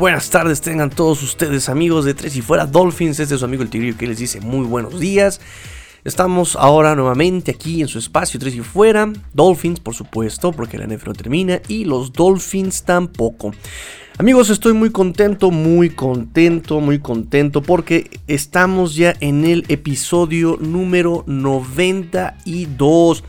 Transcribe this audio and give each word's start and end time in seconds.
Buenas 0.00 0.30
tardes, 0.30 0.62
tengan 0.62 0.88
todos 0.88 1.22
ustedes 1.22 1.68
amigos 1.68 2.06
de 2.06 2.14
Tres 2.14 2.34
y 2.34 2.40
Fuera 2.40 2.64
Dolphins. 2.64 3.20
Este 3.20 3.34
es 3.34 3.40
su 3.40 3.44
amigo 3.44 3.62
el 3.62 3.68
Tigrillo 3.68 3.98
que 3.98 4.06
les 4.06 4.16
dice 4.16 4.40
muy 4.40 4.64
buenos 4.64 4.98
días. 4.98 5.42
Estamos 6.04 6.56
ahora 6.56 6.94
nuevamente 6.94 7.50
aquí 7.50 7.82
en 7.82 7.86
su 7.86 7.98
espacio 7.98 8.40
Tres 8.40 8.54
y 8.54 8.60
Fuera. 8.60 9.12
Dolphins, 9.34 9.78
por 9.78 9.94
supuesto, 9.94 10.52
porque 10.52 10.78
la 10.78 10.86
NFL 10.86 11.12
termina. 11.12 11.60
Y 11.68 11.84
los 11.84 12.14
Dolphins 12.14 12.84
tampoco. 12.84 13.52
Amigos, 14.16 14.48
estoy 14.48 14.72
muy 14.72 14.90
contento, 14.90 15.50
muy 15.50 15.90
contento, 15.90 16.80
muy 16.80 16.98
contento 16.98 17.62
porque 17.62 18.10
estamos 18.26 18.94
ya 18.94 19.14
en 19.20 19.44
el 19.44 19.66
episodio 19.68 20.56
número 20.60 21.24
92 21.26 23.22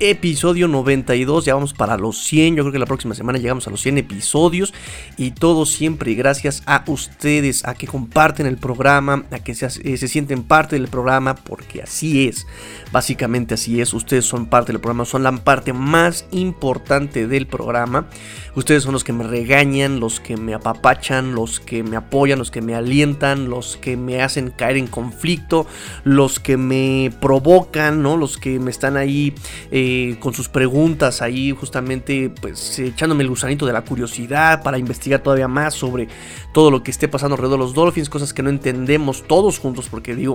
episodio 0.00 0.68
92. 0.68 1.44
Ya 1.44 1.54
vamos 1.54 1.74
para 1.74 1.96
los 1.96 2.22
100. 2.24 2.56
Yo 2.56 2.62
creo 2.62 2.72
que 2.72 2.78
la 2.78 2.86
próxima 2.86 3.14
semana 3.14 3.38
llegamos 3.38 3.66
a 3.66 3.70
los 3.70 3.80
100 3.80 3.98
episodios. 3.98 4.72
Y 5.16 5.32
todo 5.32 5.66
siempre 5.66 6.14
gracias 6.14 6.62
a 6.66 6.84
ustedes, 6.86 7.64
a 7.64 7.74
que 7.74 7.86
comparten 7.86 8.46
el 8.46 8.56
programa, 8.56 9.24
a 9.30 9.38
que 9.38 9.54
se, 9.54 9.66
eh, 9.66 9.96
se, 9.96 10.08
sienten 10.08 10.42
parte 10.42 10.76
del 10.76 10.88
programa, 10.88 11.34
porque 11.34 11.82
así 11.82 12.28
es. 12.28 12.46
Básicamente 12.92 13.54
así 13.54 13.80
es. 13.80 13.94
Ustedes 13.94 14.24
son 14.24 14.46
parte 14.46 14.72
del 14.72 14.80
programa, 14.80 15.04
son 15.04 15.22
la 15.22 15.32
parte 15.32 15.72
más 15.72 16.26
importante 16.30 17.26
del 17.26 17.46
programa. 17.46 18.06
Ustedes 18.54 18.82
son 18.82 18.92
los 18.92 19.02
que 19.02 19.14
me 19.14 19.24
regañan, 19.24 19.98
los 19.98 20.20
que 20.20 20.36
me 20.36 20.52
apapachan, 20.52 21.34
los 21.34 21.58
que 21.58 21.82
me 21.82 21.96
apoyan, 21.96 22.38
los 22.38 22.50
que 22.50 22.60
me 22.60 22.74
alientan, 22.74 23.48
los 23.48 23.78
que 23.78 23.96
me 23.96 24.20
hacen 24.20 24.50
caer 24.50 24.76
en 24.76 24.86
conflicto, 24.86 25.66
los 26.04 26.38
que 26.38 26.58
me 26.58 27.10
provocan, 27.20 28.02
¿no? 28.02 28.18
Los 28.18 28.36
que 28.36 28.58
me 28.58 28.70
están 28.70 28.98
ahí. 28.98 29.34
Eh, 29.70 29.81
con 30.20 30.34
sus 30.34 30.48
preguntas 30.48 31.22
ahí 31.22 31.52
justamente 31.52 32.30
pues 32.40 32.78
echándome 32.78 33.22
el 33.22 33.28
gusanito 33.28 33.66
de 33.66 33.72
la 33.72 33.82
curiosidad 33.82 34.62
para 34.62 34.78
investigar 34.78 35.20
todavía 35.20 35.48
más 35.48 35.74
sobre 35.74 36.08
todo 36.52 36.70
lo 36.70 36.82
que 36.82 36.90
esté 36.90 37.08
pasando 37.08 37.34
alrededor 37.34 37.58
de 37.58 37.64
los 37.64 37.74
Dolphins, 37.74 38.10
cosas 38.10 38.32
que 38.32 38.42
no 38.42 38.50
entendemos 38.50 39.26
todos 39.26 39.58
juntos 39.58 39.88
porque 39.90 40.14
digo, 40.14 40.34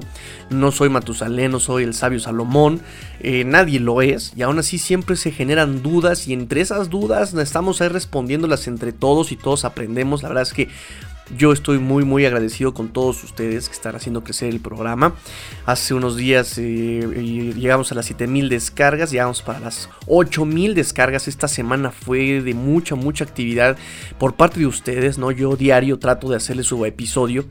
no 0.49 0.71
soy 0.71 0.89
Matusalén, 0.89 1.51
no 1.51 1.59
soy 1.59 1.83
el 1.83 1.93
sabio 1.93 2.19
Salomón, 2.19 2.81
eh, 3.19 3.43
nadie 3.43 3.79
lo 3.79 4.01
es 4.01 4.33
y 4.35 4.41
aún 4.41 4.59
así 4.59 4.77
siempre 4.77 5.15
se 5.15 5.31
generan 5.31 5.83
dudas 5.83 6.27
y 6.27 6.33
entre 6.33 6.61
esas 6.61 6.89
dudas 6.89 7.33
estamos 7.33 7.81
ahí 7.81 7.89
respondiéndolas 7.89 8.67
entre 8.67 8.93
todos 8.93 9.31
y 9.31 9.35
todos 9.35 9.65
aprendemos, 9.65 10.23
la 10.23 10.29
verdad 10.29 10.43
es 10.43 10.53
que 10.53 10.69
yo 11.35 11.51
estoy 11.51 11.79
muy 11.79 12.05
muy 12.05 12.25
agradecido 12.25 12.73
con 12.73 12.89
todos 12.89 13.23
ustedes 13.23 13.67
que 13.67 13.75
están 13.75 13.95
haciendo 13.95 14.23
crecer 14.23 14.49
el 14.49 14.59
programa. 14.59 15.15
Hace 15.65 15.93
unos 15.93 16.15
días 16.15 16.57
eh, 16.57 17.53
llegamos 17.55 17.91
a 17.91 17.95
las 17.95 18.05
7000 18.05 18.49
descargas, 18.49 19.11
llegamos 19.11 19.41
para 19.41 19.59
las 19.59 19.89
8000 20.07 20.75
descargas. 20.75 21.27
Esta 21.27 21.47
semana 21.47 21.91
fue 21.91 22.41
de 22.41 22.53
mucha 22.53 22.95
mucha 22.95 23.23
actividad 23.23 23.77
por 24.17 24.35
parte 24.35 24.59
de 24.59 24.67
ustedes, 24.67 25.17
¿no? 25.17 25.31
Yo 25.31 25.55
diario 25.55 25.99
trato 25.99 26.29
de 26.29 26.37
hacerles 26.37 26.67
su 26.67 26.85
episodio 26.85 27.45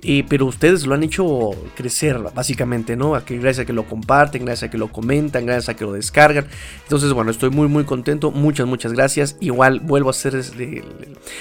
pero 0.00 0.46
ustedes 0.46 0.86
lo 0.86 0.94
han 0.94 1.02
hecho 1.02 1.50
crecer, 1.74 2.18
básicamente, 2.32 2.94
¿no? 2.94 3.16
A 3.16 3.24
que, 3.24 3.36
gracias 3.36 3.64
a 3.64 3.66
que 3.66 3.72
lo 3.72 3.84
comparten, 3.84 4.44
gracias 4.44 4.68
a 4.68 4.70
que 4.70 4.78
lo 4.78 4.92
comentan, 4.92 5.44
gracias 5.44 5.70
a 5.70 5.74
que 5.74 5.84
lo 5.84 5.92
descargan. 5.92 6.46
Entonces, 6.84 7.12
bueno, 7.12 7.32
estoy 7.32 7.50
muy, 7.50 7.66
muy 7.66 7.82
contento. 7.82 8.30
Muchas, 8.30 8.68
muchas 8.68 8.92
gracias. 8.92 9.36
Igual 9.40 9.80
vuelvo 9.80 10.10
a 10.10 10.12
hacer 10.12 10.40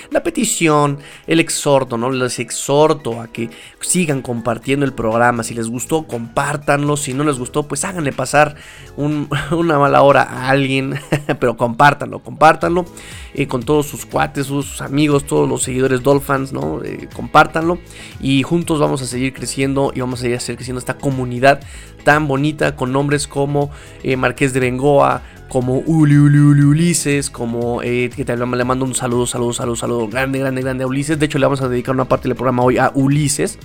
la 0.09 0.23
petición, 0.23 0.97
el 1.27 1.39
exhorto, 1.39 1.99
¿no? 1.99 2.09
Les 2.09 2.39
exhorto 2.39 3.21
a 3.21 3.27
que 3.27 3.52
sigan 3.80 4.23
compartiendo 4.23 4.87
el 4.87 4.93
programa. 4.93 5.43
Si 5.43 5.54
les 5.54 5.67
gustó, 5.67 6.08
compártanlo. 6.08 6.98
Si 6.98 7.14
no 7.14 7.23
les 7.23 7.37
gustó, 7.37 7.67
pues 7.67 7.86
háganle 7.86 8.11
pasar 8.11 8.55
una 8.98 9.77
mala 9.77 10.02
hora 10.02 10.23
a 10.23 10.49
alguien, 10.49 10.99
pero 11.39 11.58
compártanlo, 11.58 12.23
compártanlo. 12.23 12.86
Eh, 13.37 13.48
con 13.48 13.61
todos 13.61 13.86
sus 13.86 14.08
cuates, 14.08 14.48
sus 14.48 14.81
amigos, 14.81 15.26
todos 15.26 15.48
los 15.48 15.61
seguidores 15.61 16.02
Dolphins, 16.02 16.54
¿no? 16.54 16.83
Eh, 16.83 17.08
compártanlo 17.14 17.77
y 18.20 18.42
juntos 18.47 18.80
vamos 18.80 19.02
a 19.02 19.05
seguir 19.05 19.33
creciendo 19.33 19.91
y 19.93 19.99
vamos 19.99 20.19
a 20.19 20.23
seguir 20.23 20.39
creciendo 20.55 20.80
esta 20.80 20.97
comunidad 20.97 21.59
tan 22.05 22.27
bonita 22.27 22.75
con 22.77 22.93
nombres 22.93 23.27
como 23.27 23.69
eh, 24.03 24.15
Marqués 24.15 24.53
de 24.53 24.61
Bengoa, 24.61 25.21
como 25.49 25.80
Uli, 25.80 26.15
Uli, 26.15 26.39
Uli 26.39 26.63
Ulises, 26.63 27.30
como 27.30 27.81
que 27.81 28.09
te, 28.25 28.37
le 28.37 28.45
mando 28.45 28.86
un 28.86 28.95
saludo, 28.95 29.27
saludo, 29.27 29.53
saludo, 29.53 29.75
saludo 29.75 30.07
grande, 30.07 30.39
grande, 30.39 30.61
grande 30.61 30.86
a 30.86 30.87
Ulises. 30.87 31.19
De 31.19 31.25
hecho, 31.25 31.39
le 31.39 31.45
vamos 31.45 31.61
a 31.61 31.67
dedicar 31.67 31.93
una 31.93 32.05
parte 32.05 32.30
del 32.30 32.36
programa 32.36 32.63
hoy 32.63 32.77
a 32.77 32.91
Ulises. 32.95 33.59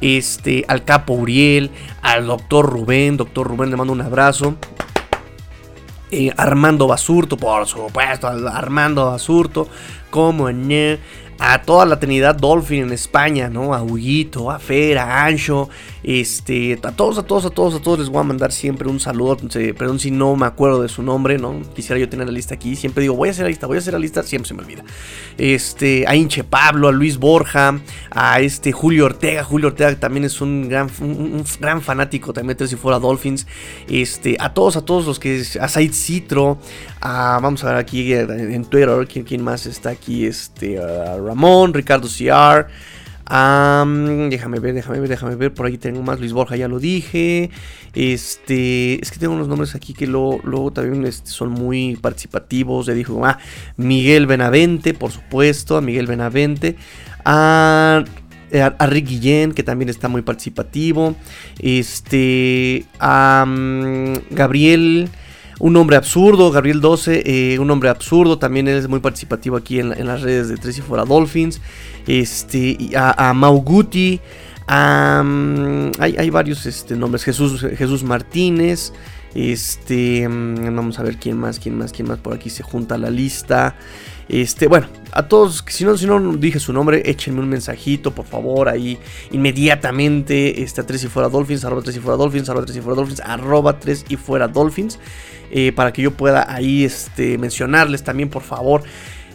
Este, 0.00 0.64
al 0.68 0.84
capo 0.84 1.12
Uriel, 1.12 1.70
al 2.02 2.26
doctor 2.26 2.68
Rubén, 2.68 3.16
doctor 3.16 3.46
Rubén, 3.46 3.70
le 3.70 3.76
mando 3.76 3.92
un 3.92 4.00
abrazo. 4.00 4.56
Eh, 6.10 6.32
Armando 6.36 6.86
Basurto, 6.86 7.36
por 7.36 7.66
supuesto, 7.66 8.28
Armando 8.28 9.06
Basurto, 9.06 9.68
como 10.10 10.48
en 10.48 10.98
a 11.38 11.62
toda 11.62 11.84
la 11.86 11.98
Trinidad 11.98 12.34
Dolphin 12.34 12.84
en 12.84 12.92
España, 12.92 13.48
¿no? 13.48 13.74
A 13.74 13.82
Huguito, 13.82 14.50
a 14.50 14.58
Fer, 14.58 14.98
a 14.98 15.24
Ancho, 15.24 15.68
este, 16.04 16.78
a 16.82 16.92
todos, 16.92 17.16
a 17.16 17.22
todos, 17.22 17.46
a 17.46 17.50
todos, 17.50 17.74
a 17.74 17.80
todos 17.80 17.98
les 17.98 18.08
voy 18.10 18.20
a 18.20 18.24
mandar 18.24 18.52
siempre 18.52 18.88
un 18.88 19.00
saludo. 19.00 19.38
Perdón 19.76 19.98
si 19.98 20.10
no 20.10 20.36
me 20.36 20.44
acuerdo 20.44 20.82
de 20.82 20.90
su 20.90 21.02
nombre, 21.02 21.38
¿no? 21.38 21.62
Quisiera 21.74 21.98
yo 21.98 22.08
tener 22.10 22.26
la 22.26 22.32
lista 22.32 22.54
aquí. 22.54 22.76
Siempre 22.76 23.00
digo, 23.00 23.14
voy 23.14 23.28
a 23.28 23.32
hacer 23.32 23.44
la 23.44 23.48
lista, 23.48 23.66
voy 23.66 23.76
a 23.76 23.80
hacer 23.80 23.94
la 23.94 23.98
lista, 23.98 24.22
siempre 24.22 24.48
se 24.48 24.54
me 24.54 24.62
olvida. 24.62 24.84
Este, 25.38 26.04
a 26.06 26.14
Inche 26.14 26.44
Pablo, 26.44 26.88
a 26.88 26.92
Luis 26.92 27.16
Borja, 27.16 27.80
a 28.10 28.40
este 28.40 28.70
Julio 28.72 29.06
Ortega. 29.06 29.42
Julio 29.44 29.68
Ortega 29.68 29.98
también 29.98 30.24
es 30.24 30.42
un 30.42 30.68
gran, 30.68 30.90
un, 31.00 31.42
gran 31.58 31.80
fanático 31.80 32.34
también 32.34 32.58
si 32.68 32.76
fuera 32.76 32.98
Dolphins. 32.98 33.46
Este, 33.88 34.36
a 34.38 34.52
todos, 34.52 34.76
a 34.76 34.84
todos 34.84 35.06
los 35.06 35.18
que. 35.18 35.42
A 35.58 35.68
Said 35.68 35.92
Citro, 35.92 36.58
a, 37.00 37.38
vamos 37.42 37.64
a 37.64 37.68
ver 37.68 37.76
aquí 37.76 38.12
en 38.12 38.64
Twitter, 38.66 39.08
¿quién, 39.10 39.24
quién 39.24 39.42
más 39.42 39.64
está 39.64 39.90
aquí? 39.90 40.26
Este, 40.26 40.78
a 40.78 41.16
Ramón, 41.16 41.72
Ricardo 41.72 42.08
Déjame 43.26 44.58
ver, 44.60 44.74
déjame 44.74 45.00
ver, 45.00 45.08
déjame 45.08 45.36
ver. 45.36 45.54
Por 45.54 45.66
aquí 45.66 45.78
tengo 45.78 46.02
más. 46.02 46.20
Luis 46.20 46.32
Borja, 46.32 46.56
ya 46.56 46.68
lo 46.68 46.78
dije. 46.78 47.50
Este. 47.94 49.02
Es 49.02 49.10
que 49.10 49.18
tengo 49.18 49.34
unos 49.34 49.48
nombres 49.48 49.74
aquí 49.74 49.94
que 49.94 50.06
luego, 50.06 50.72
también 50.72 51.06
este, 51.06 51.30
son 51.30 51.50
muy 51.50 51.96
participativos. 51.96 52.86
Ya 52.86 52.94
dijo, 52.94 53.24
ah, 53.24 53.38
Miguel 53.76 54.26
Benavente, 54.26 54.94
por 54.94 55.10
supuesto. 55.10 55.76
A 55.76 55.80
Miguel 55.80 56.06
Benavente. 56.06 56.76
A. 57.24 58.04
A, 58.78 58.86
Rick 58.86 59.08
Guillén, 59.08 59.52
que 59.52 59.64
también 59.64 59.88
está 59.88 60.08
muy 60.08 60.22
participativo. 60.22 61.16
Este. 61.58 62.84
A 63.00 63.46
Gabriel. 64.30 65.08
Un 65.60 65.76
hombre 65.76 65.96
absurdo, 65.96 66.50
Gabriel 66.50 66.80
12, 66.80 67.22
eh, 67.54 67.58
un 67.58 67.70
hombre 67.70 67.88
absurdo, 67.88 68.38
también 68.38 68.66
es 68.66 68.88
muy 68.88 69.00
participativo 69.00 69.56
aquí 69.56 69.78
en, 69.78 70.06
las 70.06 70.22
redes 70.22 70.48
de 70.48 70.56
Tres 70.56 70.78
y 70.78 70.80
Fuera 70.82 71.04
Dolphins. 71.04 71.60
Este, 72.06 72.76
a, 72.96 73.30
a 73.30 73.34
Mauguti, 73.34 74.20
mm, 74.68 75.90
hay, 75.98 76.30
varios 76.30 76.66
este, 76.66 76.96
nombres, 76.96 77.24
Jesús, 77.24 77.60
Jesús 77.76 78.02
Martínez, 78.02 78.92
este, 79.34 80.28
mm, 80.28 80.74
vamos 80.74 80.98
a 80.98 81.02
ver 81.02 81.18
quién 81.18 81.36
más, 81.36 81.58
quién 81.58 81.78
más, 81.78 81.92
quién 81.92 82.08
más 82.08 82.18
por 82.18 82.34
aquí 82.34 82.50
se 82.50 82.62
junta 82.62 82.98
la 82.98 83.10
lista. 83.10 83.76
Este, 84.28 84.68
bueno, 84.68 84.86
a 85.12 85.28
todos, 85.28 85.64
si 85.68 85.84
no, 85.84 85.96
si 85.98 86.06
no 86.06 86.36
dije 86.36 86.58
su 86.58 86.72
nombre, 86.72 87.02
échenme 87.04 87.40
un 87.40 87.48
mensajito, 87.48 88.14
por 88.14 88.24
favor, 88.24 88.68
ahí 88.68 88.98
inmediatamente, 89.32 90.62
este, 90.62 90.80
a 90.80 90.86
3 90.86 91.04
y 91.04 91.06
fuera 91.08 91.28
Dolphins, 91.28 91.64
arroba 91.64 91.82
3 91.82 91.96
y 91.96 92.00
fuera 92.00 92.16
Dolphins, 92.16 92.48
arroba 92.48 92.64
3 92.64 92.78
y 92.78 92.80
fuera 92.80 92.96
Dolphins, 92.96 93.20
arroba 93.20 93.78
3 93.78 94.04
y 94.08 94.16
fuera 94.16 94.48
Dolphins, 94.48 94.98
eh, 95.50 95.72
para 95.72 95.92
que 95.92 96.02
yo 96.02 96.10
pueda 96.10 96.52
ahí, 96.52 96.84
este, 96.84 97.38
mencionarles 97.38 98.02
también, 98.02 98.28
por 98.28 98.42
favor, 98.42 98.82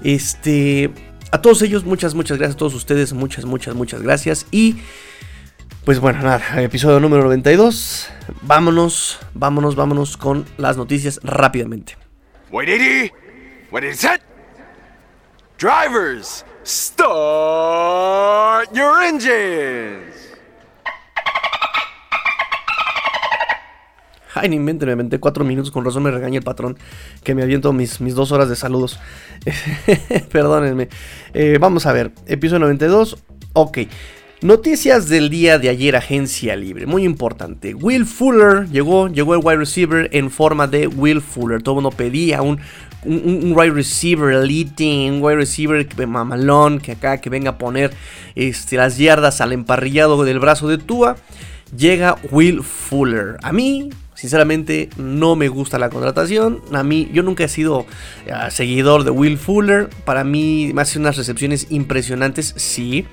este, 0.03 0.91
a 1.31 1.41
todos 1.41 1.61
ellos, 1.61 1.85
muchas, 1.85 2.15
muchas 2.15 2.37
gracias, 2.37 2.55
a 2.55 2.59
todos 2.59 2.75
ustedes, 2.75 3.13
muchas, 3.13 3.45
muchas, 3.45 3.75
muchas 3.75 4.01
gracias, 4.01 4.45
y... 4.51 4.77
Pues 5.85 5.99
bueno, 5.99 6.21
nada, 6.21 6.61
episodio 6.61 6.99
número 6.99 7.23
92. 7.23 8.11
Vámonos, 8.43 9.17
vámonos, 9.33 9.75
vámonos 9.75 10.17
con 10.17 10.45
las 10.57 10.77
noticias 10.77 11.19
rápidamente. 11.23 11.97
Wait, 12.51 13.11
What 13.71 13.83
is? 13.83 14.05
Drivers, 15.59 16.45
start 16.63 18.73
your 18.73 19.03
engines. 19.03 20.08
Ay, 24.39 24.49
ni 24.49 24.55
inventen, 24.55 24.87
me 24.87 24.93
inventé 24.93 25.19
cuatro 25.19 25.43
minutos, 25.43 25.71
con 25.71 25.85
razón 25.85 26.03
me 26.03 26.11
regaña 26.11 26.37
el 26.37 26.43
patrón 26.43 26.77
que 27.23 27.35
me 27.35 27.43
aviento 27.43 27.73
mis, 27.73 28.01
mis 28.01 28.15
dos 28.15 28.31
horas 28.31 28.49
de 28.49 28.55
saludos. 28.55 28.99
Perdónenme. 30.31 30.89
Eh, 31.33 31.57
vamos 31.59 31.85
a 31.85 31.93
ver, 31.93 32.11
episodio 32.27 32.59
92. 32.59 33.17
Ok. 33.53 33.79
Noticias 34.41 35.09
del 35.09 35.29
día 35.29 35.59
de 35.59 35.67
ayer, 35.67 35.97
agencia 35.97 36.55
libre, 36.55 36.85
muy 36.85 37.03
importante. 37.03 37.73
Will 37.73 38.05
Fuller 38.05 38.69
llegó, 38.69 39.09
llegó 39.09 39.33
el 39.33 39.41
wide 39.43 39.57
receiver 39.57 40.09
en 40.13 40.31
forma 40.31 40.65
de 40.65 40.87
Will 40.87 41.19
Fuller. 41.19 41.61
Todo 41.61 41.73
el 41.75 41.83
mundo 41.83 41.97
pedía 41.97 42.41
un 42.41 42.59
un, 43.03 43.53
wide 43.55 43.71
receiver 43.71 44.33
elite, 44.33 45.09
un 45.09 45.21
wide 45.21 45.37
receiver 45.37 45.87
mamalón, 46.07 46.79
que 46.79 46.93
acá 46.93 47.19
que 47.19 47.29
venga 47.29 47.51
a 47.51 47.57
poner 47.57 47.91
este, 48.35 48.77
las 48.77 48.97
yardas 48.97 49.41
al 49.41 49.53
emparrillado 49.53 50.23
del 50.23 50.39
brazo 50.39 50.67
de 50.67 50.77
Tua, 50.77 51.15
llega 51.75 52.17
Will 52.31 52.63
Fuller. 52.63 53.37
A 53.41 53.51
mí, 53.51 53.89
Sinceramente, 54.19 54.89
no 54.97 55.37
me 55.37 55.47
gusta 55.47 55.79
la 55.79 55.89
contratación. 55.89 56.61
A 56.73 56.83
mí, 56.83 57.09
yo 57.13 57.23
nunca 57.23 57.45
he 57.45 57.47
sido 57.47 57.85
eh, 58.25 58.33
seguidor 58.49 59.05
de 59.05 59.11
Will 59.11 59.37
Fuller. 59.37 59.89
Para 60.03 60.25
mí, 60.25 60.71
me 60.73 60.81
hace 60.81 60.99
unas 60.99 61.15
recepciones 61.15 61.67
impresionantes. 61.69 62.53
Sí. 62.57 63.05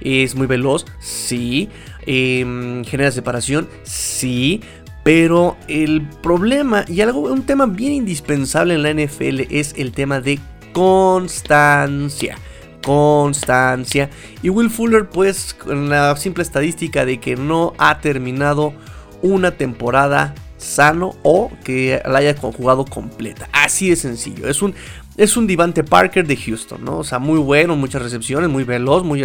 Es 0.00 0.34
muy 0.34 0.46
veloz. 0.46 0.86
Sí. 1.00 1.68
Em, 2.06 2.82
genera 2.86 3.12
separación. 3.12 3.68
Sí. 3.82 4.62
Pero 5.02 5.58
el 5.68 6.08
problema 6.22 6.86
y 6.88 7.02
algo, 7.02 7.20
un 7.30 7.42
tema 7.42 7.66
bien 7.66 7.92
indispensable 7.92 8.72
en 8.72 8.82
la 8.84 8.90
NFL 8.94 9.40
es 9.50 9.74
el 9.76 9.92
tema 9.92 10.22
de 10.22 10.40
constancia 10.72 12.38
constancia. 12.82 14.10
Y 14.42 14.50
Will 14.50 14.68
Fuller, 14.70 15.08
pues, 15.08 15.54
con 15.54 15.88
la 15.88 16.14
simple 16.16 16.42
estadística 16.42 17.06
de 17.06 17.18
que 17.18 17.34
no 17.36 17.72
ha 17.78 18.00
terminado 18.00 18.74
una 19.22 19.52
temporada 19.52 20.34
sano 20.64 21.14
o 21.22 21.50
que 21.62 22.02
la 22.04 22.18
haya 22.18 22.36
jugado 22.36 22.84
completa. 22.84 23.48
Así 23.52 23.90
de 23.90 23.96
sencillo. 23.96 24.48
Es 24.48 24.62
un, 24.62 24.74
es 25.16 25.36
un 25.36 25.46
Divante 25.46 25.84
Parker 25.84 26.26
de 26.26 26.36
Houston, 26.36 26.84
¿no? 26.84 26.98
O 26.98 27.04
sea, 27.04 27.18
muy 27.18 27.38
bueno, 27.38 27.76
muchas 27.76 28.02
recepciones, 28.02 28.50
muy 28.50 28.64
veloz, 28.64 29.04
muy. 29.04 29.22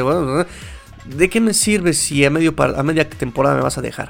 ¿De 1.05 1.29
qué 1.29 1.39
me 1.39 1.53
sirve 1.53 1.93
si 1.93 2.23
a, 2.25 2.29
medio, 2.29 2.53
a 2.57 2.83
media 2.83 3.09
temporada 3.09 3.55
me 3.55 3.61
vas 3.61 3.77
a 3.77 3.81
dejar? 3.81 4.09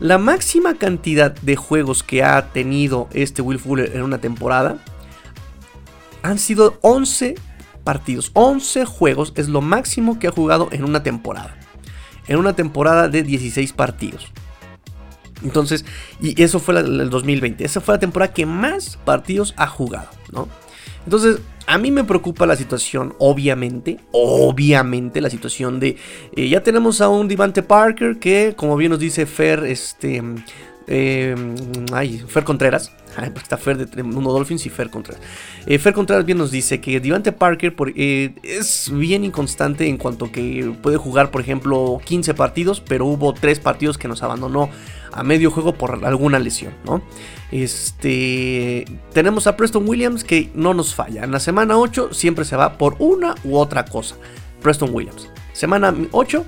La 0.00 0.18
máxima 0.18 0.74
cantidad 0.74 1.32
de 1.32 1.54
juegos 1.54 2.02
que 2.02 2.24
ha 2.24 2.50
tenido 2.52 3.08
este 3.12 3.42
Will 3.42 3.60
Fuller 3.60 3.92
en 3.94 4.02
una 4.02 4.18
temporada 4.18 4.78
han 6.22 6.38
sido 6.38 6.78
11 6.80 7.36
partidos. 7.84 8.30
11 8.34 8.86
juegos 8.86 9.32
es 9.36 9.48
lo 9.48 9.60
máximo 9.60 10.18
que 10.18 10.26
ha 10.26 10.32
jugado 10.32 10.68
en 10.72 10.84
una 10.84 11.02
temporada. 11.02 11.56
En 12.26 12.38
una 12.38 12.56
temporada 12.56 13.08
de 13.08 13.22
16 13.22 13.72
partidos. 13.74 14.32
Entonces, 15.42 15.84
y 16.20 16.40
eso 16.42 16.60
fue 16.60 16.78
el 16.78 17.10
2020. 17.10 17.64
Esa 17.64 17.80
fue 17.80 17.94
la 17.94 17.98
temporada 17.98 18.32
que 18.32 18.46
más 18.46 18.98
partidos 19.04 19.54
ha 19.56 19.66
jugado, 19.66 20.08
¿no? 20.32 20.48
Entonces, 21.04 21.38
a 21.66 21.78
mí 21.78 21.90
me 21.90 22.04
preocupa 22.04 22.46
la 22.46 22.56
situación, 22.56 23.14
obviamente, 23.18 23.98
obviamente 24.12 25.20
la 25.20 25.30
situación 25.30 25.80
de... 25.80 25.96
Eh, 26.34 26.48
ya 26.48 26.62
tenemos 26.62 27.00
a 27.00 27.08
un 27.08 27.28
Divante 27.28 27.62
Parker 27.62 28.18
que, 28.18 28.54
como 28.56 28.76
bien 28.76 28.90
nos 28.90 29.00
dice 29.00 29.26
Fer, 29.26 29.64
este... 29.64 30.22
Eh, 30.86 31.34
ay, 31.92 32.22
Fer 32.28 32.44
Contreras, 32.44 32.92
está 33.36 33.56
Fer 33.56 33.88
de 33.88 34.02
Mundo 34.02 34.32
Dolphins 34.32 34.66
y 34.66 34.70
Fer 34.70 34.90
Contreras. 34.90 35.22
Eh, 35.66 35.78
Fer 35.78 35.94
Contreras 35.94 36.26
bien 36.26 36.38
nos 36.38 36.50
dice 36.50 36.80
que 36.80 37.00
Divante 37.00 37.32
Parker 37.32 37.74
eh, 37.96 38.34
es 38.42 38.90
bien 38.92 39.24
inconstante 39.24 39.88
en 39.88 39.96
cuanto 39.96 40.30
que 40.30 40.74
puede 40.82 40.96
jugar, 40.96 41.30
por 41.30 41.40
ejemplo, 41.40 42.00
15 42.04 42.34
partidos, 42.34 42.80
pero 42.80 43.06
hubo 43.06 43.32
3 43.32 43.60
partidos 43.60 43.98
que 43.98 44.08
nos 44.08 44.22
abandonó 44.22 44.68
a 45.12 45.22
medio 45.22 45.50
juego 45.50 45.74
por 45.74 46.04
alguna 46.04 46.38
lesión, 46.38 46.74
¿no? 46.84 47.02
Este, 47.50 48.84
tenemos 49.12 49.46
a 49.46 49.56
Preston 49.56 49.88
Williams 49.88 50.24
que 50.24 50.50
no 50.54 50.74
nos 50.74 50.94
falla. 50.94 51.24
En 51.24 51.30
la 51.30 51.40
semana 51.40 51.78
8 51.78 52.12
siempre 52.12 52.44
se 52.44 52.56
va 52.56 52.76
por 52.78 52.96
una 52.98 53.34
u 53.44 53.56
otra 53.56 53.84
cosa. 53.84 54.16
Preston 54.60 54.90
Williams. 54.92 55.28
Semana 55.52 55.94
8, 56.10 56.44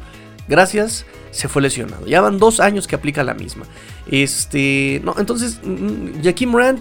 gracias 0.48 1.06
se 1.36 1.48
fue 1.48 1.62
lesionado. 1.62 2.06
Ya 2.06 2.20
van 2.22 2.38
dos 2.38 2.60
años 2.60 2.86
que 2.86 2.96
aplica 2.96 3.22
la 3.22 3.34
misma. 3.34 3.66
Este, 4.10 5.00
no, 5.04 5.14
entonces, 5.18 5.60
mm, 5.64 6.22
Jaquim 6.22 6.54
Rand, 6.54 6.80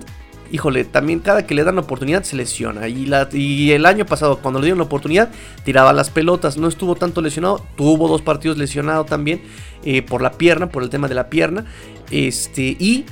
híjole, 0.52 0.86
también 0.86 1.20
cada 1.20 1.46
que 1.46 1.56
le 1.56 1.64
dan 1.64 1.76
la 1.76 1.82
oportunidad 1.82 2.24
se 2.24 2.36
lesiona. 2.36 2.88
Y, 2.88 3.06
la, 3.06 3.28
y 3.32 3.72
el 3.72 3.86
año 3.86 4.06
pasado, 4.06 4.40
cuando 4.40 4.60
le 4.60 4.66
dieron 4.66 4.80
la 4.80 4.86
oportunidad, 4.86 5.30
tiraba 5.64 5.94
las 5.94 6.10
pelotas. 6.10 6.58
No 6.58 6.68
estuvo 6.68 6.96
tanto 6.96 7.22
lesionado, 7.22 7.66
tuvo 7.76 8.08
dos 8.08 8.22
partidos 8.22 8.58
lesionado 8.58 9.06
también 9.06 9.42
eh, 9.84 10.02
por 10.02 10.22
la 10.22 10.34
pierna, 10.34 10.70
por 10.70 10.84
el 10.84 10.90
tema 10.90 11.08
de 11.08 11.16
la 11.16 11.30
pierna. 11.30 11.66
Este, 12.12 12.78
y 12.80 13.06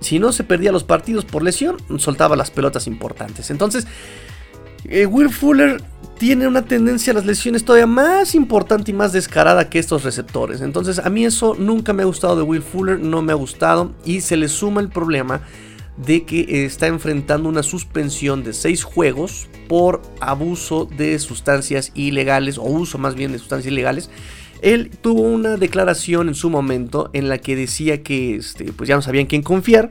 si 0.00 0.18
no 0.18 0.32
se 0.32 0.44
perdía 0.44 0.72
los 0.72 0.84
partidos 0.84 1.24
por 1.24 1.42
lesión, 1.42 1.76
soltaba 1.98 2.36
las 2.36 2.50
pelotas 2.50 2.86
importantes. 2.86 3.50
Entonces, 3.50 3.86
eh, 4.84 5.06
Will 5.06 5.30
Fuller 5.30 5.82
tiene 6.18 6.46
una 6.46 6.62
tendencia 6.62 7.12
a 7.12 7.14
las 7.14 7.26
lesiones 7.26 7.64
todavía 7.64 7.86
más 7.86 8.34
importante 8.34 8.90
y 8.90 8.94
más 8.94 9.12
descarada 9.12 9.68
que 9.68 9.78
estos 9.78 10.02
receptores. 10.02 10.60
Entonces 10.60 10.98
a 10.98 11.10
mí 11.10 11.24
eso 11.24 11.54
nunca 11.58 11.92
me 11.92 12.02
ha 12.02 12.06
gustado 12.06 12.36
de 12.36 12.42
Will 12.42 12.62
Fuller, 12.62 12.98
no 12.98 13.22
me 13.22 13.32
ha 13.32 13.36
gustado 13.36 13.92
y 14.04 14.22
se 14.22 14.36
le 14.36 14.48
suma 14.48 14.80
el 14.80 14.88
problema 14.88 15.42
de 15.96 16.24
que 16.24 16.64
está 16.64 16.86
enfrentando 16.86 17.48
una 17.48 17.62
suspensión 17.62 18.44
de 18.44 18.52
6 18.52 18.84
juegos 18.84 19.48
por 19.68 20.02
abuso 20.20 20.86
de 20.96 21.18
sustancias 21.18 21.90
ilegales 21.94 22.58
o 22.58 22.64
uso 22.64 22.98
más 22.98 23.14
bien 23.14 23.32
de 23.32 23.38
sustancias 23.38 23.72
ilegales. 23.72 24.10
Él 24.62 24.90
tuvo 25.00 25.22
una 25.22 25.56
declaración 25.56 26.28
en 26.28 26.34
su 26.34 26.48
momento 26.48 27.10
en 27.12 27.28
la 27.28 27.38
que 27.38 27.56
decía 27.56 28.02
que 28.02 28.36
este, 28.36 28.72
pues 28.72 28.88
ya 28.88 28.96
no 28.96 29.02
sabían 29.02 29.26
quién 29.26 29.42
confiar 29.42 29.90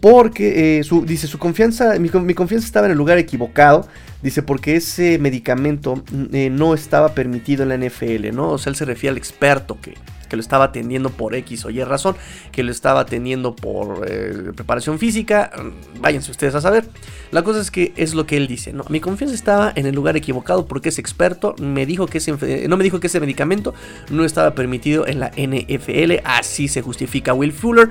porque 0.00 0.78
eh, 0.80 0.82
dice 1.04 1.26
su 1.26 1.38
confianza, 1.38 1.98
mi, 1.98 2.08
confianza 2.08 2.66
estaba 2.66 2.86
en 2.86 2.92
el 2.92 2.98
lugar 2.98 3.18
equivocado. 3.18 3.86
Dice, 4.22 4.42
porque 4.42 4.76
ese 4.76 5.18
medicamento 5.18 5.96
mm, 5.96 6.24
eh, 6.34 6.50
no 6.50 6.74
estaba 6.74 7.14
permitido 7.14 7.62
en 7.62 7.68
la 7.68 7.76
NFL, 7.76 8.34
¿no? 8.34 8.52
O 8.52 8.58
sea, 8.58 8.70
él 8.70 8.76
se 8.76 8.84
refiere 8.84 9.12
al 9.12 9.18
experto 9.18 9.78
que, 9.80 9.94
que 10.28 10.36
lo 10.36 10.40
estaba 10.40 10.64
atendiendo 10.64 11.10
por 11.10 11.34
X 11.34 11.64
o 11.64 11.70
Y 11.70 11.82
razón, 11.84 12.16
que 12.52 12.62
lo 12.62 12.72
estaba 12.72 13.00
atendiendo 13.00 13.54
por 13.54 14.06
eh, 14.08 14.52
preparación 14.54 14.98
física. 14.98 15.50
Mm, 15.56 16.00
váyanse 16.00 16.30
ustedes 16.30 16.54
a 16.54 16.60
saber. 16.60 16.86
La 17.30 17.42
cosa 17.42 17.60
es 17.60 17.70
que 17.70 17.92
es 17.96 18.14
lo 18.14 18.26
que 18.26 18.36
él 18.36 18.46
dice, 18.46 18.72
¿no? 18.72 18.84
Mi 18.88 19.00
confianza 19.00 19.34
estaba 19.34 19.72
en 19.74 19.86
el 19.86 19.94
lugar 19.94 20.16
equivocado 20.16 20.66
porque 20.66 20.88
ese 20.88 21.00
experto 21.00 21.54
me 21.58 21.86
dijo 21.86 22.06
que 22.06 22.18
ese, 22.18 22.68
no 22.68 22.76
me 22.76 22.84
dijo 22.84 23.00
que 23.00 23.06
ese 23.06 23.20
medicamento 23.20 23.74
no 24.10 24.24
estaba 24.24 24.54
permitido 24.54 25.06
en 25.06 25.20
la 25.20 25.30
NFL. 25.36 26.20
Así 26.24 26.68
se 26.68 26.82
justifica 26.82 27.34
Will 27.34 27.52
Fuller. 27.52 27.90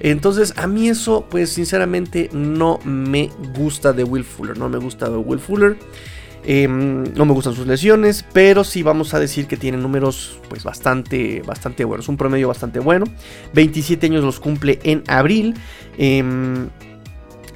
Entonces, 0.00 0.54
a 0.56 0.66
mí 0.66 0.88
eso, 0.88 1.26
pues 1.30 1.50
sinceramente, 1.50 2.28
no 2.32 2.78
me 2.84 3.30
gusta 3.56 3.92
de 3.92 4.04
Will 4.04 4.24
Fuller. 4.24 4.58
No 4.58 4.68
me 4.68 4.78
gusta 4.78 5.08
de 5.08 5.16
Will 5.16 5.40
Fuller. 5.40 5.76
Em, 6.46 7.04
no 7.14 7.24
me 7.24 7.32
gustan 7.32 7.54
sus 7.54 7.66
lesiones, 7.66 8.24
pero 8.34 8.64
sí 8.64 8.82
vamos 8.82 9.14
a 9.14 9.18
decir 9.18 9.46
que 9.46 9.56
tiene 9.56 9.78
números 9.78 10.38
pues 10.50 10.62
bastante, 10.62 11.40
bastante 11.40 11.84
buenos, 11.84 12.08
un 12.08 12.18
promedio 12.18 12.48
bastante 12.48 12.80
bueno. 12.80 13.06
27 13.54 14.06
años 14.06 14.22
los 14.22 14.40
cumple 14.40 14.78
en 14.82 15.02
abril. 15.06 15.54
Em, 15.96 16.68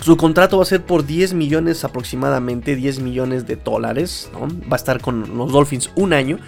su 0.00 0.17
contrato 0.17 0.56
va 0.56 0.62
a 0.62 0.67
ser 0.67 0.85
por 0.85 1.05
10 1.05 1.35
millones 1.35 1.85
aproximadamente, 1.85 2.76
10 2.76 3.00
millones 3.00 3.47
de 3.47 3.57
dólares. 3.57 4.30
Va 4.35 4.73
a 4.73 4.76
estar 4.76 5.00
con 5.02 5.37
los 5.37 5.52
Dolphins 5.52 5.90
un 5.95 6.14
año. 6.14 6.38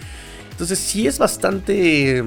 Entonces 0.50 0.78
sí 0.78 1.06
es 1.06 1.18
bastante 1.18 2.24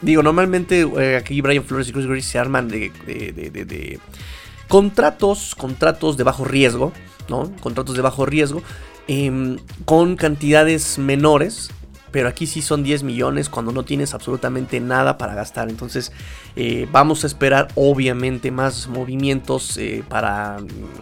Digo, 0.00 0.22
normalmente 0.22 0.82
eh, 0.82 1.16
aquí 1.16 1.40
Brian 1.40 1.64
Flores 1.64 1.88
y 1.88 1.92
Chris 1.92 2.06
Grease 2.06 2.28
se 2.28 2.38
arman 2.38 2.68
de, 2.68 2.90
de, 3.06 3.98
contratos, 4.68 5.54
contratos 5.56 6.16
de 6.16 6.24
bajo 6.24 6.44
riesgo, 6.44 6.92
¿no? 7.28 7.50
Contratos 7.60 7.96
de 7.96 8.02
bajo 8.02 8.24
riesgo 8.24 8.62
em, 9.08 9.58
con 9.84 10.16
cantidades 10.16 10.98
menores. 10.98 11.70
Pero 12.10 12.28
aquí 12.28 12.46
sí 12.46 12.62
son 12.62 12.82
10 12.82 13.02
millones 13.02 13.50
cuando 13.50 13.70
no 13.70 13.84
tienes 13.84 14.14
absolutamente 14.14 14.80
nada 14.80 15.18
para 15.18 15.34
gastar. 15.34 15.68
Entonces 15.68 16.10
eh, 16.56 16.88
vamos 16.90 17.22
a 17.22 17.26
esperar 17.26 17.68
obviamente 17.74 18.50
más 18.50 18.88
movimientos 18.88 19.76
eh, 19.76 20.02
para 20.08 20.56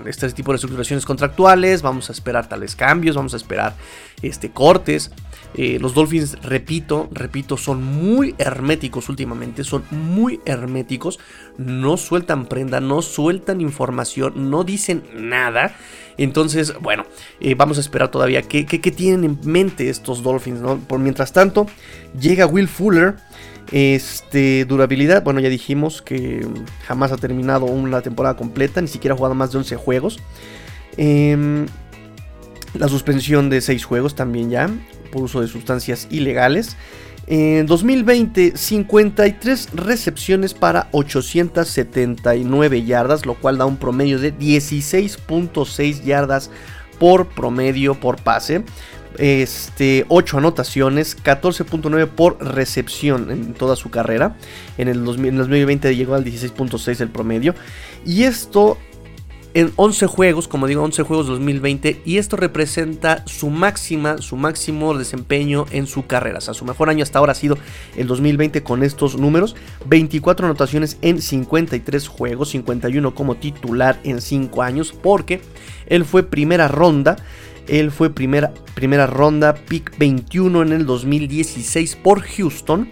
este 0.04 0.28
tipo 0.32 0.50
de 0.50 0.56
estructuraciones 0.56 1.06
contractuales. 1.06 1.82
Vamos 1.82 2.08
a 2.08 2.12
esperar 2.12 2.48
tales 2.48 2.74
cambios. 2.74 3.14
Vamos 3.14 3.34
a 3.34 3.36
esperar 3.36 3.76
este, 4.20 4.50
cortes. 4.50 5.12
Eh, 5.58 5.78
los 5.80 5.94
Dolphins, 5.94 6.36
repito, 6.42 7.08
repito, 7.12 7.56
son 7.56 7.82
muy 7.82 8.34
herméticos 8.36 9.08
últimamente, 9.08 9.64
son 9.64 9.84
muy 9.90 10.38
herméticos, 10.44 11.18
no 11.56 11.96
sueltan 11.96 12.44
prenda, 12.44 12.80
no 12.80 13.00
sueltan 13.00 13.62
información, 13.62 14.50
no 14.50 14.64
dicen 14.64 15.02
nada. 15.14 15.74
Entonces, 16.18 16.74
bueno, 16.80 17.06
eh, 17.40 17.54
vamos 17.54 17.78
a 17.78 17.80
esperar 17.80 18.10
todavía 18.10 18.42
qué, 18.42 18.64
tienen 18.64 19.24
en 19.24 19.38
mente 19.50 19.88
estos 19.88 20.22
Dolphins, 20.22 20.60
Por 20.86 20.98
mientras 20.98 21.32
tanto, 21.32 21.66
llega 22.20 22.46
Will 22.46 22.68
Fuller. 22.68 23.16
Este, 23.72 24.64
durabilidad, 24.64 25.24
bueno, 25.24 25.40
ya 25.40 25.48
dijimos 25.48 26.00
que 26.00 26.46
jamás 26.86 27.12
ha 27.12 27.16
terminado 27.16 27.64
una 27.64 28.00
temporada 28.02 28.36
completa, 28.36 28.80
ni 28.80 28.88
siquiera 28.88 29.14
ha 29.14 29.16
jugado 29.16 29.34
más 29.34 29.52
de 29.52 29.58
11 29.58 29.76
juegos. 29.76 30.20
Em, 30.98 31.66
la 32.74 32.88
suspensión 32.88 33.48
de 33.48 33.60
6 33.60 33.84
juegos 33.84 34.14
también 34.14 34.50
ya 34.50 34.70
por 35.16 35.24
uso 35.24 35.40
de 35.40 35.48
sustancias 35.48 36.06
ilegales. 36.10 36.76
En 37.26 37.66
2020, 37.66 38.56
53 38.56 39.70
recepciones 39.72 40.52
para 40.52 40.88
879 40.92 42.84
yardas, 42.84 43.24
lo 43.24 43.34
cual 43.34 43.56
da 43.56 43.64
un 43.64 43.78
promedio 43.78 44.18
de 44.18 44.36
16.6 44.36 46.04
yardas 46.04 46.50
por 46.98 47.28
promedio 47.28 47.98
por 47.98 48.22
pase. 48.22 48.62
Este, 49.18 50.04
8 50.08 50.38
anotaciones, 50.38 51.16
14.9 51.16 52.06
por 52.08 52.44
recepción 52.44 53.30
en 53.30 53.54
toda 53.54 53.74
su 53.74 53.90
carrera. 53.90 54.36
En 54.76 54.88
el, 54.88 55.02
2020 55.04 55.96
llegó 55.96 56.14
al 56.14 56.24
16.6 56.24 57.00
el 57.00 57.08
promedio. 57.08 57.54
Y 58.04 58.24
esto 58.24 58.76
en 59.56 59.72
11 59.76 60.06
juegos, 60.06 60.48
como 60.48 60.66
digo, 60.66 60.82
11 60.82 61.02
juegos 61.04 61.26
2020 61.28 62.02
y 62.04 62.18
esto 62.18 62.36
representa 62.36 63.24
su 63.26 63.48
máxima, 63.48 64.18
su 64.18 64.36
máximo 64.36 64.92
desempeño 64.92 65.64
en 65.70 65.86
su 65.86 66.06
carrera. 66.06 66.36
O 66.38 66.40
sea, 66.42 66.52
su 66.52 66.66
mejor 66.66 66.90
año 66.90 67.02
hasta 67.02 67.20
ahora 67.20 67.32
ha 67.32 67.34
sido 67.34 67.56
el 67.96 68.06
2020 68.06 68.62
con 68.62 68.82
estos 68.82 69.18
números, 69.18 69.56
24 69.86 70.44
anotaciones 70.44 70.98
en 71.00 71.22
53 71.22 72.06
juegos, 72.06 72.50
51 72.50 73.14
como 73.14 73.36
titular 73.36 73.98
en 74.04 74.20
5 74.20 74.62
años, 74.62 74.92
porque 74.92 75.40
él 75.86 76.04
fue 76.04 76.22
primera 76.22 76.68
ronda 76.68 77.16
él 77.66 77.90
fue 77.90 78.10
primera, 78.10 78.52
primera 78.74 79.06
ronda, 79.06 79.54
pick 79.54 79.96
21 79.98 80.62
en 80.62 80.72
el 80.72 80.84
2016 80.86 81.96
por 81.96 82.20
Houston. 82.20 82.90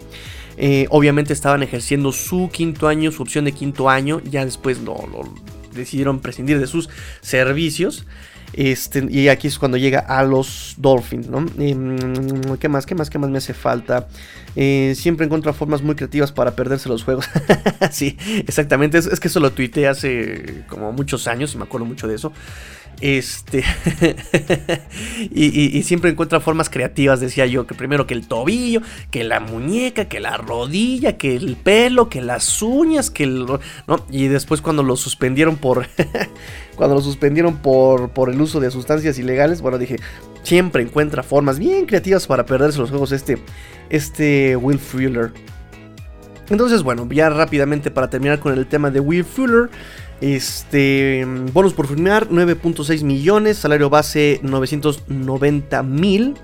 Eh, 0.56 0.87
obviamente 0.90 1.33
estaban 1.33 1.62
ejerciendo 1.62 2.11
su 2.11 2.49
quinto 2.50 2.88
año, 2.88 3.12
su 3.12 3.23
opción 3.23 3.44
de 3.44 3.52
quinto 3.52 3.88
año. 3.88 4.21
Ya 4.25 4.44
después 4.44 4.80
lo, 4.80 4.97
decidieron 5.75 6.21
prescindir 6.21 6.59
de 6.59 6.66
sus 6.66 6.88
servicios. 7.21 8.07
Este, 8.52 9.04
y 9.11 9.28
aquí 9.28 9.49
es 9.49 9.59
cuando 9.59 9.76
llega 9.76 9.99
a 9.99 10.23
los 10.23 10.75
Dolphins, 10.78 11.28
¿no? 11.28 11.45
Em, 11.59 11.97
¿Qué 12.61 12.69
más? 12.69 12.87
¿Qué 12.87 12.95
más? 12.95 13.11
¿Qué 13.11 13.19
más 13.19 13.28
me 13.28 13.38
hace 13.38 13.52
falta? 13.52 14.07
Eh, 14.54 14.95
siempre 14.97 15.26
encuentra 15.26 15.52
formas 15.52 15.83
muy 15.83 15.97
creativas 15.97 16.31
para 16.31 16.52
perderse 16.52 16.88
los 16.88 17.02
juegos. 17.02 17.28
sí, 17.90 18.16
exactamente. 18.47 18.99
Es, 18.99 19.07
es, 19.07 19.19
que 19.19 19.26
eso 19.26 19.40
lo 19.40 19.50
tuiteé 19.50 19.88
hace 19.88 20.64
como 20.69 20.93
muchos 20.93 21.26
años 21.26 21.52
y 21.54 21.59
me 21.59 21.64
acuerdo 21.64 21.85
mucho 21.85 22.07
de 22.07 22.14
eso. 22.14 22.33
Este. 23.01 23.65
y, 25.31 25.83
siempre 25.83 26.11
encuentra 26.11 26.41
formas 26.41 26.71
creativas, 26.71 27.21
decía 27.21 27.47
yo. 27.47 27.67
Que 27.67 27.75
primero 27.75 28.07
que 28.07 28.15
el 28.15 28.27
tobillo, 28.27 28.81
que 29.11 29.25
la 29.25 29.41
muñeca, 29.41 30.07
que 30.07 30.21
la 30.21 30.37
rodilla, 30.37 31.17
que 31.17 31.37
el 31.37 31.57
pelo, 31.57 32.09
que 32.09 32.21
las 32.21 32.63
uñas, 32.63 33.11
que 33.11 33.25
el. 33.25 33.47
¿no? 33.87 34.07
Y 34.11 34.29
después 34.29 34.61
cuando 34.61 34.83
lo 34.83 34.97
suspendieron 34.97 35.57
por. 35.57 35.87
cuando 36.77 36.95
lo 36.97 37.01
suspendieron 37.01 37.57
por, 37.59 38.11
por 38.11 38.31
el 38.31 38.41
uso 38.41 38.61
de 38.61 38.71
sustancias 38.71 39.19
ilegales, 39.19 39.61
bueno, 39.61 39.79
dije. 39.79 39.97
Siempre 40.43 40.83
encuentra 40.83 41.23
formas 41.23 41.59
bien 41.59 41.87
creativas 41.87 42.27
para 42.27 42.45
perderse 42.45 42.79
los 42.79 42.91
juegos. 42.91 43.13
Este. 43.13 43.39
Este 43.91 44.57
Will 44.57 44.79
Fuller. 44.79 45.33
Entonces, 46.51 46.83
bueno, 46.83 47.09
ya 47.11 47.31
rápidamente 47.31 47.91
para 47.91 48.11
terminar 48.11 48.39
con 48.39 48.53
el 48.53 48.67
tema 48.67 48.91
de 48.91 49.01
Will 49.01 49.25
Fuller. 49.25 49.71
Este, 50.21 51.26
bonus 51.52 51.75
por 51.75 51.87
firmar 51.87 52.28
9.6 52.28 53.02
millones, 53.02 53.59
salario 53.59 53.90
base 53.90 54.40
990 54.42 55.83
mil. 55.83 56.35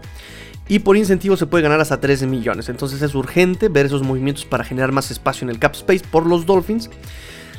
Y 0.69 0.79
por 0.81 0.97
incentivo 0.97 1.37
se 1.37 1.47
puede 1.47 1.63
ganar 1.63 1.81
hasta 1.81 2.01
13 2.01 2.27
millones. 2.29 2.69
Entonces 2.69 3.03
es 3.03 3.15
urgente 3.15 3.69
ver 3.69 3.87
esos 3.87 4.03
movimientos 4.03 4.45
para 4.45 4.63
generar 4.63 4.93
más 4.93 5.11
espacio 5.11 5.45
en 5.45 5.51
el 5.51 5.59
cap 5.59 5.75
space 5.75 6.05
por 6.09 6.27
los 6.27 6.47
Dolphins. 6.47 6.91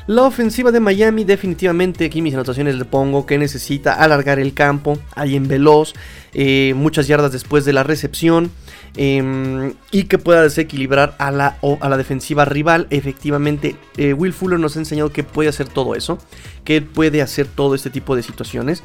La 0.07 0.23
ofensiva 0.23 0.71
de 0.71 0.79
Miami 0.79 1.23
definitivamente, 1.23 2.05
aquí 2.05 2.21
mis 2.21 2.33
anotaciones 2.33 2.75
le 2.75 2.85
pongo 2.85 3.25
que 3.25 3.37
necesita 3.37 3.93
alargar 3.93 4.39
el 4.39 4.53
campo, 4.53 4.97
alguien 5.13 5.47
veloz, 5.47 5.93
eh, 6.33 6.73
muchas 6.75 7.07
yardas 7.07 7.31
después 7.31 7.65
de 7.65 7.73
la 7.73 7.83
recepción. 7.83 8.51
Em, 8.97 9.73
y 9.91 10.03
que 10.03 10.17
pueda 10.17 10.41
desequilibrar 10.41 11.15
a 11.17 11.31
la, 11.31 11.57
a 11.79 11.89
la 11.89 11.97
defensiva 11.97 12.43
rival. 12.43 12.87
Efectivamente, 12.89 13.77
eh, 13.95 14.13
Will 14.13 14.33
Fuller 14.33 14.59
nos 14.59 14.75
ha 14.75 14.79
enseñado 14.79 15.13
que 15.13 15.23
puede 15.23 15.47
hacer 15.47 15.69
todo 15.69 15.95
eso, 15.95 16.17
que 16.65 16.81
puede 16.81 17.21
hacer 17.21 17.47
todo 17.47 17.73
este 17.73 17.89
tipo 17.89 18.15
de 18.15 18.23
situaciones. 18.23 18.83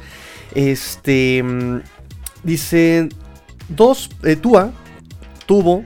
Este 0.55 1.39
em, 1.39 1.81
dice: 2.43 3.09
Dos, 3.67 4.09
eh, 4.23 4.37
Tua 4.37 4.71
tuvo 5.45 5.83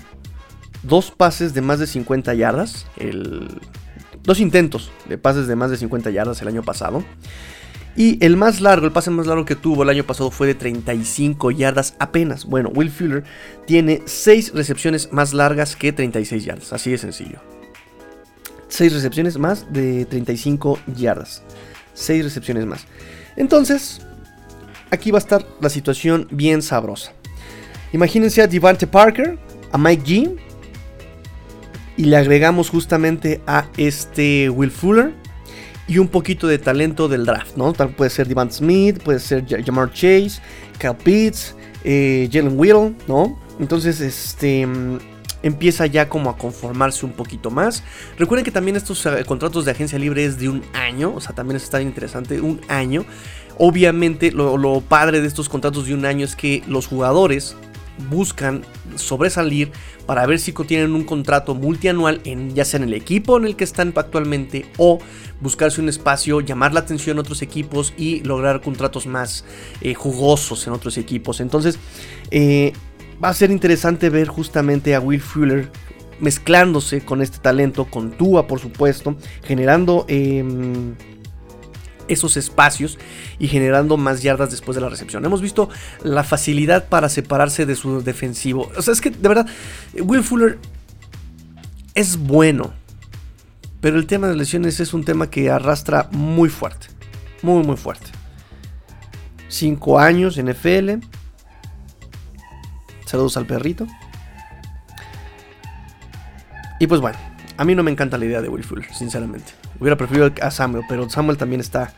dos 0.84 1.10
pases 1.10 1.54
de 1.54 1.62
más 1.62 1.80
de 1.80 1.88
50 1.88 2.34
yardas. 2.36 2.86
dos 4.24 4.40
intentos 4.40 4.92
de 5.10 5.18
pases 5.18 5.48
de 5.48 5.56
más 5.56 5.72
de 5.72 5.78
50 5.78 6.12
yardas 6.12 6.42
el 6.44 6.48
año 6.48 6.62
pasado. 6.62 7.04
Y 7.96 8.24
el 8.24 8.38
más 8.38 8.62
largo, 8.62 8.86
el 8.86 8.94
pase 8.94 9.12
más 9.12 9.28
largo 9.28 9.46
que 9.46 9.56
tuvo 9.56 9.84
el 9.84 9.90
año 9.90 10.06
pasado 10.06 10.32
fue 10.32 10.48
de 10.48 10.56
35 10.56 11.52
yardas 11.52 11.96
apenas. 12.00 12.46
Bueno, 12.46 12.70
Will 12.74 12.90
Fuller 12.90 13.24
tiene 13.68 14.02
6 14.06 14.54
recepciones 14.54 15.12
más 15.12 15.34
largas 15.34 15.76
que 15.76 15.92
36 15.92 16.46
yardas. 16.46 16.74
Así 16.74 16.92
de 16.92 16.98
sencillo. 16.98 17.40
6 18.70 18.94
recepciones 18.94 19.38
más 19.38 19.72
de 19.74 20.06
35 20.06 20.80
yardas. 20.96 21.44
6 21.94 22.24
recepciones 22.24 22.66
más. 22.66 22.86
Entonces, 23.36 24.02
aquí 24.90 25.12
va 25.12 25.18
a 25.18 25.20
estar 25.20 25.46
la 25.60 25.70
situación 25.70 26.28
bien 26.32 26.62
sabrosa. 26.62 27.12
Imagínense 27.92 28.42
a 28.42 28.48
Devante 28.48 28.88
Parker, 28.88 29.38
a 29.72 29.78
Mike 29.78 30.04
G. 30.06 30.40
Y 31.98 32.06
le 32.06 32.16
agregamos 32.16 32.70
justamente 32.70 33.42
a 33.46 33.68
este 33.76 34.50
Will 34.50 34.72
Fuller 34.72 35.21
y 35.92 35.98
un 35.98 36.08
poquito 36.08 36.48
de 36.48 36.58
talento 36.58 37.10
del 37.10 37.26
draft, 37.26 37.58
¿no? 37.58 37.74
Tal 37.74 37.90
puede 37.90 38.10
ser 38.10 38.26
Devant 38.26 38.50
Smith, 38.50 39.04
puede 39.04 39.20
ser 39.20 39.46
Jamar 39.46 39.92
Chase, 39.92 40.42
Cal 40.78 40.96
Pitts, 40.96 41.54
eh, 41.84 42.30
Jalen 42.32 42.58
Whittle, 42.58 42.96
¿no? 43.10 43.38
Entonces, 43.60 44.00
este 44.00 44.66
mm, 44.66 45.00
empieza 45.44 45.88
ya 45.88 46.08
como 46.08 46.30
a 46.30 46.38
conformarse 46.38 47.06
un 47.06 47.12
poquito 47.12 47.52
más. 47.52 47.84
Recuerden 48.18 48.46
que 48.46 48.52
también 48.52 48.78
estos 48.78 49.06
eh, 49.06 49.26
contratos 49.28 49.66
de 49.66 49.72
agencia 49.72 50.00
libre 50.00 50.24
es 50.24 50.40
de 50.40 50.48
un 50.48 50.64
año, 50.72 51.14
o 51.14 51.20
sea, 51.20 51.36
también 51.36 51.58
está 51.58 51.82
interesante, 51.82 52.40
un 52.40 52.62
año. 52.70 53.04
Obviamente, 53.58 54.32
lo 54.32 54.80
padre 54.80 55.20
de 55.20 55.28
estos 55.28 55.50
contratos 55.50 55.88
de 55.88 55.94
un 55.94 56.06
año 56.06 56.24
es 56.24 56.38
que 56.38 56.64
los 56.68 56.88
jugadores 56.88 57.58
buscan 58.10 58.64
sobresalir 58.96 59.72
para 60.06 60.26
ver 60.26 60.40
si 60.40 60.54
tienen 60.54 60.94
un 60.94 61.04
contrato 61.04 61.56
multianual 61.56 62.22
en 62.24 62.54
ya 62.54 62.66
sea 62.66 62.80
en 62.80 62.84
el 62.86 62.94
equipo 62.94 63.38
en 63.38 63.46
el 63.46 63.56
que 63.56 63.64
están 63.64 63.94
actualmente 63.96 64.66
o 64.78 65.00
buscarse 65.40 65.82
un 65.82 65.90
espacio, 65.90 66.42
llamar 66.42 66.74
la 66.74 66.82
atención 66.82 67.18
a 67.18 67.22
otros 67.22 67.42
equipos 67.42 67.94
y 67.98 68.22
lograr 68.22 68.62
contratos 68.62 69.08
más 69.08 69.46
eh, 69.82 69.94
jugosos 69.94 70.66
en 70.68 70.74
otros 70.74 70.98
equipos. 70.98 71.40
Entonces 71.40 71.80
eh, 72.32 72.74
va 73.24 73.30
a 73.30 73.34
ser 73.34 73.52
interesante 73.52 74.10
ver 74.10 74.28
justamente 74.28 74.96
a 74.96 75.00
Will 75.00 75.22
Fuller 75.22 75.70
mezclándose 76.20 77.02
con 77.02 77.22
este 77.22 77.40
talento, 77.40 77.86
con 77.86 78.12
Tua 78.12 78.48
por 78.48 78.60
supuesto, 78.60 79.16
generando... 79.44 80.06
Em, 80.08 80.96
esos 82.12 82.38
espacios 82.38 83.00
y 83.40 83.48
generando 83.48 83.98
más 83.98 84.22
yardas 84.22 84.52
después 84.52 84.76
de 84.76 84.82
la 84.82 84.90
recepción. 84.90 85.24
Hemos 85.26 85.42
visto 85.42 85.70
la 86.04 86.24
facilidad 86.24 86.90
para 86.90 87.10
separarse 87.10 87.66
de 87.66 87.76
su 87.76 88.04
defensivo. 88.04 88.72
O 88.78 88.82
sea, 88.82 88.94
es 88.94 89.02
que 89.02 89.10
de 89.10 89.28
verdad, 89.28 89.48
Will 89.94 90.24
Fuller 90.24 90.60
es 91.96 92.18
bueno. 92.18 92.74
Pero 93.80 93.98
el 93.98 94.06
tema 94.06 94.28
de 94.28 94.36
lesiones 94.36 94.80
es 94.80 94.94
un 94.94 95.04
tema 95.04 95.30
que 95.30 95.50
arrastra 95.50 96.08
muy 96.12 96.50
fuerte. 96.50 96.88
Muy, 97.42 97.64
muy 97.64 97.78
fuerte. 97.78 98.12
Cinco 99.48 100.00
años 100.00 100.38
en 100.38 100.50
FL. 100.50 101.00
Saludos 103.06 103.38
al 103.38 103.48
perrito. 103.48 103.88
Y 106.80 106.88
pues 106.88 107.02
bueno, 107.02 107.18
a 107.58 107.66
mí 107.66 107.76
no 107.76 107.84
me 107.84 107.92
encanta 107.92 108.18
la 108.18 108.26
idea 108.26 108.42
de 108.42 108.50
Will 108.50 108.64
Fuller, 108.64 108.94
sinceramente. 108.94 109.54
Hubiera 109.80 109.98
preferido 109.98 110.32
a 110.42 110.52
Samuel, 110.52 110.84
pero 110.88 111.10
Samuel 111.10 111.38
también 111.38 111.62
está, 111.62 111.94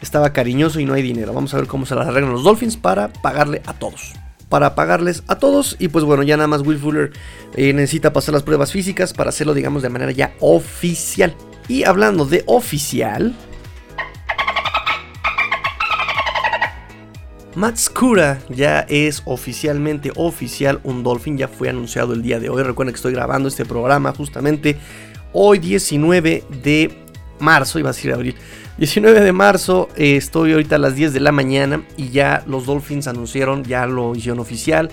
estaba 0.00 0.32
cariñoso 0.32 0.80
y 0.80 0.84
no 0.84 0.94
hay 0.94 1.02
dinero. 1.02 1.32
Vamos 1.32 1.54
a 1.54 1.58
ver 1.58 1.66
cómo 1.66 1.86
se 1.86 1.94
las 1.94 2.06
arreglan 2.06 2.32
los 2.32 2.44
Dolphins 2.44 2.76
para 2.76 3.12
pagarle 3.12 3.62
a 3.66 3.74
todos. 3.74 4.12
Para 4.48 4.74
pagarles 4.74 5.22
a 5.28 5.36
todos. 5.36 5.76
Y 5.78 5.88
pues 5.88 6.04
bueno, 6.04 6.22
ya 6.22 6.36
nada 6.36 6.46
más 6.46 6.62
Will 6.62 6.78
Fuller 6.78 7.12
eh, 7.54 7.72
necesita 7.72 8.12
pasar 8.12 8.34
las 8.34 8.42
pruebas 8.42 8.72
físicas 8.72 9.12
para 9.12 9.30
hacerlo, 9.30 9.54
digamos, 9.54 9.82
de 9.82 9.88
manera 9.88 10.12
ya 10.12 10.34
oficial. 10.40 11.34
Y 11.68 11.84
hablando 11.84 12.24
de 12.26 12.42
oficial. 12.46 13.34
Matskura 17.54 18.40
ya 18.48 18.80
es 18.88 19.22
oficialmente 19.26 20.10
oficial 20.16 20.80
un 20.84 21.02
Dolphin, 21.02 21.36
ya 21.36 21.48
fue 21.48 21.68
anunciado 21.68 22.14
el 22.14 22.22
día 22.22 22.40
de 22.40 22.48
hoy. 22.48 22.62
Recuerden 22.62 22.94
que 22.94 22.96
estoy 22.96 23.12
grabando 23.12 23.48
este 23.48 23.66
programa 23.66 24.12
justamente 24.12 24.78
hoy 25.34 25.58
19 25.58 26.44
de 26.62 26.90
marzo, 27.40 27.78
iba 27.78 27.90
a 27.90 27.92
decir 27.92 28.12
abril. 28.12 28.36
19 28.78 29.20
de 29.20 29.32
marzo, 29.32 29.90
eh, 29.96 30.16
estoy 30.16 30.52
ahorita 30.52 30.76
a 30.76 30.78
las 30.78 30.94
10 30.94 31.12
de 31.12 31.20
la 31.20 31.30
mañana 31.30 31.84
y 31.98 32.08
ya 32.08 32.42
los 32.46 32.64
Dolphins 32.64 33.06
anunciaron, 33.06 33.64
ya 33.64 33.86
lo 33.86 34.14
hicieron 34.14 34.40
oficial. 34.40 34.90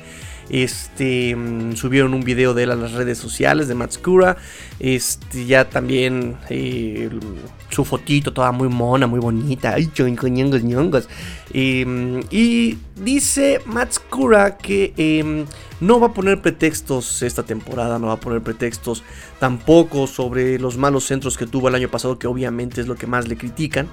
Este, 0.49 1.35
mm, 1.35 1.75
subieron 1.75 2.13
un 2.13 2.21
video 2.21 2.53
de 2.53 2.63
él 2.63 2.71
a 2.71 2.75
las 2.75 2.93
redes 2.93 3.17
sociales 3.17 3.67
de 3.67 3.75
Matskura. 3.75 4.37
Este, 4.79 5.45
ya 5.45 5.69
también 5.69 6.37
eh, 6.49 7.09
su 7.69 7.85
fotito 7.85 8.33
toda 8.33 8.51
muy 8.51 8.67
mona, 8.67 9.07
muy 9.07 9.19
bonita. 9.19 9.73
Ay, 9.73 9.89
em, 11.53 12.21
y 12.31 12.77
dice 12.99 13.61
Matskura 13.65 14.57
que 14.57 14.93
em, 14.97 15.45
No 15.81 15.99
va 15.99 16.07
a 16.07 16.13
poner 16.13 16.41
pretextos 16.41 17.21
esta 17.21 17.43
temporada, 17.43 17.99
no 17.99 18.07
va 18.07 18.13
a 18.13 18.19
poner 18.19 18.41
pretextos 18.41 19.01
tampoco 19.39 20.07
sobre 20.07 20.59
los 20.59 20.77
malos 20.77 21.05
centros 21.05 21.37
que 21.37 21.47
tuvo 21.47 21.69
el 21.69 21.75
año 21.75 21.89
pasado, 21.89 22.19
que 22.19 22.27
obviamente 22.27 22.81
es 22.81 22.87
lo 22.87 22.95
que 22.95 23.07
más 23.07 23.29
le 23.29 23.37
critican. 23.37 23.87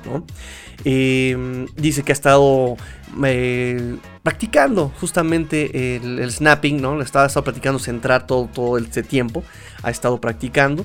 Em, 0.84 1.66
dice 1.76 2.02
que 2.02 2.10
ha 2.10 2.14
estado 2.14 2.76
eh, 3.24 3.96
practicando 4.24 4.90
justamente 5.00 5.96
el, 5.96 6.28
snapping, 6.30 6.82
¿no? 6.82 6.96
Le 6.96 7.04
estaba, 7.04 7.26
estado 7.26 7.44
practicando 7.44 7.78
centrar 7.78 8.26
todo, 8.26 8.48
todo 8.52 8.78
este 8.78 9.04
tiempo, 9.04 9.44
ha 9.84 9.90
estado 9.90 10.20
practicando. 10.20 10.84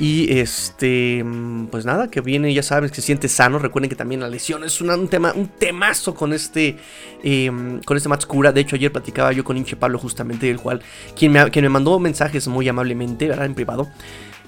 Y 0.00 0.38
este, 0.38 1.22
pues 1.70 1.84
nada, 1.84 2.08
que 2.10 2.22
viene, 2.22 2.54
ya 2.54 2.62
sabes, 2.62 2.90
que 2.90 2.96
se 2.96 3.02
siente 3.02 3.28
sano. 3.28 3.58
Recuerden 3.58 3.90
que 3.90 3.96
también 3.96 4.22
la 4.22 4.28
lesión 4.28 4.64
es 4.64 4.80
un, 4.80 5.08
tema, 5.08 5.34
un 5.36 5.48
temazo 5.48 6.14
con 6.14 6.32
este, 6.32 6.78
em, 7.22 7.82
con 7.82 7.98
este 7.98 8.08
Matskura. 8.08 8.50
De 8.50 8.62
hecho, 8.62 8.76
ayer 8.76 8.90
platicaba 8.90 9.30
yo 9.32 9.44
con 9.44 9.58
Inche 9.58 9.76
Pablo, 9.76 9.98
justamente, 9.98 10.48
el 10.48 10.58
cual, 10.58 10.80
quien 11.14 11.32
me, 11.32 11.50
quien 11.50 11.66
me 11.66 11.68
mandó 11.68 11.98
mensajes 11.98 12.48
muy 12.48 12.66
amablemente, 12.66 13.28
¿verdad? 13.28 13.44
En 13.44 13.54
privado. 13.54 13.90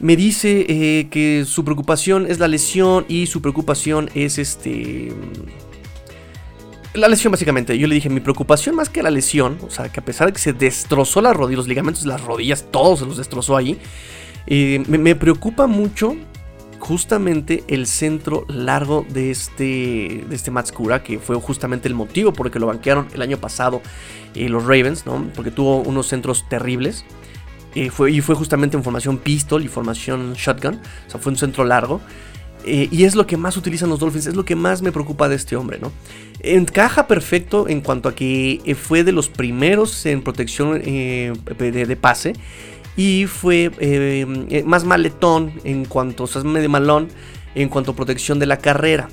Me 0.00 0.16
dice 0.16 0.64
eh, 0.70 1.08
que 1.10 1.44
su 1.46 1.66
preocupación 1.66 2.26
es 2.30 2.38
la 2.38 2.48
lesión 2.48 3.04
y 3.06 3.26
su 3.26 3.42
preocupación 3.42 4.08
es 4.14 4.38
este. 4.38 5.12
La 6.94 7.08
lesión 7.08 7.30
básicamente, 7.30 7.76
yo 7.76 7.86
le 7.88 7.94
dije, 7.94 8.08
mi 8.08 8.20
preocupación 8.20 8.74
más 8.74 8.88
que 8.88 9.02
la 9.02 9.10
lesión, 9.10 9.58
o 9.60 9.68
sea, 9.68 9.90
que 9.90 10.00
a 10.00 10.04
pesar 10.04 10.28
de 10.28 10.32
que 10.32 10.38
se 10.38 10.54
destrozó 10.54 11.20
la 11.20 11.34
rodilla, 11.34 11.58
los 11.58 11.68
ligamentos 11.68 12.06
las 12.06 12.22
rodillas, 12.22 12.64
todos 12.70 13.00
se 13.00 13.06
los 13.06 13.18
destrozó 13.18 13.54
ahí, 13.54 13.78
eh, 14.46 14.82
me, 14.88 15.14
preocupa 15.14 15.66
mucho 15.66 16.16
justamente 16.78 17.62
el 17.68 17.86
centro 17.86 18.44
largo 18.48 19.06
de 19.08 19.30
este, 19.30 20.24
de 20.28 20.34
este 20.34 20.50
Matskura, 20.50 21.02
que 21.02 21.18
fue 21.18 21.36
justamente 21.36 21.88
el 21.88 21.94
motivo 21.94 22.32
por 22.32 22.46
el 22.46 22.52
que 22.52 22.58
lo 22.58 22.66
banquearon 22.66 23.06
el 23.14 23.22
año 23.22 23.38
pasado 23.38 23.82
eh, 24.34 24.48
los 24.48 24.64
Ravens, 24.64 25.06
¿no? 25.06 25.28
Porque 25.34 25.50
tuvo 25.50 25.82
unos 25.82 26.08
centros 26.08 26.48
terribles. 26.48 27.04
Eh, 27.74 27.88
fue, 27.90 28.10
y 28.10 28.20
fue 28.20 28.34
justamente 28.34 28.76
en 28.76 28.82
formación 28.82 29.16
pistol 29.16 29.62
y 29.62 29.68
formación 29.68 30.34
shotgun. 30.34 30.74
O 31.06 31.10
sea, 31.10 31.20
fue 31.20 31.32
un 31.32 31.38
centro 31.38 31.64
largo. 31.64 32.00
y 32.64 33.04
es 33.04 33.16
lo 33.16 33.26
que 33.26 33.36
más 33.36 33.56
utilizan 33.56 33.88
los 33.88 33.98
Dolphins, 33.98 34.26
es 34.26 34.36
lo 34.36 34.44
que 34.44 34.54
más 34.54 34.82
me 34.82 34.92
preocupa 34.92 35.28
de 35.28 35.34
este 35.36 35.56
hombre, 35.56 35.78
¿no? 35.80 35.90
Encaja 36.40 37.08
perfecto 37.08 37.68
en 37.68 37.80
cuanto 37.80 38.08
a 38.08 38.14
que 38.14 38.76
fue 38.80 39.02
de 39.02 39.10
los 39.10 39.28
primeros 39.28 40.06
en 40.06 40.22
protección 40.22 40.80
de, 40.80 41.98
pase 42.00 42.34
y 42.96 43.26
fue 43.26 43.70
eh, 43.78 44.26
eh, 44.50 44.62
más 44.64 44.84
maletón 44.84 45.52
en 45.64 45.84
cuanto, 45.84 46.24
o 46.24 46.26
sea, 46.26 46.42
medio 46.42 46.68
malón 46.68 47.08
en 47.54 47.68
cuanto 47.68 47.92
a 47.92 47.96
protección 47.96 48.38
de 48.38 48.46
la 48.46 48.58
carrera. 48.58 49.08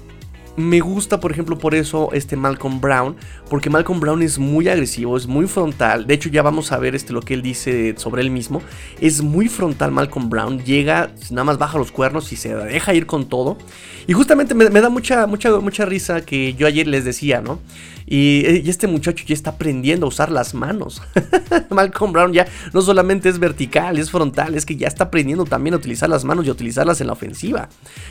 Me 0.60 0.82
gusta, 0.82 1.22
por 1.22 1.32
ejemplo, 1.32 1.58
por 1.58 1.74
eso 1.74 2.10
este 2.12 2.36
Malcolm 2.36 2.82
Brown, 2.82 3.16
porque 3.50 3.70
Malcolm 3.70 4.02
Brown 4.02 4.22
es 4.22 4.38
muy 4.38 4.68
agresivo, 4.68 5.16
es 5.16 5.26
muy 5.26 5.48
frontal. 5.48 6.06
De 6.06 6.14
hecho, 6.14 6.28
ya 6.28 6.42
vamos 6.42 6.74
a 6.74 6.78
ver 6.78 6.96
este, 6.96 7.14
lo 7.14 7.22
que 7.22 7.34
él 7.34 7.42
dice 7.42 7.94
sobre 7.96 8.22
él 8.22 8.30
mismo. 8.30 8.62
Es 9.00 9.22
muy 9.22 9.48
frontal 9.48 9.94
Malcolm 9.94 10.30
Brown, 10.30 10.62
llega, 10.66 11.12
nada 11.32 11.46
más 11.46 11.58
baja 11.58 11.78
los 11.78 11.94
cuernos 11.94 12.34
y 12.34 12.36
se 12.36 12.54
deja 12.54 12.94
ir 12.94 13.06
con 13.06 13.30
todo. 13.30 13.58
Y 14.06 14.12
justamente 14.12 14.54
me, 14.54 14.70
da 14.70 14.90
mucha, 14.90 15.28
mucha, 15.28 15.58
mucha 15.60 15.86
risa 15.86 16.22
que 16.22 16.54
yo 16.56 16.68
ayer 16.68 16.88
les 16.88 17.06
decía, 17.06 17.40
¿no? 17.40 17.60
Y, 18.06 18.68
este 18.68 18.88
muchacho 18.88 19.24
ya 19.28 19.36
está 19.36 19.52
aprendiendo 19.52 20.08
a 20.08 20.10
usar 20.10 20.32
las 20.32 20.56
manos. 20.56 21.02
Malcolm 21.70 22.12
Brown 22.12 22.34
ya 22.34 22.48
no 22.74 22.82
solamente 22.82 23.30
es 23.30 23.38
vertical, 23.38 24.00
es 24.00 24.10
frontal, 24.10 24.56
es 24.56 24.66
que 24.66 24.76
ya 24.76 24.88
está 24.88 25.06
aprendiendo 25.06 25.46
también 25.46 25.76
a 25.76 25.78
utilizar 25.78 26.10
las 26.10 26.26
manos 26.26 26.46
y 26.46 26.50
a 26.50 26.54
utilizarlas 26.54 27.00
en 27.02 27.08
la 27.08 27.14
ofensiva. 27.14 27.70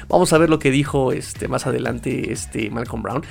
Vamos 0.08 0.32
a 0.32 0.38
ver 0.38 0.50
lo 0.50 0.60
que 0.60 0.70
dijo 0.70 1.10
este, 1.10 1.48
más 1.48 1.66
adelante 1.66 2.30
este 2.38 2.70
Malcolm 2.70 3.02
Brown. 3.02 3.22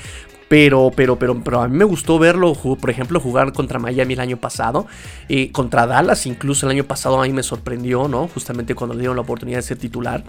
Pero, 0.47 0.91
pero, 0.95 1.19
pero, 1.19 1.41
pero 1.43 1.61
a 1.61 1.67
mí 1.67 1.75
me 1.75 1.83
gustó 1.83 2.19
verlo, 2.19 2.53
por 2.53 2.89
ejemplo, 2.89 3.19
jugar 3.19 3.51
contra 3.51 3.79
Miami 3.79 4.13
el 4.13 4.19
año 4.21 4.37
pasado. 4.37 4.87
Eh, 5.27 5.51
contra 5.51 5.85
Dallas, 5.85 6.25
incluso 6.25 6.65
el 6.65 6.71
año 6.71 6.85
pasado 6.85 7.21
a 7.21 7.25
mí 7.25 7.33
me 7.33 7.43
sorprendió, 7.43 8.07
¿no? 8.07 8.27
Justamente 8.29 8.73
cuando 8.73 8.93
le 8.93 9.01
dieron 9.01 9.17
la 9.17 9.23
oportunidad 9.23 9.57
de 9.57 9.63
ser 9.63 9.77
titular. 9.77 10.23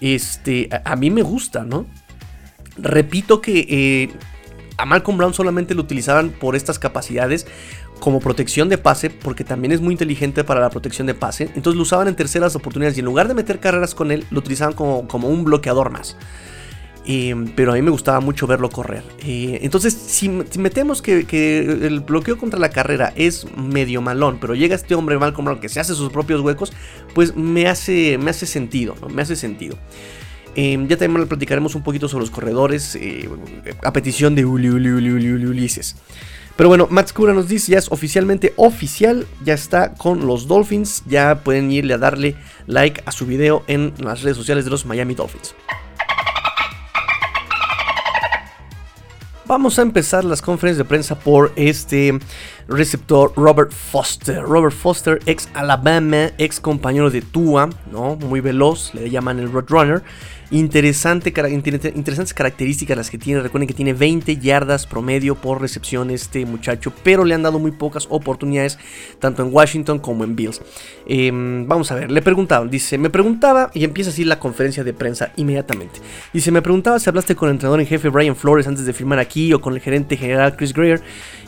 Este, 0.00 0.68
a, 0.84 0.96
mí 0.96 1.10
me 1.10 1.22
gusta, 1.22 1.64
¿no? 1.64 1.86
Repito 2.76 3.40
que 3.40 3.66
eh, 3.70 4.12
a 4.76 4.84
Malcolm 4.84 5.16
Brown 5.16 5.32
solamente 5.32 5.74
lo 5.74 5.82
utilizaban 5.82 6.30
por 6.30 6.56
estas 6.56 6.78
capacidades 6.78 7.46
como 8.00 8.20
protección 8.20 8.68
de 8.68 8.76
pase, 8.76 9.08
porque 9.08 9.44
también 9.44 9.72
es 9.72 9.80
muy 9.80 9.92
inteligente 9.92 10.44
para 10.44 10.60
la 10.60 10.68
protección 10.68 11.06
de 11.06 11.14
pase. 11.14 11.44
Entonces 11.54 11.76
lo 11.76 11.82
usaban 11.82 12.08
en 12.08 12.16
terceras 12.16 12.54
oportunidades 12.54 12.98
y 12.98 13.00
en 13.00 13.06
lugar 13.06 13.28
de 13.28 13.34
meter 13.34 13.60
carreras 13.60 13.94
con 13.94 14.10
él, 14.10 14.26
lo 14.30 14.40
utilizaban 14.40 14.74
como, 14.74 15.08
como 15.08 15.28
un 15.28 15.44
bloqueador 15.44 15.90
más. 15.90 16.18
Pero 17.04 17.72
a 17.72 17.74
mí 17.74 17.82
me 17.82 17.90
gustaba 17.90 18.20
mucho 18.20 18.46
verlo 18.46 18.70
correr. 18.70 19.02
Entonces, 19.20 19.92
si, 19.92 20.28
metemos 20.28 21.02
que, 21.02 21.60
el 21.60 22.00
bloqueo 22.00 22.38
contra 22.38 22.58
la 22.58 22.70
carrera 22.70 23.12
es 23.16 23.46
medio 23.56 24.00
malón, 24.00 24.38
pero 24.40 24.54
llega 24.54 24.74
este 24.74 24.94
hombre 24.94 25.18
Malcolm 25.18 25.60
que 25.60 25.68
se 25.68 25.80
hace 25.80 25.94
sus 25.94 26.10
propios 26.10 26.40
huecos, 26.40 26.72
pues 27.14 27.36
me 27.36 27.66
hace, 27.66 28.18
me 28.18 28.30
hace 28.30 28.46
sentido. 28.46 28.94
Me 29.14 29.22
hace 29.22 29.36
sentido. 29.36 29.76
Em, 30.56 30.86
ya 30.86 30.96
también 30.96 31.26
platicaremos 31.26 31.74
un 31.74 31.82
poquito 31.82 32.08
sobre 32.08 32.22
los 32.22 32.30
corredores 32.30 32.94
eh, 32.94 33.28
a 33.82 33.92
petición 33.92 34.34
de 34.36 34.44
Uli, 34.44 34.68
Uli, 34.70 34.90
Uli, 34.90 35.10
Uli, 35.10 35.46
Ulises. 35.46 35.96
Pero 36.56 36.68
bueno, 36.68 36.86
Matt 36.88 37.18
nos 37.18 37.48
dice, 37.48 37.72
ya 37.72 37.78
es 37.78 37.90
oficialmente 37.90 38.52
oficial, 38.56 39.26
ya 39.44 39.54
está 39.54 39.94
con 39.94 40.26
los 40.26 40.46
Dolphins, 40.46 41.02
ya 41.06 41.40
pueden 41.42 41.72
irle 41.72 41.94
a 41.94 41.98
darle 41.98 42.36
like 42.68 43.02
a 43.06 43.10
su 43.10 43.26
video 43.26 43.64
en 43.66 43.92
las 43.98 44.22
redes 44.22 44.36
sociales 44.36 44.64
de 44.64 44.70
los 44.70 44.86
Miami 44.86 45.14
Dolphins. 45.14 45.56
Vamos 49.46 49.78
a 49.78 49.82
empezar 49.82 50.24
las 50.24 50.40
conferencias 50.40 50.78
de 50.78 50.88
prensa 50.88 51.18
por 51.18 51.52
este 51.56 52.18
receptor 52.66 53.30
Robert 53.36 53.72
Foster. 53.72 54.42
Robert 54.42 54.74
Foster, 54.74 55.20
ex 55.26 55.50
Alabama, 55.52 56.30
ex 56.38 56.60
compañero 56.60 57.10
de 57.10 57.20
Tua, 57.20 57.68
¿no? 57.92 58.16
Muy 58.16 58.40
veloz, 58.40 58.94
le 58.94 59.10
llaman 59.10 59.38
el 59.38 59.52
Roadrunner. 59.52 60.02
Interesante, 60.50 61.32
interesantes 61.54 62.34
características 62.34 62.96
las 62.96 63.10
que 63.10 63.18
tiene. 63.18 63.40
Recuerden 63.40 63.66
que 63.66 63.74
tiene 63.74 63.92
20 63.92 64.36
yardas 64.36 64.86
promedio 64.86 65.34
por 65.34 65.60
recepción 65.60 66.10
este 66.10 66.44
muchacho, 66.44 66.92
pero 67.02 67.24
le 67.24 67.34
han 67.34 67.42
dado 67.42 67.58
muy 67.58 67.72
pocas 67.72 68.06
oportunidades, 68.10 68.78
tanto 69.18 69.42
en 69.42 69.52
Washington 69.52 69.98
como 69.98 70.24
en 70.24 70.36
Bills. 70.36 70.60
Em, 71.06 71.66
vamos 71.66 71.90
a 71.90 71.94
ver, 71.94 72.10
le 72.10 72.22
preguntaba, 72.22 72.66
dice, 72.66 72.98
me 72.98 73.10
preguntaba, 73.10 73.70
y 73.74 73.84
empieza 73.84 74.10
así 74.10 74.24
la 74.24 74.38
conferencia 74.38 74.84
de 74.84 74.92
prensa 74.92 75.32
inmediatamente. 75.36 76.00
Dice, 76.32 76.50
me 76.50 76.62
preguntaba 76.62 76.98
si 76.98 77.08
hablaste 77.08 77.34
con 77.34 77.48
el 77.48 77.54
entrenador 77.54 77.80
en 77.80 77.86
jefe 77.86 78.08
Brian 78.08 78.36
Flores 78.36 78.66
antes 78.66 78.84
de 78.84 78.92
firmar 78.92 79.18
aquí 79.18 79.52
o 79.52 79.60
con 79.60 79.74
el 79.74 79.80
gerente 79.80 80.16
general 80.16 80.56
Chris 80.56 80.72
Greer. 80.72 81.02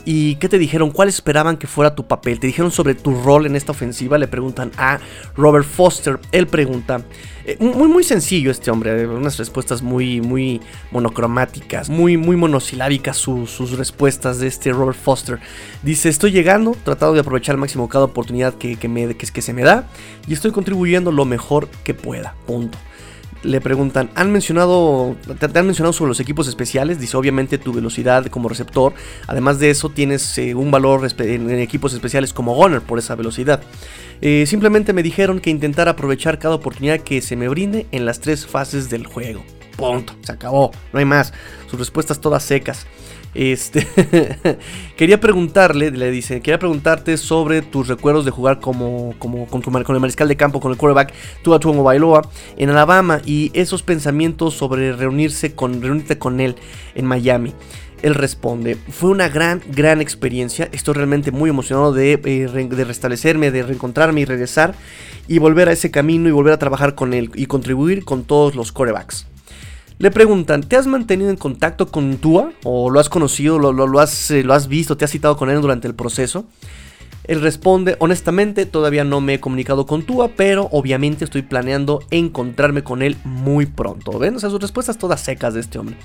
¿Y 0.08 0.36
qué 0.36 0.48
te 0.48 0.56
dijeron? 0.56 0.92
¿Cuál 0.92 1.08
esperaban 1.08 1.56
que 1.56 1.66
fuera 1.66 1.94
tu 1.96 2.06
papel? 2.06 2.38
¿Te 2.38 2.46
dijeron 2.46 2.70
sobre 2.70 2.94
tu 2.94 3.12
rol 3.22 3.44
en 3.44 3.56
esta 3.56 3.72
ofensiva? 3.72 4.16
Le 4.18 4.28
preguntan 4.28 4.70
a 4.78 5.00
Robert 5.36 5.66
Foster. 5.66 6.20
Él 6.30 6.46
pregunta, 6.46 7.02
eh, 7.44 7.56
muy, 7.60 7.88
muy 7.88 8.04
sencillo 8.04 8.50
este 8.50 8.70
hombre, 8.70 8.85
unas 9.06 9.38
respuestas 9.38 9.82
muy, 9.82 10.20
muy 10.20 10.60
monocromáticas, 10.90 11.88
muy, 11.88 12.16
muy 12.16 12.36
monosilábicas 12.36 13.16
sus 13.16 13.76
respuestas 13.76 14.38
de 14.38 14.46
este 14.46 14.72
Robert 14.72 14.98
Foster. 14.98 15.38
Dice, 15.82 16.08
estoy 16.08 16.32
llegando, 16.32 16.76
tratando 16.84 17.14
de 17.14 17.20
aprovechar 17.20 17.54
al 17.54 17.60
máximo 17.60 17.88
cada 17.88 18.04
oportunidad 18.04 18.54
que, 18.54 18.76
que, 18.76 18.88
me, 18.88 19.16
que 19.16 19.42
se 19.42 19.52
me 19.52 19.62
da 19.62 19.88
y 20.26 20.32
estoy 20.32 20.52
contribuyendo 20.52 21.12
lo 21.12 21.24
mejor 21.24 21.68
que 21.84 21.94
pueda. 21.94 22.34
Punto 22.46 22.78
le 23.46 23.60
preguntan, 23.60 24.10
¿han 24.14 24.30
mencionado, 24.32 25.16
te, 25.38 25.46
han 25.46 25.66
mencionado 25.66 25.92
sobre 25.92 26.08
los 26.08 26.20
equipos 26.20 26.48
especiales? 26.48 27.00
Dice, 27.00 27.16
obviamente 27.16 27.58
tu 27.58 27.72
velocidad 27.72 28.26
como 28.26 28.48
receptor. 28.48 28.92
Además 29.26 29.58
de 29.58 29.70
eso, 29.70 29.88
tienes 29.88 30.36
eh, 30.38 30.54
un 30.54 30.70
valor 30.70 31.08
en, 31.18 31.50
equipos 31.58 31.94
especiales 31.94 32.32
como 32.32 32.54
Gunner 32.54 32.82
por 32.82 32.98
esa 32.98 33.14
velocidad. 33.14 33.62
Eh, 34.20 34.44
simplemente 34.46 34.92
me 34.92 35.02
dijeron 35.02 35.40
que 35.40 35.50
intentar 35.50 35.88
aprovechar 35.88 36.38
cada 36.38 36.54
oportunidad 36.54 37.00
que 37.00 37.20
se 37.22 37.36
me 37.36 37.48
brinde 37.48 37.86
en 37.92 38.04
las 38.04 38.20
tres 38.20 38.46
fases 38.46 38.90
del 38.90 39.06
juego. 39.06 39.42
Punto, 39.76 40.14
se 40.22 40.32
acabó, 40.32 40.70
no 40.92 40.98
hay 40.98 41.04
más. 41.04 41.32
Sus 41.70 41.78
respuestas 41.78 42.20
todas 42.20 42.42
secas. 42.42 42.86
Este, 43.36 43.86
quería 44.96 45.20
preguntarle, 45.20 45.90
le 45.90 46.10
dice, 46.10 46.40
quería 46.40 46.58
preguntarte 46.58 47.18
sobre 47.18 47.60
tus 47.60 47.86
recuerdos 47.86 48.24
de 48.24 48.30
jugar 48.30 48.60
como, 48.60 49.14
como 49.18 49.46
con, 49.46 49.60
con 49.60 49.94
el 49.94 50.00
mariscal 50.00 50.26
de 50.26 50.38
campo, 50.38 50.58
con 50.58 50.72
el 50.72 50.78
quarterback 50.78 51.12
Tua 51.42 51.60
Tuomo 51.60 51.82
Bailoa 51.82 52.30
en 52.56 52.70
Alabama 52.70 53.20
y 53.26 53.50
esos 53.52 53.82
pensamientos 53.82 54.54
sobre 54.54 54.94
reunirse 54.94 55.54
con, 55.54 55.82
reunirte 55.82 56.16
con 56.16 56.40
él 56.40 56.56
en 56.94 57.04
Miami. 57.04 57.52
Él 58.00 58.14
responde, 58.14 58.78
fue 58.88 59.10
una 59.10 59.28
gran, 59.28 59.60
gran 59.70 60.00
experiencia, 60.00 60.70
estoy 60.72 60.94
realmente 60.94 61.30
muy 61.30 61.50
emocionado 61.50 61.92
de, 61.92 62.14
eh, 62.14 62.48
de 62.48 62.84
restablecerme, 62.84 63.50
de 63.50 63.64
reencontrarme 63.64 64.22
y 64.22 64.24
regresar 64.24 64.74
y 65.28 65.40
volver 65.40 65.68
a 65.68 65.72
ese 65.72 65.90
camino 65.90 66.26
y 66.30 66.32
volver 66.32 66.54
a 66.54 66.58
trabajar 66.58 66.94
con 66.94 67.12
él 67.12 67.30
y 67.34 67.44
contribuir 67.44 68.06
con 68.06 68.24
todos 68.24 68.54
los 68.54 68.72
corebacks. 68.72 69.26
Le 69.98 70.10
preguntan, 70.10 70.62
¿te 70.62 70.76
has 70.76 70.86
mantenido 70.86 71.30
en 71.30 71.36
contacto 71.36 71.90
con 71.90 72.18
Tua? 72.18 72.52
¿O 72.64 72.90
lo 72.90 73.00
has 73.00 73.08
conocido, 73.08 73.58
lo, 73.58 73.98
has, 73.98 74.30
eh, 74.30 74.42
lo 74.42 74.52
has 74.52 74.68
visto, 74.68 74.98
te 74.98 75.06
has 75.06 75.10
citado 75.10 75.38
con 75.38 75.48
él 75.48 75.62
durante 75.62 75.88
el 75.88 75.94
proceso? 75.94 76.44
Él 77.26 77.40
responde, 77.40 77.96
honestamente 77.98 78.66
todavía 78.66 79.04
no 79.04 79.20
me 79.20 79.34
he 79.34 79.40
comunicado 79.40 79.86
con 79.86 80.02
Tua, 80.02 80.28
pero 80.36 80.68
obviamente 80.72 81.24
estoy 81.24 81.42
planeando 81.42 82.02
encontrarme 82.10 82.82
con 82.82 83.02
él 83.02 83.16
muy 83.24 83.66
pronto. 83.66 84.18
¿Ven? 84.18 84.36
O 84.36 84.40
sea, 84.40 84.50
sus 84.50 84.60
respuestas 84.60 84.98
todas 84.98 85.20
secas 85.20 85.54
de 85.54 85.60
este 85.60 85.78
hombre. 85.78 85.96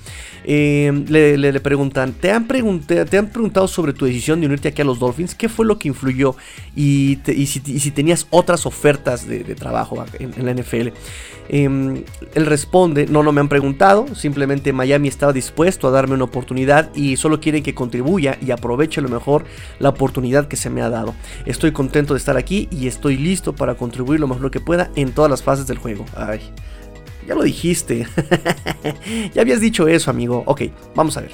Eh, 0.44 0.92
le, 1.08 1.60
preguntan, 1.60 2.14
¿te 2.14 2.32
han, 2.32 2.48
¿te 2.48 3.18
han 3.18 3.28
preguntado 3.28 3.68
sobre 3.68 3.94
tu 3.94 4.06
decisión 4.06 4.40
de 4.40 4.48
unirte 4.48 4.70
aquí 4.70 4.82
a 4.82 4.86
los 4.86 5.00
Dolphins? 5.00 5.36
¿Qué 5.36 5.50
fue 5.50 5.66
lo 5.66 5.78
que 5.78 5.90
influyó? 5.90 6.36
Y, 6.76 7.20
si, 7.46 7.92
tenías 7.92 8.28
otras 8.30 8.66
ofertas 8.66 9.28
de, 9.28 9.44
trabajo 9.56 10.04
en, 10.20 10.46
la 10.46 10.54
NFL. 10.54 10.90
Em, 11.50 12.04
él 12.34 12.46
responde, 12.46 13.08
no, 13.08 13.24
no 13.24 13.32
me 13.34 13.42
han 13.42 13.50
preguntado, 13.50 14.16
simplemente 14.16 14.72
Miami 14.72 15.10
estaba 15.10 15.34
dispuesto 15.34 15.88
a 15.88 15.92
darme 15.92 16.14
una 16.14 16.24
oportunidad 16.24 16.96
y 16.96 17.18
solo 17.18 17.42
quieren 17.42 17.62
que 17.62 17.76
contribuya 17.76 18.38
y 18.42 18.52
aproveche 18.52 19.02
lo 19.02 19.10
mejor 19.10 19.44
la 19.80 19.90
oportunidad 19.90 20.48
que 20.48 20.56
se 20.56 20.70
me 20.70 20.82
ha 20.82 20.90
dado. 20.90 21.11
Estoy 21.45 21.71
contento 21.71 22.13
de 22.13 22.19
estar 22.19 22.38
aquí 22.38 22.67
y 22.71 22.88
estoy 22.88 23.17
listo 23.17 23.54
para 23.54 23.76
contribuir 23.76 24.19
lo 24.19 24.28
mejor 24.28 24.52
que 24.52 24.60
pueda 24.60 24.89
en 24.95 25.12
todas 25.12 25.30
las 25.30 25.43
fases 25.43 25.67
del 25.67 25.78
juego. 25.78 26.06
Ay, 26.15 26.41
ya 27.28 27.36
lo 27.36 27.43
dijiste. 27.43 28.08
ya 29.34 29.41
habías 29.41 29.62
dicho 29.62 29.88
eso, 29.88 30.10
amigo. 30.12 30.43
Ok, 30.45 30.63
vamos 30.95 31.17
a 31.17 31.21
ver. 31.21 31.32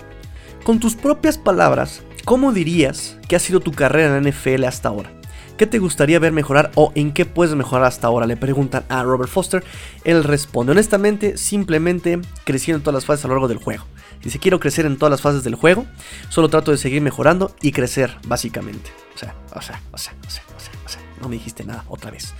Con 0.63 0.79
tus 0.79 0.95
propias 0.95 1.37
palabras, 1.37 2.01
¿cómo 2.25 2.51
dirías 2.51 3.17
que 3.27 3.35
ha 3.35 3.39
sido 3.39 3.59
tu 3.59 3.71
carrera 3.71 4.17
en 4.17 4.23
la 4.23 4.31
NFL 4.31 4.65
hasta 4.65 4.89
ahora? 4.89 5.11
¿Qué 5.57 5.65
te 5.65 5.79
gustaría 5.79 6.19
ver 6.19 6.31
mejorar 6.33 6.71
o 6.75 6.91
en 6.93 7.11
qué 7.11 7.25
puedes 7.25 7.55
mejorar 7.55 7.85
hasta 7.85 8.05
ahora? 8.05 8.27
Le 8.27 8.37
preguntan 8.37 8.83
a 8.89 9.01
Robert 9.03 9.31
Foster. 9.31 9.63
Él 10.03 10.23
responde, 10.23 10.71
honestamente, 10.71 11.35
simplemente 11.35 12.19
creciendo 12.43 12.77
en 12.77 12.83
todas 12.83 12.93
las 12.93 13.05
fases 13.05 13.25
a 13.25 13.27
lo 13.27 13.33
largo 13.33 13.47
del 13.47 13.57
juego. 13.57 13.83
Dice, 14.23 14.39
quiero 14.39 14.59
crecer 14.59 14.85
en 14.85 14.97
todas 14.97 15.11
las 15.11 15.21
fases 15.21 15.43
del 15.43 15.55
juego, 15.55 15.85
solo 16.29 16.49
trato 16.49 16.71
de 16.71 16.77
seguir 16.77 17.01
mejorando 17.01 17.55
y 17.61 17.71
crecer, 17.71 18.15
básicamente. 18.27 18.91
O 19.15 19.17
sea, 19.17 19.35
o 19.53 19.61
sea, 19.61 19.81
o 19.91 19.97
sea, 19.97 20.13
o 20.25 20.29
sea, 20.29 20.43
o 20.55 20.59
sea, 20.59 20.73
o 20.85 20.89
sea, 20.89 21.01
no 21.21 21.29
me 21.29 21.35
dijiste 21.35 21.63
nada 21.63 21.83
otra 21.87 22.11
vez. 22.11 22.33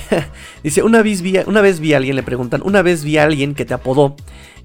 Dice, 0.62 0.82
una 0.82 1.02
vez, 1.02 1.22
vi 1.22 1.38
a, 1.38 1.44
una 1.46 1.60
vez 1.60 1.80
vi 1.80 1.94
a 1.94 1.98
alguien, 1.98 2.16
le 2.16 2.22
preguntan, 2.22 2.62
una 2.64 2.82
vez 2.82 3.04
vi 3.04 3.18
a 3.18 3.24
alguien 3.24 3.54
que 3.54 3.64
te 3.64 3.74
apodó 3.74 4.16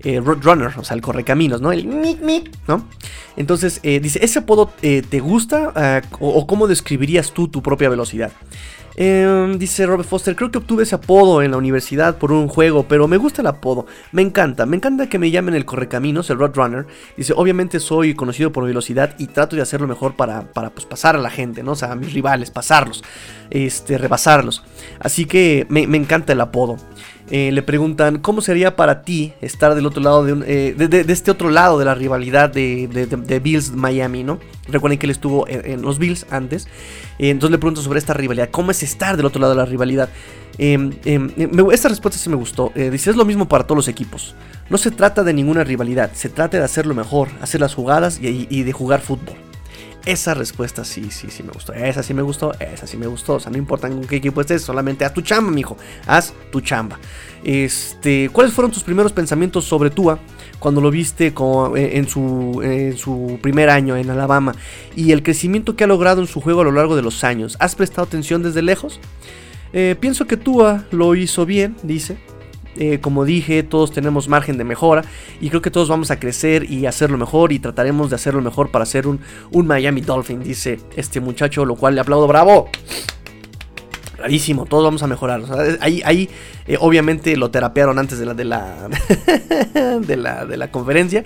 eh, 0.04 0.20
Roadrunner, 0.20 0.78
o 0.78 0.84
sea, 0.84 0.96
el 0.96 1.02
correcaminos, 1.02 1.62
¿no? 1.62 1.72
El 1.72 1.88
mic, 1.88 2.22
mic, 2.22 2.52
¿no? 2.68 2.88
Entonces, 3.36 3.80
eh, 3.84 4.00
dice, 4.00 4.20
¿ese 4.24 4.40
apodo 4.40 4.72
eh, 4.82 5.04
te 5.08 5.20
gusta 5.20 5.72
ah, 5.76 6.02
o, 6.20 6.46
cómo 6.48 6.68
describirías 6.68 7.32
tú 7.32 7.48
tu 7.48 7.62
propia 7.62 7.90
velocidad? 7.90 8.32
Em, 9.00 9.60
dice 9.60 9.86
Robert 9.86 10.10
Foster, 10.10 10.36
creo 10.36 10.50
que 10.50 10.58
obtuve 10.58 10.82
ese 10.82 10.96
apodo 10.96 11.44
en 11.44 11.52
la 11.52 11.58
universidad 11.58 12.18
por 12.18 12.32
un 12.32 12.48
juego, 12.48 12.88
pero 12.88 13.08
me 13.08 13.18
gusta 13.18 13.44
el 13.44 13.48
apodo, 13.48 13.86
me 14.12 14.24
encanta, 14.24 14.66
me 14.66 14.76
encanta 14.76 15.08
que 15.08 15.20
me 15.20 15.30
llamen 15.30 15.54
el 15.54 15.66
correcaminos, 15.66 16.32
el 16.32 16.40
Roadrunner. 16.40 16.88
Dice, 17.16 17.34
obviamente 17.36 17.80
soy 17.80 18.16
conocido 18.16 18.52
por 18.52 18.66
velocidad 18.66 19.14
y 19.20 19.28
trato 19.28 19.56
de 19.56 19.62
hacerlo 19.62 19.88
mejor 19.88 20.16
para, 20.16 20.52
para 20.52 20.72
pues, 20.72 20.88
pasar 20.88 21.16
a 21.16 21.20
la 21.20 21.30
gente, 21.30 21.62
¿no? 21.62 21.74
O 21.74 21.76
sea, 21.76 21.92
a 21.92 21.96
mis 21.96 22.12
rivales, 22.12 22.50
pasarlos, 22.50 23.04
este, 23.52 24.00
rebasarlos. 24.00 24.64
Así 25.00 25.26
que 25.26 25.68
me, 25.70 25.86
me 25.86 25.98
encanta 25.98 26.34
el 26.34 26.42
apodo. 26.42 26.78
Eh, 27.30 27.52
le 27.52 27.62
preguntan 27.62 28.20
cómo 28.20 28.40
sería 28.40 28.78
para 28.78 29.02
ti 29.02 29.34
estar 29.42 29.76
del 29.76 29.86
otro 29.86 30.02
lado 30.02 30.24
de, 30.24 30.46
eh, 30.48 31.06
este 31.10 31.30
otro 31.30 31.50
lado 31.50 31.78
de 31.78 31.84
la 31.84 31.94
rivalidad 31.94 32.50
de, 32.50 33.42
Bills 33.44 33.72
Miami, 33.72 34.24
¿no? 34.24 34.40
Recuerden 34.70 34.98
que 34.98 35.08
él 35.08 35.12
estuvo 35.12 35.46
en, 35.48 35.82
los 35.82 36.00
Bills 36.00 36.26
antes. 36.30 36.68
Eh, 37.20 37.30
entonces 37.30 37.52
le 37.52 37.58
pregunto 37.58 37.82
sobre 37.82 38.00
esta 38.00 38.14
rivalidad. 38.14 38.50
¿Cómo 38.50 38.72
es 38.72 38.82
estar 38.82 39.18
del 39.18 39.26
otro 39.26 39.42
lado 39.42 39.54
de 39.54 39.58
la 39.58 39.66
rivalidad? 39.66 40.10
Em, 40.58 40.94
em, 41.06 41.32
esta 41.72 41.90
respuesta 41.90 42.18
sí 42.18 42.30
me 42.30 42.36
gustó. 42.36 42.72
dice, 42.76 43.10
es 43.10 43.16
lo 43.16 43.26
mismo 43.26 43.48
para 43.48 43.66
todos 43.66 43.78
los 43.78 43.88
equipos. 43.90 44.34
No 44.70 44.78
se 44.78 44.92
trata 44.92 45.24
de 45.24 45.34
ninguna 45.34 45.64
rivalidad, 45.64 46.12
se 46.14 46.30
trata 46.30 46.58
de 46.58 46.64
hacerlo 46.64 46.96
mejor, 46.96 47.30
hacer 47.42 47.60
las 47.60 47.76
jugadas 47.76 48.20
y 48.22 48.64
de 48.64 48.72
jugar 48.72 49.02
fútbol. 49.02 49.36
Esa 50.08 50.34
respuesta 50.34 50.86
sí, 50.86 51.12
sí, 51.12 51.28
sí 51.30 51.44
me 51.44 51.52
gustó. 51.52 51.74
Esa 51.74 52.02
sí 52.02 52.14
me 52.14 52.22
gustó, 52.22 52.54
esa 52.62 52.88
sí 52.88 52.96
me 52.96 53.08
gustó. 53.08 53.34
O 53.34 53.40
sea, 53.42 53.52
no 53.52 53.58
importa 53.58 53.88
en 53.88 54.08
qué 54.08 54.16
equipo 54.16 54.40
estés, 54.40 54.62
solamente 54.62 55.04
haz 55.04 55.14
tu 55.14 55.22
chamba, 55.22 55.52
mijo. 55.52 55.76
Haz 56.06 56.34
tu 56.50 56.62
chamba. 56.62 56.98
Este, 57.44 58.30
¿cuáles 58.32 58.54
fueron 58.54 58.72
tus 58.72 58.84
primeros 58.84 59.12
pensamientos 59.12 59.66
sobre 59.66 59.90
Tua 59.90 60.18
cuando 60.60 60.80
lo 60.80 60.92
viste 60.92 61.28
eh, 61.28 61.90
en, 61.98 62.08
su, 62.08 62.62
en 62.64 62.98
su 62.98 63.38
primer 63.42 63.70
año 63.70 63.98
en 63.98 64.10
Alabama 64.10 64.56
y 64.96 65.12
el 65.12 65.24
crecimiento 65.24 65.76
que 65.76 65.84
ha 65.84 65.88
logrado 65.88 66.22
en 66.22 66.28
su 66.28 66.40
juego 66.40 66.62
a 66.62 66.64
lo 66.64 66.72
largo 66.72 66.96
de 66.96 67.02
los 67.02 67.26
años? 67.26 67.58
¿Has 67.60 67.76
prestado 67.76 68.04
atención 68.04 68.42
desde 68.42 68.62
lejos? 68.62 69.02
Eh, 69.74 69.98
pienso 70.00 70.26
que 70.26 70.38
Tua 70.38 70.86
lo 70.92 71.16
hizo 71.16 71.46
bien, 71.46 71.76
dice. 71.84 72.18
Eh, 72.80 73.00
como 73.00 73.26
dije, 73.26 73.64
todos 73.64 73.92
tenemos 73.92 74.28
margen 74.28 74.58
de 74.58 74.64
mejora 74.64 75.04
y 75.42 75.50
creo 75.50 75.62
que 75.62 75.72
todos 75.72 75.90
vamos 75.90 76.12
a 76.12 76.20
crecer 76.20 76.70
y 76.70 76.86
hacerlo 76.86 77.18
mejor 77.18 77.52
y 77.52 77.60
trataremos 77.60 78.10
de 78.10 78.16
hacerlo 78.16 78.42
mejor 78.42 78.72
para 78.72 78.86
ser 78.86 79.08
un, 79.08 79.20
Miami 79.52 80.02
Dolphin, 80.02 80.44
dice 80.44 80.80
este 80.96 81.20
muchacho, 81.20 81.66
lo 81.66 81.76
cual 81.76 81.96
le 81.96 82.02
aplaudo, 82.02 82.28
bravo. 82.28 82.70
Bravísimo, 84.18 84.66
todos 84.66 84.84
vamos 84.84 85.04
a 85.04 85.08
mejorar. 85.08 85.42
ahí, 85.80 86.02
ahí 86.04 86.30
eh, 86.68 86.78
obviamente 86.80 87.38
lo 87.38 87.52
terapearon 87.52 88.00
antes 88.00 88.18
de 88.18 88.26
la 88.26 88.34
de 88.34 88.46
la, 88.46 88.90
de 90.02 90.18
la, 90.18 90.46
de 90.46 90.58
la 90.58 90.72
conferencia. 90.72 91.24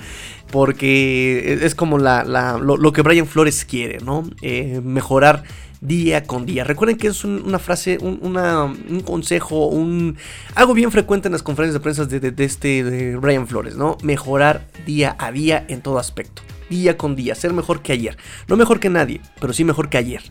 Porque 0.51 1.59
es 1.61 1.75
como 1.75 1.97
lo, 1.97 2.93
que 2.93 3.01
Brian 3.01 3.27
Flores 3.27 3.63
quiere, 3.63 3.99
¿no? 3.99 4.23
Eh, 4.41 4.81
mejorar 4.83 5.43
día 5.81 6.23
con 6.23 6.45
día. 6.45 6.63
Recuerden 6.63 6.97
que 6.97 7.07
es 7.07 7.25
una 7.25 7.59
frase, 7.59 7.97
un, 7.99 9.01
consejo, 9.03 9.67
un, 9.67 10.15
algo 10.55 10.73
bien 10.73 10.91
frecuente 10.91 11.27
en 11.27 11.33
las 11.33 11.43
conferencias 11.43 11.73
de 11.73 11.79
prensa 11.79 12.05
de, 12.05 12.45
este 12.45 12.83
de 12.83 13.17
Brian 13.17 13.47
Flores, 13.47 13.75
¿no? 13.75 13.97
Mejorar 14.03 14.67
día 14.85 15.15
a 15.19 15.31
día 15.31 15.65
en 15.67 15.81
todo 15.81 15.97
aspecto. 15.97 16.43
Día 16.69 16.97
con 16.97 17.15
día, 17.15 17.35
ser 17.35 17.51
mejor 17.51 17.81
que 17.81 17.91
ayer. 17.91 18.15
No 18.47 18.55
mejor 18.55 18.79
que 18.79 18.89
nadie, 18.89 19.19
pero 19.41 19.51
sí 19.51 19.65
mejor 19.65 19.89
que 19.89 19.97
ayer. 19.97 20.21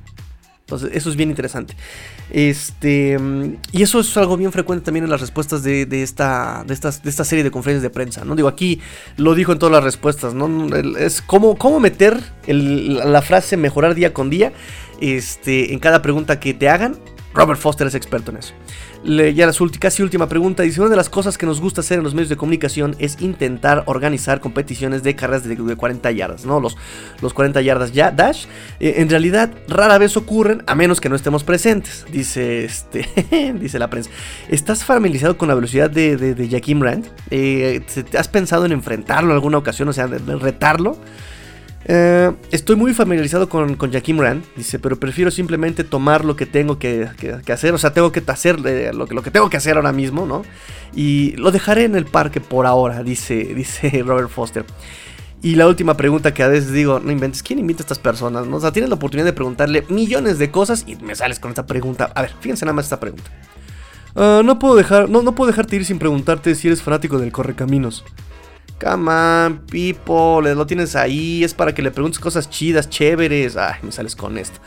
Entonces, 0.61 0.91
eso 0.95 1.11
es 1.11 1.17
bien 1.17 1.31
interesante. 1.31 1.75
Este, 2.31 3.19
y 3.73 3.83
eso 3.83 3.99
es 3.99 4.17
algo 4.17 4.37
bien 4.37 4.53
frecuente 4.53 4.85
también 4.85 5.03
en 5.03 5.11
las 5.11 5.21
respuestas 5.21 5.65
de, 5.65 5.83
esta, 6.01 6.63
de, 6.65 6.73
estas, 6.73 7.03
de 7.03 7.11
esta 7.11 7.25
serie 7.25 7.43
de 7.43 7.51
conferencias 7.51 7.83
de 7.83 7.91
prensa. 7.91 8.25
¿no? 8.25 8.37
Digo, 8.37 8.47
aquí 8.47 8.81
lo 9.17 9.35
dijo 9.35 9.51
en 9.51 9.59
todas 9.59 9.73
las 9.73 9.83
respuestas. 9.83 10.33
¿no? 10.33 10.69
Es 10.97 11.23
cómo, 11.23 11.59
cómo 11.59 11.81
meter 11.81 12.23
la 12.47 13.21
frase 13.21 13.57
mejorar 13.57 13.97
día 13.97 14.15
con 14.15 14.31
día 14.31 14.53
este, 15.01 15.73
en 15.73 15.79
cada 15.79 16.03
pregunta 16.03 16.41
que 16.41 16.55
te 16.55 16.69
hagan. 16.69 16.97
Robert 17.33 17.61
Foster 17.61 17.87
es 17.87 17.95
experto 17.95 18.33
en 18.33 18.39
eso. 18.39 18.55
ya 19.05 19.47
la 19.47 19.53
casi 19.79 20.03
última 20.03 20.29
pregunta. 20.29 20.65
Dice: 20.65 20.81
Una 20.81 20.91
de 20.91 20.97
las 20.97 21.09
cosas 21.09 21.39
que 21.39 21.47
nos 21.47 21.61
gusta 21.61 21.81
hacer 21.81 21.99
en 21.99 22.05
los 22.05 22.13
medios 22.13 22.29
de 22.29 22.37
comunicación 22.37 22.97
es 22.99 23.21
intentar 23.21 23.85
organizar 23.87 24.41
competiciones 24.41 25.03
de 25.05 25.15
carreras 25.15 25.45
de, 25.45 25.57
40 25.57 26.11
yardas, 26.11 26.45
¿no? 26.45 26.59
Los, 26.59 26.77
los 27.23 27.33
40 27.33 27.61
yardas 27.61 27.93
ya, 27.93 28.11
Dash. 28.11 28.47
Eh, 28.81 28.95
en 28.97 29.09
realidad, 29.09 29.53
rara 29.69 29.97
vez 29.99 30.17
ocurren, 30.17 30.65
a 30.67 30.75
menos 30.75 31.01
que 31.01 31.09
no 31.09 31.15
estemos 31.15 31.45
presentes. 31.45 32.05
Dice 32.11 32.65
este. 32.65 33.09
dice 33.61 33.79
la 33.79 33.89
prensa. 33.89 34.11
¿Estás 34.49 34.85
familiarizado 34.85 35.39
con 35.39 35.49
la 35.49 35.55
velocidad 35.55 35.89
de, 35.89 36.17
de, 36.17 36.35
de 36.35 36.49
Jaquim 36.49 36.83
Rand? 36.83 37.07
Eh, 37.31 37.83
¿Has 38.19 38.29
pensado 38.29 38.67
en 38.67 38.73
enfrentarlo 38.73 39.31
en 39.31 39.37
alguna 39.37 39.59
ocasión? 39.59 39.89
O 39.89 39.93
sea, 39.93 40.09
de 40.09 40.37
retarlo. 40.37 40.99
Eh, 41.87 42.33
estoy 42.51 42.77
muy 42.77 42.93
familiarizado 42.93 43.49
con, 43.49 43.75
con 43.77 43.93
Jaquim 43.93 44.21
Rand, 44.21 44.45
dice, 44.55 44.79
pero 44.79 45.01
prefiero 45.01 45.31
simplemente 45.31 45.83
tomar 45.83 46.25
lo 46.25 46.37
que 46.37 46.47
tengo 46.47 46.79
que, 46.79 47.09
hacer, 47.51 47.73
o 47.73 47.79
sea, 47.79 47.93
tengo 47.93 48.13
que 48.13 48.23
hacer 48.27 48.59
eh, 48.67 48.93
lo, 48.93 49.07
que, 49.07 49.15
lo 49.15 49.23
que 49.23 49.31
tengo 49.31 49.49
que 49.49 49.57
hacer 49.57 49.77
ahora 49.77 49.93
mismo, 49.93 50.27
¿no? 50.27 50.43
Y 50.95 51.33
lo 51.37 51.51
dejaré 51.51 51.85
en 51.85 51.97
el 51.97 52.05
parque 52.05 52.41
por 52.41 52.67
ahora, 52.67 53.03
dice, 53.03 53.35
dice 53.55 54.03
Robert 54.05 54.29
Foster. 54.31 54.65
Y 55.43 55.55
la 55.55 55.67
última 55.67 55.97
pregunta 55.97 56.35
que 56.35 56.43
a 56.43 56.49
veces 56.49 56.71
digo, 56.71 57.01
no 57.01 57.11
inventes, 57.11 57.43
¿quién 57.43 57.59
invita 57.59 57.81
a 57.81 57.85
estas 57.85 57.99
personas? 57.99 58.47
¿no? 58.47 58.59
O 58.59 58.61
sea, 58.61 58.73
tienes 58.73 58.91
la 58.91 58.97
oportunidad 58.97 59.25
de 59.25 59.33
preguntarle 59.33 59.87
millones 59.89 60.39
de 60.39 60.51
cosas 60.51 60.85
y 60.87 60.97
me 60.97 61.15
sales 61.15 61.41
con 61.41 61.51
esta 61.51 61.65
pregunta. 61.65 62.13
A 62.15 62.21
ver, 62.21 62.33
fíjense 62.41 62.67
nada 62.67 62.75
más 62.75 62.85
esta 62.85 63.01
pregunta. 63.01 63.31
Ah, 64.15 64.43
no 64.45 64.59
puedo 64.59 64.77
dejar, 64.77 65.09
no, 65.09 65.23
no 65.23 65.35
puedo 65.35 65.51
dejarte 65.51 65.77
ir 65.77 65.87
sin 65.87 65.99
preguntarte 65.99 66.55
si 66.55 66.69
eres 66.69 66.83
fanático 66.83 67.19
del 67.19 67.33
Correcaminos. 67.33 68.05
Come 68.81 69.11
on, 69.11 69.59
people, 69.67 70.55
lo 70.55 70.67
tienes 70.67 70.97
ahí, 70.97 71.45
es 71.45 71.53
para 71.53 71.75
que 71.75 71.83
le 71.83 71.91
preguntes 71.91 72.19
cosas 72.19 72.49
chidas, 72.49 72.89
chéveres. 72.89 73.57
Ay, 73.59 73.75
me 73.83 73.93
sales 73.93 74.17
con 74.17 74.39
esto. 74.39 74.59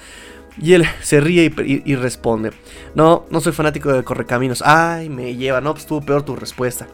Y 0.61 0.73
él 0.73 0.85
se 1.01 1.19
ríe 1.19 1.51
y, 1.65 1.95
responde: 1.95 2.51
No, 2.93 3.25
no 3.31 3.41
soy 3.41 3.53
fanático 3.53 3.91
de 3.91 4.03
Correcaminos. 4.03 4.61
Ay, 4.63 5.09
me 5.09 5.35
lleva, 5.35 5.61
no, 5.61 5.73
pues 5.73 5.83
estuvo 5.83 6.01
peor 6.01 6.23
tu 6.23 6.35
respuesta. 6.35 6.87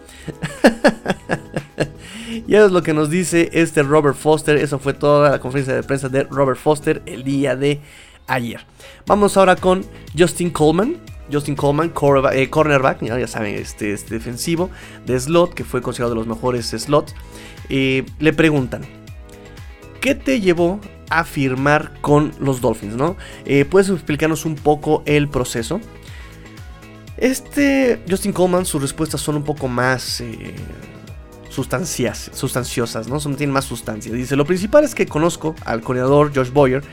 y 2.48 2.56
eso 2.56 2.68
es 2.68 2.72
lo 2.72 2.84
que 2.84 2.94
nos 2.94 3.10
dice 3.10 3.50
este 3.52 3.84
Robert 3.84 4.16
Foster. 4.16 4.56
Eso 4.56 4.80
fue 4.80 4.94
toda 4.94 5.32
la 5.32 5.40
conferencia 5.40 5.76
de 5.76 5.84
prensa 5.84 6.08
de 6.08 6.24
Robert 6.24 6.60
Foster 6.60 7.02
el 7.06 7.26
día 7.26 7.58
de 7.58 7.82
ayer. 8.28 8.62
Vamos 9.06 9.36
ahora 9.36 9.58
con 9.58 9.86
Justin 10.18 10.52
Coleman. 10.52 10.98
Justin 11.32 11.56
Coleman, 11.56 11.94
eh, 12.34 12.50
cornerback, 12.50 13.02
ya, 13.02 13.28
saben, 13.28 13.56
este, 13.56 13.94
este, 13.94 14.16
defensivo 14.16 14.70
de 15.06 15.20
slot, 15.20 15.54
que 15.54 15.64
fue 15.64 15.82
considerado 15.82 16.12
de 16.12 16.20
los 16.20 16.28
mejores 16.28 16.68
slots. 16.68 17.14
Eh, 17.70 18.06
le 18.20 18.34
preguntan, 18.34 18.82
¿qué 20.02 20.16
te 20.16 20.42
llevó 20.42 20.80
a 21.10 21.24
firmar 21.24 21.92
con 22.02 22.32
los 22.40 22.62
Dolphins? 22.62 22.96
¿no? 22.96 23.16
Eh, 23.46 23.66
¿Puedes 23.66 23.90
explicarnos 23.90 24.46
un 24.46 24.56
poco 24.56 25.04
el 25.06 25.30
proceso? 25.30 25.80
Este 27.18 28.02
Justin 28.10 28.32
Coleman, 28.32 28.66
sus 28.66 28.82
respuestas 28.82 29.20
son 29.20 29.36
un 29.36 29.44
poco 29.44 29.68
más 29.68 30.24
sustancias, 31.50 32.32
sustanciosas, 32.34 33.10
¿no? 33.10 33.20
Son, 33.20 33.36
tienen 33.36 33.54
más 33.54 33.66
sustancia. 33.66 34.14
Dice, 34.14 34.38
lo 34.38 34.46
principal 34.46 34.86
es 34.86 34.96
que 34.96 35.06
conozco 35.06 35.56
al 35.66 35.82
coordinador 35.82 36.32
Josh 36.34 36.52
Boyer 36.52 36.84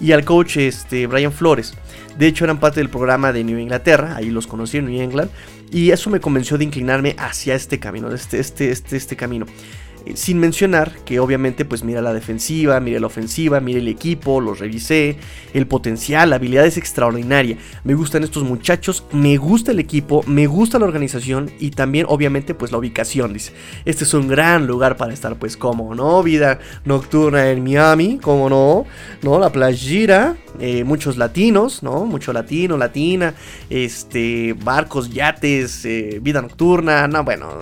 y 0.00 0.12
al 0.12 0.24
coach 0.24 0.56
este, 0.56 1.06
Brian 1.06 1.32
Flores. 1.32 1.74
De 2.18 2.26
hecho, 2.26 2.44
eran 2.44 2.60
parte 2.60 2.80
del 2.80 2.90
programa 2.90 3.32
de 3.32 3.44
New 3.44 3.58
Inglaterra, 3.58 4.16
ahí 4.16 4.30
los 4.30 4.46
conocí 4.46 4.78
en 4.78 4.86
New 4.86 5.00
England, 5.00 5.30
y 5.70 5.90
eso 5.90 6.10
me 6.10 6.20
convenció 6.20 6.56
de 6.58 6.64
inclinarme 6.64 7.16
hacia 7.18 7.54
este 7.54 7.80
camino, 7.80 8.12
este, 8.12 8.38
este, 8.38 8.70
este, 8.70 8.96
este 8.96 9.16
camino. 9.16 9.46
Sin 10.14 10.38
mencionar 10.38 10.92
que 11.04 11.18
obviamente 11.18 11.64
pues 11.64 11.82
mira 11.82 12.02
la 12.02 12.12
defensiva, 12.12 12.78
mira 12.78 13.00
la 13.00 13.06
ofensiva, 13.06 13.60
mira 13.60 13.78
el 13.78 13.88
equipo, 13.88 14.40
los 14.40 14.58
revisé, 14.58 15.16
el 15.54 15.66
potencial, 15.66 16.30
la 16.30 16.36
habilidad 16.36 16.66
es 16.66 16.76
extraordinaria. 16.76 17.56
Me 17.84 17.94
gustan 17.94 18.22
estos 18.22 18.44
muchachos, 18.44 19.04
me 19.12 19.38
gusta 19.38 19.72
el 19.72 19.78
equipo, 19.78 20.22
me 20.26 20.46
gusta 20.46 20.78
la 20.78 20.84
organización 20.84 21.50
y 21.58 21.70
también 21.70 22.06
obviamente 22.08 22.54
pues 22.54 22.70
la 22.70 22.78
ubicación. 22.78 23.32
Dice, 23.32 23.52
este 23.84 24.04
es 24.04 24.12
un 24.14 24.28
gran 24.28 24.66
lugar 24.66 24.96
para 24.96 25.14
estar 25.14 25.38
pues 25.38 25.56
como 25.56 25.94
no, 25.94 26.22
vida 26.22 26.58
nocturna 26.84 27.50
en 27.50 27.64
Miami, 27.64 28.18
como 28.20 28.50
no, 28.50 28.84
no, 29.22 29.38
la 29.38 29.50
playera, 29.50 30.36
eh, 30.60 30.84
muchos 30.84 31.16
latinos, 31.16 31.82
¿no? 31.82 32.04
Mucho 32.04 32.32
latino, 32.32 32.76
latina, 32.76 33.34
este, 33.68 34.54
barcos, 34.54 35.10
yates, 35.10 35.84
eh, 35.84 36.20
vida 36.22 36.40
nocturna, 36.42 37.08
no, 37.08 37.24
bueno, 37.24 37.58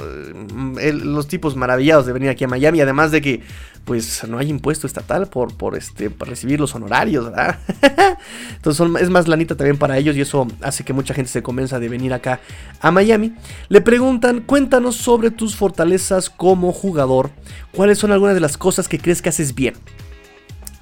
mm, 0.55 0.77
los 1.05 1.27
tipos 1.27 1.57
maravillados 1.57 2.07
de 2.07 2.13
venir 2.13 2.29
aquí 2.29 2.45
a 2.45 2.49
Miami, 2.49 2.81
además 2.81 3.11
de 3.11 3.21
que 3.23 3.41
pues 3.85 4.23
no 4.29 4.39
hay 4.39 4.49
impuesto 4.49 4.87
estatal 4.87 5.27
por, 5.27 5.57
por, 5.57 5.77
este, 5.77 6.11
recibir 6.21 6.61
los 6.61 6.75
honorarios, 6.75 7.25
¿verdad? 7.25 7.59
Entonces 8.55 8.87
es 9.01 9.11
más 9.11 9.27
lanita 9.27 9.57
también 9.57 9.77
para 9.77 9.99
ellos 9.99 10.17
y 10.17 10.21
eso 10.21 10.47
hace 10.61 10.85
que 10.85 10.93
mucha 10.93 11.15
gente 11.15 11.31
se 11.31 11.43
convenza 11.43 11.81
de 11.81 11.89
venir 11.89 12.13
acá 12.13 12.41
a 12.81 12.91
Miami. 12.91 13.35
Le 13.69 13.81
preguntan, 13.81 14.41
cuéntanos 14.41 14.97
sobre 14.97 15.31
tus 15.31 15.57
fortalezas 15.57 16.31
como 16.31 16.73
jugador, 16.73 17.31
cuáles 17.73 17.99
son 17.99 18.13
algunas 18.13 18.35
de 18.35 18.41
las 18.41 18.57
cosas 18.57 18.87
que 18.87 18.99
crees 18.99 19.21
que 19.21 19.31
haces 19.31 19.55
bien. 19.55 19.75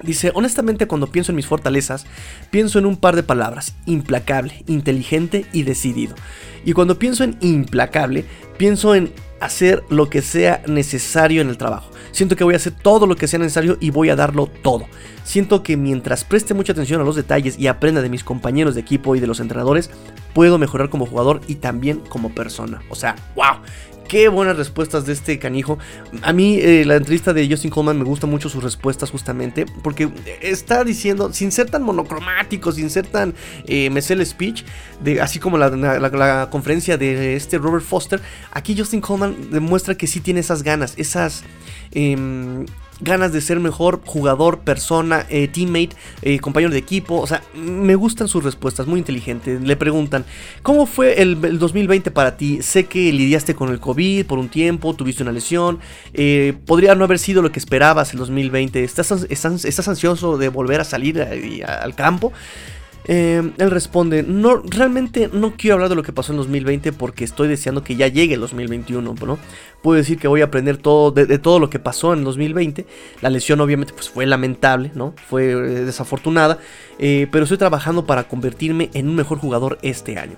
Dice, 0.03 0.33
honestamente 0.35 0.87
cuando 0.87 1.09
pienso 1.09 1.33
en 1.33 1.37
mis 1.37 1.47
fortalezas, 1.47 2.07
pienso 2.51 2.79
en 2.79 2.87
un 2.87 2.97
par 2.97 3.17
de 3.17 3.23
palabras, 3.23 3.75
implacable, 3.87 4.65
inteligente 4.67 5.47
y 5.53 5.63
decidido. 5.63 6.15
Y 6.65 6.73
cuando 6.73 6.99
pienso 6.99 7.25
en 7.25 7.37
implacable, 7.41 8.25
pienso 8.57 8.95
en 8.95 9.13
hacer 9.41 9.83
lo 9.89 10.11
que 10.11 10.23
sea 10.23 10.63
necesario 10.67 11.41
en 11.41 11.49
el 11.49 11.57
trabajo. 11.57 11.91
Siento 12.13 12.37
que 12.37 12.45
voy 12.45 12.55
a 12.55 12.59
hacer 12.59 12.75
todo 12.75 13.07
lo 13.07 13.17
que 13.17 13.27
sea 13.27 13.39
necesario 13.39 13.79
y 13.81 13.91
voy 13.91 14.11
a 14.11 14.17
darlo 14.17 14.47
todo. 14.47 14.87
Siento 15.25 15.63
que 15.63 15.77
mientras 15.77 16.25
preste 16.25 16.55
mucha 16.55 16.73
atención 16.73 17.01
a 17.01 17.05
los 17.05 17.17
detalles 17.17 17.59
y 17.59 17.67
aprenda 17.67 18.03
de 18.03 18.11
mis 18.11 18.25
compañeros 18.25 18.75
de 18.75 18.83
equipo 18.83 19.17
y 19.17 19.21
de 19.21 19.27
los 19.27 19.41
entrenadores, 19.41 19.91
puedo 20.35 20.59
mejorar 20.59 20.91
como 20.91 21.07
jugador 21.07 21.41
y 21.47 21.57
también 21.57 22.01
como 22.01 22.35
persona. 22.35 22.83
O 22.91 22.95
sea, 22.95 23.17
wow. 23.35 23.63
Qué 24.11 24.27
buenas 24.27 24.57
respuestas 24.57 25.07
de 25.07 25.13
este 25.13 25.39
canijo. 25.39 25.79
A 26.23 26.33
mí 26.33 26.59
eh, 26.59 26.85
la 26.85 26.97
entrevista 26.97 27.33
de 27.33 27.49
Justin 27.49 27.71
Coleman 27.71 27.97
me 27.97 28.03
gusta 28.03 28.27
mucho 28.27 28.49
sus 28.49 28.61
respuestas 28.61 29.09
justamente 29.09 29.67
porque 29.85 30.11
está 30.43 30.83
diciendo, 30.83 31.33
sin 31.33 31.53
ser 31.53 31.71
tan 31.71 31.85
monocromático, 31.85 32.73
sin 32.73 32.91
ser 32.91 33.07
tan 33.07 33.35
eh, 33.69 33.89
speech, 34.25 34.65
de, 35.01 35.21
así 35.21 35.39
como 35.39 35.59
la, 35.59 36.49
conferencia 36.51 36.99
de 36.99 37.37
este 37.37 37.59
Robert 37.59 37.85
Foster, 37.85 38.21
aquí 38.51 38.77
Justin 38.77 39.01
Coleman 39.01 39.53
demuestra 39.53 39.95
que 39.95 40.09
sí 40.09 40.19
tiene 40.19 40.41
esas 40.41 40.65
ganas, 40.65 40.95
esas... 40.97 41.45
Em, 41.93 42.67
ganas 43.01 43.33
de 43.33 43.41
ser 43.41 43.61
mejor 43.61 44.01
jugador, 44.05 44.61
persona, 44.61 45.27
eh, 45.29 45.49
teammate, 45.49 45.91
eh, 46.23 46.39
compañero 46.39 46.73
de 46.73 46.79
equipo. 46.79 47.21
O 47.21 47.27
sea, 47.27 47.43
me 47.55 47.95
gustan 47.95 48.29
sus 48.29 48.45
respuestas, 48.45 48.87
muy 48.87 48.99
inteligentes. 48.99 49.61
Le 49.63 49.77
preguntan, 49.77 50.25
¿cómo 50.63 50.87
fue 50.87 51.23
el, 51.23 51.59
2020 51.59 52.11
para 52.11 52.37
ti? 52.37 52.63
Sé 52.63 52.85
que 52.85 53.13
lidiaste 53.13 53.55
con 53.55 53.71
el 53.71 53.81
COVID 53.81 54.27
por 54.27 54.39
un 54.39 54.49
tiempo, 54.49 54.95
tuviste 54.95 55.23
una 55.23 55.33
lesión. 55.33 55.79
Eh, 56.13 56.55
podría 56.67 56.95
no 56.95 57.05
haber 57.05 57.19
sido 57.19 57.43
lo 57.43 57.53
que 57.53 57.59
esperabas 57.59 58.13
el 58.13 58.19
2020. 58.19 58.85
¿Estás, 58.85 59.11
estás, 59.29 59.89
ansioso 59.89 60.39
de 60.39 60.49
volver 60.49 60.81
a 60.81 60.85
salir 60.85 61.21
al 61.23 61.95
campo? 61.95 62.33
Eh, 63.13 63.43
él 63.59 63.71
responde, 63.73 64.23
no, 64.23 64.59
realmente 64.59 65.29
no 65.33 65.55
quiero 65.57 65.75
hablar 65.75 65.89
de 65.89 65.97
lo 65.97 66.05
que 66.05 66.13
pasó 66.13 66.31
en 66.33 66.37
2020 66.37 66.93
porque 66.93 67.25
estoy 67.25 67.49
deseando 67.49 67.83
que 67.83 67.97
ya 67.97 68.07
llegue 68.07 68.35
el 68.35 68.41
2021, 68.41 69.17
¿no? 69.27 69.39
Puedo 69.83 69.97
decir 69.97 70.17
que 70.17 70.29
voy 70.29 70.43
a 70.43 70.45
aprender 70.45 70.77
todo 70.77 71.11
de, 71.11 71.39
todo 71.41 71.59
lo 71.59 71.69
que 71.71 71.81
pasó 71.81 72.13
en 72.13 72.23
2020. 72.23 72.87
La 73.21 73.29
lesión 73.29 73.61
obviamente 73.61 73.93
pues 73.95 74.09
fue 74.09 74.27
lamentable, 74.27 74.93
¿no? 74.95 75.13
Fue 75.29 75.51
eh, 75.51 75.57
desafortunada, 75.57 76.59
eh, 77.01 77.27
pero 77.33 77.43
estoy 77.43 77.59
trabajando 77.59 78.07
para 78.07 78.29
convertirme 78.29 78.91
en 78.95 79.09
un 79.09 79.17
mejor 79.17 79.39
jugador 79.39 79.79
este 79.83 80.17
año. 80.17 80.37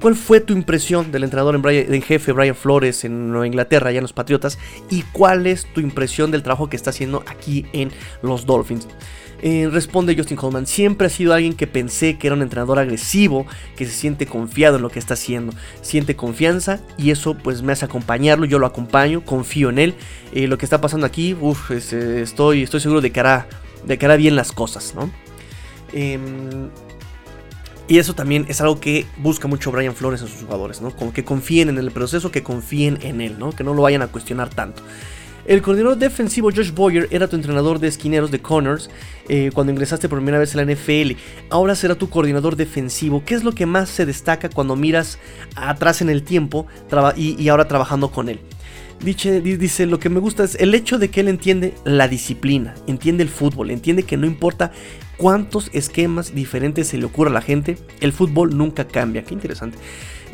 ¿Cuál 0.00 0.14
fue 0.14 0.38
tu 0.40 0.52
impresión 0.52 1.10
del 1.10 1.24
entrenador 1.24 1.60
en, 1.68 2.02
jefe 2.02 2.30
Brian 2.30 2.54
Flores 2.54 3.04
en 3.04 3.30
Nueva 3.30 3.48
Inglaterra, 3.48 3.90
allá 3.90 3.98
en 3.98 4.04
los 4.04 4.12
Patriotas? 4.12 4.56
¿Y 4.88 5.02
cuál 5.02 5.48
es 5.48 5.66
tu 5.72 5.80
impresión 5.80 6.30
del 6.30 6.44
trabajo 6.44 6.68
que 6.68 6.76
está 6.76 6.90
haciendo 6.90 7.24
aquí 7.26 7.66
en 7.72 7.90
los 8.22 8.46
Dolphins? 8.46 8.86
Eh, 9.42 9.68
responde 9.70 10.16
Justin 10.16 10.36
Coleman, 10.36 10.66
siempre 10.66 11.06
ha 11.06 11.10
sido 11.10 11.34
alguien 11.34 11.54
que 11.54 11.66
pensé 11.66 12.16
que 12.16 12.28
era 12.28 12.36
un 12.36 12.42
entrenador 12.42 12.78
agresivo, 12.78 13.46
que 13.76 13.84
se 13.84 13.92
siente 13.92 14.26
confiado 14.26 14.76
en 14.76 14.82
lo 14.82 14.90
que 14.90 14.98
está 14.98 15.14
haciendo, 15.14 15.52
siente 15.82 16.16
confianza 16.16 16.80
y 16.96 17.10
eso 17.10 17.34
pues 17.34 17.62
me 17.62 17.72
hace 17.72 17.84
acompañarlo, 17.84 18.46
yo 18.46 18.58
lo 18.58 18.66
acompaño, 18.66 19.24
confío 19.24 19.70
en 19.70 19.78
él. 19.78 19.94
Eh, 20.32 20.46
lo 20.46 20.56
que 20.58 20.64
está 20.64 20.80
pasando 20.80 21.06
aquí, 21.06 21.36
eh, 21.70 22.20
estoy, 22.22 22.62
estoy 22.62 22.80
seguro 22.80 23.00
de 23.00 23.12
que, 23.12 23.20
hará, 23.20 23.46
de 23.84 23.98
que 23.98 24.06
hará 24.06 24.16
bien 24.16 24.36
las 24.36 24.52
cosas, 24.52 24.94
¿no? 24.94 25.10
Em, 25.92 26.70
y 27.86 27.98
eso 27.98 28.14
también 28.14 28.46
es 28.48 28.60
algo 28.60 28.80
que 28.80 29.06
busca 29.18 29.46
mucho 29.46 29.70
Brian 29.70 29.94
Flores 29.94 30.22
en 30.22 30.28
sus 30.28 30.42
jugadores, 30.42 30.80
¿no? 30.80 30.90
Como 30.90 31.12
que 31.12 31.24
confíen 31.24 31.68
en 31.68 31.76
el 31.76 31.90
proceso, 31.90 32.30
que 32.30 32.42
confíen 32.42 32.98
en 33.02 33.20
él, 33.20 33.38
¿no? 33.38 33.52
Que 33.52 33.62
no 33.62 33.74
lo 33.74 33.82
vayan 33.82 34.00
a 34.00 34.06
cuestionar 34.06 34.48
tanto. 34.48 34.82
El 35.46 35.60
coordinador 35.60 35.98
defensivo 35.98 36.50
Josh 36.50 36.72
Boyer 36.72 37.06
era 37.10 37.28
tu 37.28 37.36
entrenador 37.36 37.78
de 37.78 37.88
esquineros 37.88 38.30
de 38.30 38.40
Connors 38.40 38.88
eh, 39.28 39.50
cuando 39.52 39.72
ingresaste 39.72 40.08
por 40.08 40.18
primera 40.18 40.38
vez 40.38 40.54
en 40.54 40.66
la 40.66 40.72
NFL. 40.72 41.18
Ahora 41.50 41.74
será 41.74 41.96
tu 41.96 42.08
coordinador 42.08 42.56
defensivo. 42.56 43.22
¿Qué 43.26 43.34
es 43.34 43.44
lo 43.44 43.52
que 43.52 43.66
más 43.66 43.90
se 43.90 44.06
destaca 44.06 44.48
cuando 44.48 44.74
miras 44.74 45.18
atrás 45.54 46.00
en 46.00 46.08
el 46.08 46.22
tiempo 46.22 46.66
y, 47.16 47.48
ahora 47.48 47.68
trabajando 47.68 48.10
con 48.10 48.30
él? 48.30 48.40
Dice, 49.00 49.42
dice, 49.42 49.84
lo 49.84 49.98
que 49.98 50.08
me 50.08 50.18
gusta 50.18 50.44
es 50.44 50.54
el 50.54 50.74
hecho 50.74 50.98
de 50.98 51.10
que 51.10 51.20
él 51.20 51.28
entiende 51.28 51.74
la 51.84 52.08
disciplina, 52.08 52.74
entiende 52.86 53.22
el 53.22 53.28
fútbol, 53.28 53.70
entiende 53.70 54.04
que 54.04 54.16
no 54.16 54.24
importa 54.24 54.72
cuántos 55.18 55.68
esquemas 55.74 56.34
diferentes 56.34 56.88
se 56.88 56.96
le 56.96 57.04
ocurra 57.04 57.28
a 57.28 57.34
la 57.34 57.42
gente, 57.42 57.76
el 58.00 58.12
fútbol 58.12 58.56
nunca 58.56 58.86
cambia. 58.86 59.24
Qué 59.24 59.34
interesante. 59.34 59.76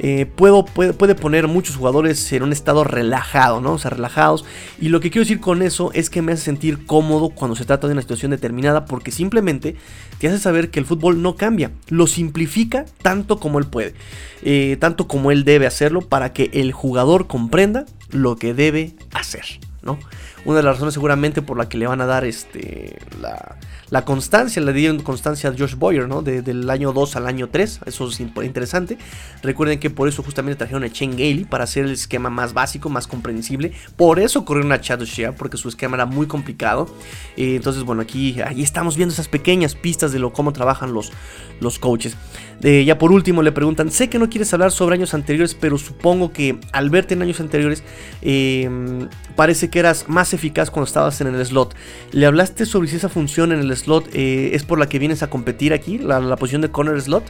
Eh, 0.03 0.25
puedo, 0.25 0.65
puede, 0.65 0.95
puede, 0.95 1.15
poner 1.15 1.47
muchos 1.47 1.77
jugadores 1.77 2.33
en 2.33 2.43
un 2.43 2.53
estado 2.53 2.85
relajado, 2.85 3.61
¿no? 3.61 3.75
O 3.75 3.79
sea, 3.79 3.91
relajados. 3.91 4.47
Y 4.81 4.89
lo 4.89 5.01
que 5.01 5.11
quiero 5.11 5.25
decir 5.25 5.41
con 5.41 5.61
eso 5.61 5.91
es 5.93 6.09
que 6.09 6.23
me 6.23 6.33
hace 6.33 6.45
sentir 6.45 6.87
cómodo 6.87 7.29
cuando 7.29 7.55
se 7.55 7.67
trata 7.67 7.87
de 7.87 7.93
una 7.93 8.01
situación 8.01 8.31
determinada 8.31 8.87
porque 8.87 9.11
simplemente 9.11 9.77
te 10.19 10.29
hace 10.29 10.39
saber 10.39 10.71
que 10.71 10.81
el 10.81 10.87
fútbol 10.87 11.21
no 11.21 11.37
cambia. 11.37 11.71
Lo 11.89 12.07
simplifica 12.07 12.87
tanto 13.03 13.39
como 13.39 13.59
él 13.59 13.67
puede. 13.67 13.95
Eh, 14.43 14.79
tanto 14.81 15.07
como 15.07 15.33
él 15.33 15.45
debe 15.45 15.67
hacerlo 15.67 16.01
para 16.01 16.33
que 16.33 16.49
el 16.55 16.73
jugador 16.73 17.27
comprenda 17.27 17.85
lo 18.09 18.37
que 18.37 18.55
debe 18.55 18.95
hacer, 19.13 19.45
¿no? 19.83 19.99
Una 20.47 20.57
de 20.57 20.63
las 20.63 20.77
razones 20.77 20.95
seguramente 20.95 21.43
por 21.43 21.59
la 21.59 21.69
que 21.69 21.77
le 21.77 21.87
van 21.87 22.01
a 22.01 22.07
dar 22.07 22.25
este, 22.25 22.97
la, 23.21 23.59
la 23.91 24.05
constancia, 24.05 24.63
le 24.63 24.73
dieron 24.73 25.01
constancia 25.01 25.51
a 25.51 25.55
Josh 25.57 25.75
Boyer, 25.75 26.09
¿no? 26.09 26.23
del 26.23 26.71
año 26.71 26.93
2 26.93 27.17
al 27.17 27.27
año 27.27 27.49
3, 27.49 27.81
eso 27.87 28.09
es 28.09 28.21
interesante. 28.21 28.99
Recuerden 29.43 29.81
que 29.81 29.91
por 29.91 30.09
eso 30.09 30.23
justamente 30.23 30.59
trajeron 30.59 30.85
a 30.85 30.91
Chen 30.91 31.13
Gailey 31.13 31.45
para 31.45 31.65
hacer 31.65 31.85
el 31.85 31.93
esquema 31.93 32.31
más 32.31 32.53
básico, 32.53 32.89
más 32.89 33.07
comprensible. 33.07 33.73
Por 33.97 34.21
eso 34.21 34.45
corrieron 34.45 34.73
a 34.73 34.81
Chad 34.81 35.03
Shea, 35.03 35.33
porque 35.33 35.57
su 35.57 35.69
esquema 35.69 35.97
era 35.97 36.07
muy 36.07 36.27
complicado. 36.27 36.95
Eh, 37.37 37.57
entonces, 37.57 37.83
bueno, 37.83 38.03
aquí 38.03 38.41
ahí 38.41 38.63
estamos 38.63 38.97
viendo 38.97 39.13
esas 39.13 39.29
pequeñas 39.29 39.75
pistas 39.75 40.13
de 40.13 40.19
lo, 40.19 40.33
cómo 40.33 40.53
trabajan 40.53 40.93
los, 40.93 41.13
los 41.61 41.79
coaches. 41.79 42.17
Ya 42.61 42.99
por 42.99 43.11
último 43.11 43.43
le 43.43 43.53
preguntan, 43.53 43.91
sé 43.91 44.11
que 44.11 44.19
no 44.19 44.29
quieres 44.29 44.53
hablar 44.53 44.71
sobre 44.71 44.95
años 44.95 45.15
anteriores, 45.15 45.55
pero 45.55 45.79
supongo 45.79 46.33
que 46.33 46.59
al 46.73 46.91
verte 46.91 47.15
en 47.15 47.23
años 47.23 47.41
anteriores 47.41 47.83
em, 48.21 49.09
parece 49.35 49.71
que 49.71 49.79
eras 49.79 50.09
más 50.09 50.35
eficaz 50.35 50.71
cuando 50.71 50.87
estabas 50.87 51.21
en 51.23 51.29
el 51.29 51.47
slot. 51.47 51.75
¿Le 52.13 52.27
hablaste 52.27 52.67
sobre 52.67 52.89
si 52.89 52.97
esa 52.97 53.09
función 53.09 53.53
en 53.53 53.61
el 53.61 53.75
slot 53.75 54.11
eh, 54.13 54.51
es 54.53 54.65
por 54.65 54.79
la 54.79 54.89
que 54.89 54.99
vienes 54.99 55.23
a 55.23 55.31
competir 55.31 55.73
aquí, 55.73 55.99
la, 55.99 56.37
posición 56.37 56.61
de 56.61 56.71
corner 56.71 57.01
slot? 57.01 57.25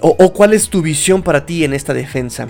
O, 0.00 0.32
cuál 0.32 0.52
es 0.52 0.70
tu 0.70 0.80
visión 0.80 1.22
para 1.22 1.44
ti 1.44 1.64
en 1.64 1.74
esta 1.74 1.92
defensa? 1.92 2.46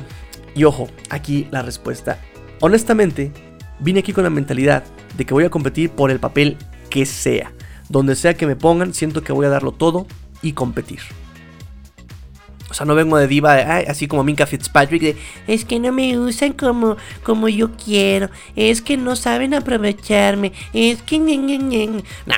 Y 0.54 0.64
ojo, 0.64 0.88
aquí 1.08 1.48
la 1.50 1.62
respuesta. 1.62 2.20
Honestamente, 2.60 3.32
vine 3.80 4.00
aquí 4.00 4.12
con 4.12 4.24
la 4.24 4.30
mentalidad 4.30 4.84
de 5.16 5.24
que 5.24 5.34
voy 5.34 5.44
a 5.44 5.50
competir 5.50 5.90
por 5.90 6.10
el 6.10 6.20
papel 6.20 6.56
que 6.90 7.06
sea. 7.06 7.52
Donde 7.88 8.16
sea 8.16 8.34
que 8.34 8.46
me 8.46 8.54
pongan, 8.54 8.92
siento 8.92 9.22
que 9.22 9.32
voy 9.32 9.46
a 9.46 9.50
darlo 9.50 9.72
todo 9.72 10.06
y 10.42 10.52
competir. 10.52 11.00
O 12.70 12.74
sea, 12.74 12.84
no 12.84 12.94
vengo 12.94 13.16
de 13.16 13.26
diva, 13.26 13.54
así 13.88 14.06
como 14.06 14.24
Minka 14.24 14.46
Fitzpatrick, 14.46 15.16
es 15.46 15.64
que 15.64 15.80
no 15.80 15.90
me 15.90 16.18
usan 16.18 16.52
como, 16.52 16.96
como 17.22 17.48
yo 17.48 17.70
quiero, 17.72 18.28
es 18.56 18.82
que 18.82 18.96
no 18.96 19.16
saben 19.16 19.54
aprovecharme, 19.54 20.52
es 20.72 21.02
que... 21.02 21.18
Nah. 21.18 22.36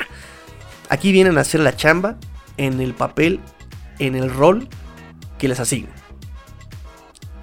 Aquí 0.88 1.12
vienen 1.12 1.38
a 1.38 1.42
hacer 1.42 1.60
la 1.60 1.76
chamba 1.76 2.16
en 2.56 2.80
el 2.80 2.94
papel, 2.94 3.40
en 3.98 4.14
el 4.14 4.30
rol 4.30 4.68
que 5.38 5.48
les 5.48 5.60
asignan. 5.60 5.92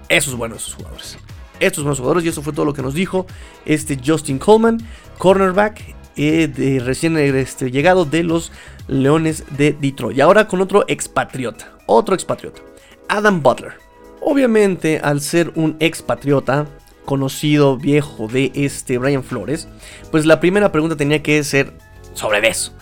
Esos 0.10 0.36
buenos 0.36 0.74
jugadores. 0.74 1.18
Estos 1.60 1.84
buenos 1.84 2.00
jugadores, 2.00 2.24
y 2.24 2.30
eso 2.30 2.42
fue 2.42 2.54
todo 2.54 2.66
lo 2.66 2.74
que 2.74 2.82
nos 2.82 2.94
dijo 2.94 3.26
este 3.66 4.00
Justin 4.06 4.38
Coleman, 4.38 4.78
cornerback, 5.18 5.96
eh, 6.16 6.48
de 6.48 6.80
recién 6.80 7.18
este, 7.18 7.72
llegado 7.72 8.06
de 8.06 8.24
los 8.24 8.52
Leones 8.88 9.44
de 9.58 9.74
Detroit. 9.74 10.18
Y 10.18 10.22
ahora 10.22 10.48
con 10.48 10.62
otro 10.62 10.84
expatriota, 10.88 11.72
otro 11.86 12.16
expatriota, 12.16 12.62
Adam 13.10 13.42
Butler. 13.42 13.74
Obviamente, 14.22 15.00
al 15.04 15.22
ser 15.22 15.52
un 15.56 15.78
expatriota, 15.80 16.68
conocido 17.08 17.78
viejo 17.78 18.28
de 18.28 18.52
este 18.54 18.98
Brian 18.98 19.24
Flores, 19.24 19.70
pues 20.12 20.26
la 20.26 20.42
primera 20.42 20.74
pregunta 20.74 20.98
tenía 20.98 21.24
que 21.24 21.42
ser 21.44 21.74
sobre 22.14 22.46
eso. 22.48 22.74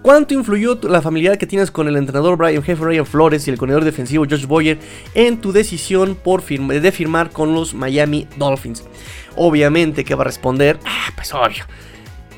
¿Cuánto 0.00 0.34
influyó 0.34 0.78
la 0.82 1.02
familiaridad 1.02 1.38
que 1.38 1.46
tienes 1.46 1.70
con 1.70 1.88
el 1.88 1.96
entrenador 1.96 2.36
Brian, 2.36 2.62
jefe 2.62 2.82
Brian 2.82 3.06
Flores 3.06 3.46
y 3.46 3.50
el 3.50 3.58
corredor 3.58 3.84
defensivo 3.84 4.26
Josh 4.28 4.46
Boyer 4.46 4.78
en 5.14 5.40
tu 5.40 5.52
decisión 5.52 6.14
por 6.14 6.42
de 6.42 6.92
firmar 6.92 7.30
con 7.30 7.54
los 7.54 7.74
Miami 7.74 8.26
Dolphins? 8.36 8.84
Obviamente, 9.36 10.04
¿qué 10.04 10.14
va 10.14 10.22
a 10.22 10.26
responder? 10.26 10.78
Ah, 10.84 11.10
pues 11.14 11.32
obvio. 11.34 11.64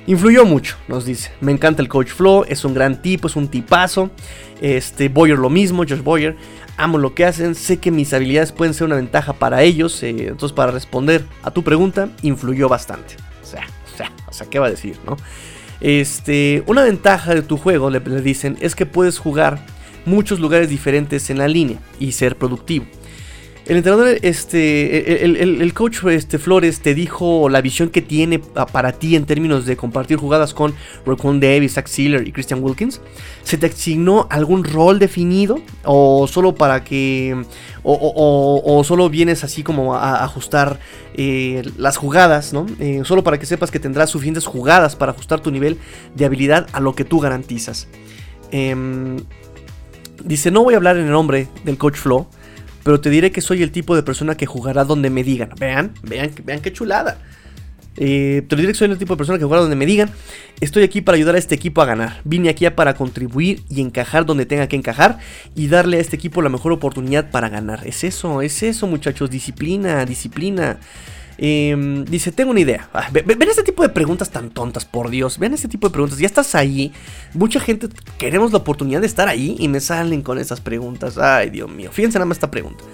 Influyó 0.07 0.45
mucho, 0.45 0.77
nos 0.87 1.05
dice. 1.05 1.33
Me 1.41 1.51
encanta 1.51 1.83
el 1.83 1.89
coach 1.89 2.11
Flo, 2.11 2.45
es 2.45 2.65
un 2.65 2.75
gran 2.75 3.03
tipo, 3.03 3.27
es 3.27 3.35
un 3.35 3.49
tipazo. 3.49 4.11
Este, 4.61 5.09
Boyer 5.09 5.39
lo 5.39 5.51
mismo, 5.51 5.83
Josh 5.83 6.03
Boyer. 6.03 6.37
Amo 6.77 6.99
lo 6.99 7.15
que 7.15 7.25
hacen, 7.25 7.55
sé 7.55 7.79
que 7.79 7.91
mis 7.91 8.13
habilidades 8.13 8.53
pueden 8.53 8.75
ser 8.75 8.87
una 8.87 8.97
ventaja 8.97 9.33
para 9.33 9.63
ellos. 9.63 10.03
Eh, 10.03 10.11
entonces, 10.11 10.53
para 10.53 10.73
responder 10.73 11.25
a 11.43 11.51
tu 11.51 11.63
pregunta, 11.63 12.11
influyó 12.23 12.69
bastante. 12.69 13.17
O 13.43 13.47
sea, 13.47 13.67
o 13.93 13.97
sea, 13.97 14.13
o 14.29 14.33
sea, 14.33 14.47
¿qué 14.49 14.59
va 14.59 14.67
a 14.67 14.71
decir, 14.71 14.99
no? 15.07 15.17
Este, 15.81 16.63
una 16.67 16.83
ventaja 16.83 17.35
de 17.35 17.43
tu 17.43 17.57
juego, 17.57 17.91
le, 17.91 18.01
dicen, 18.01 18.57
es 18.61 18.75
que 18.75 18.87
puedes 18.87 19.19
jugar 19.19 19.65
muchos 20.05 20.41
lugares 20.41 20.69
diferentes 20.69 21.31
en 21.31 21.39
la 21.39 21.49
línea 21.49 21.79
y 21.99 22.13
ser 22.13 22.37
productivo. 22.37 22.87
El 23.67 23.79
entrenador, 23.79 24.19
este, 24.23 25.25
el, 25.25 25.75
coach 25.75 26.05
este, 26.05 26.39
Flores 26.39 26.81
te 26.83 26.95
dijo 26.95 27.49
la 27.49 27.61
visión 27.61 27.89
que 27.89 28.01
tiene 28.01 28.39
para 28.39 28.93
ti 28.93 29.17
en 29.17 29.27
términos 29.27 29.67
de 29.67 29.77
compartir 29.77 30.19
jugadas 30.19 30.55
con 30.55 30.73
Raquan 31.05 31.41
Davis, 31.41 31.75
Zach 31.75 31.89
Sealer 31.89 32.29
y 32.29 32.31
Christian 32.31 32.63
Wilkins. 32.63 33.01
¿Se 33.43 33.59
te 33.59 33.67
asignó 33.67 34.29
algún 34.31 34.63
rol 34.63 35.01
definido? 35.01 35.61
¿O 35.83 36.29
solo 36.29 36.55
para 36.55 36.85
que... 36.85 37.45
o, 37.83 38.83
solo 38.85 39.11
vienes 39.11 39.43
así 39.43 39.65
como 39.65 39.97
a, 39.97 40.23
ajustar 40.23 40.79
eh, 41.15 41.69
las 41.77 41.97
jugadas, 41.97 42.53
¿no? 42.53 42.67
Eh, 42.79 43.03
solo 43.05 43.25
para 43.25 43.41
que 43.41 43.47
sepas 43.47 43.73
que 43.73 43.81
tendrás 43.81 44.11
suficientes 44.11 44.47
jugadas 44.47 44.95
para 44.95 45.11
ajustar 45.11 45.41
tu 45.41 45.51
nivel 45.51 45.77
de 46.15 46.25
habilidad 46.25 46.69
a 46.73 46.79
lo 46.79 46.95
que 46.95 47.05
tú 47.05 47.19
garantizas. 47.19 47.89
Em, 48.53 49.17
dice, 50.25 50.53
no 50.53 50.63
voy 50.63 50.75
a 50.75 50.77
hablar 50.77 50.99
en 50.99 51.07
el 51.07 51.11
nombre 51.11 51.49
del 51.65 51.79
coach 51.79 51.97
Flo 51.97 52.29
pero 52.87 53.01
te 53.01 53.11
diré 53.11 53.33
que 53.33 53.41
soy 53.41 53.65
el 53.65 53.73
tipo 53.73 53.97
de 53.97 54.05
persona 54.05 54.37
que 54.37 54.47
jugará 54.47 54.85
donde 54.85 55.11
me 55.11 55.25
digan. 55.25 55.51
Vean, 55.59 55.91
vean, 56.05 56.31
vean 56.45 56.61
qué 56.61 56.73
chulada. 56.73 57.19
Eh, 57.97 58.45
te 58.47 58.55
diré 58.55 58.69
que 58.69 58.79
soy 58.79 58.89
el 58.89 58.97
tipo 58.97 59.15
de 59.15 59.17
persona 59.17 59.39
que 59.39 59.45
jugará 59.45 59.63
donde 59.63 59.75
me 59.75 59.87
digan. 59.87 60.09
Estoy 60.61 60.85
aquí 60.85 61.01
para 61.01 61.17
ayudar 61.17 61.35
a 61.35 61.39
este 61.39 61.57
equipo 61.57 61.83
a 61.83 61.85
ganar. 61.85 62.21
Vine 62.23 62.49
aquí 62.49 62.71
para 62.71 62.95
contribuir 62.95 63.65
y 63.69 63.81
encajar 63.81 64.25
donde 64.25 64.47
tenga 64.47 64.69
que 64.69 64.77
encajar 64.77 65.19
y 65.57 65.67
darle 65.67 65.97
a 65.97 66.01
este 66.01 66.15
equipo 66.15 66.43
la 66.43 66.49
mejor 66.49 66.71
oportunidad 66.71 67.29
para 67.33 67.49
ganar. 67.49 67.85
Es 67.85 68.05
eso, 68.05 68.41
es 68.41 68.63
eso, 68.63 68.87
muchachos. 68.87 69.31
Disciplina, 69.31 70.05
disciplina. 70.05 70.79
Em, 71.39 72.05
dice, 72.05 72.33
tengo 72.33 72.51
una 72.51 72.61
idea. 72.61 72.89
Ah, 72.93 73.09
ven, 73.13 73.43
este 73.43 73.63
tipo 73.63 73.83
de 73.83 73.89
preguntas 73.91 74.31
tan 74.31 74.51
tontas, 74.51 74.85
por 74.85 75.11
Dios. 75.11 75.39
Ven 75.39 75.55
este 75.55 75.69
tipo 75.69 75.89
de 75.89 75.93
preguntas. 75.93 76.19
Ya 76.19 76.27
estás 76.27 76.55
ahí. 76.55 76.93
Mucha 77.35 77.61
gente 77.61 77.89
queremos 78.19 78.53
la 78.53 78.59
oportunidad 78.59 79.01
de 79.01 79.07
estar 79.07 79.29
ahí 79.29 79.57
y 79.59 79.69
me 79.69 79.81
salen 79.81 80.23
con 80.23 80.39
esas 80.39 80.61
preguntas. 80.61 81.19
Ay, 81.19 81.51
Dios 81.51 81.71
mío. 81.71 81.91
Fíjense 81.93 82.19
nada 82.19 82.27
más 82.27 82.37
esta 82.37 82.51
pregunta. 82.51 82.85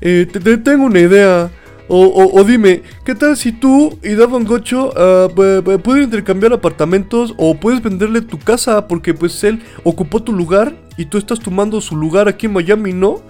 Eh, 0.00 0.26
te, 0.30 0.56
tengo 0.58 0.84
una 0.84 1.00
idea. 1.00 1.50
O, 1.92 2.44
dime, 2.44 2.82
¿qué 3.04 3.16
tal 3.16 3.36
si 3.36 3.50
tú 3.50 3.98
y 4.04 4.10
Davon 4.10 4.44
Gocho 4.44 4.90
uh, 4.90 5.80
pueden 5.80 6.04
intercambiar 6.04 6.52
apartamentos 6.52 7.34
o 7.36 7.56
puedes 7.56 7.82
venderle 7.82 8.20
tu 8.20 8.38
casa 8.38 8.86
porque 8.86 9.12
pues 9.12 9.42
él 9.42 9.60
ocupó 9.82 10.22
tu 10.22 10.32
lugar 10.32 10.72
y 10.96 11.06
tú 11.06 11.18
estás 11.18 11.40
tomando 11.40 11.80
su 11.80 11.96
lugar 11.96 12.28
aquí 12.28 12.46
en 12.46 12.52
Miami, 12.52 12.92
¿no? 12.92 13.20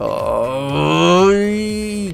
Ay, 0.00 1.34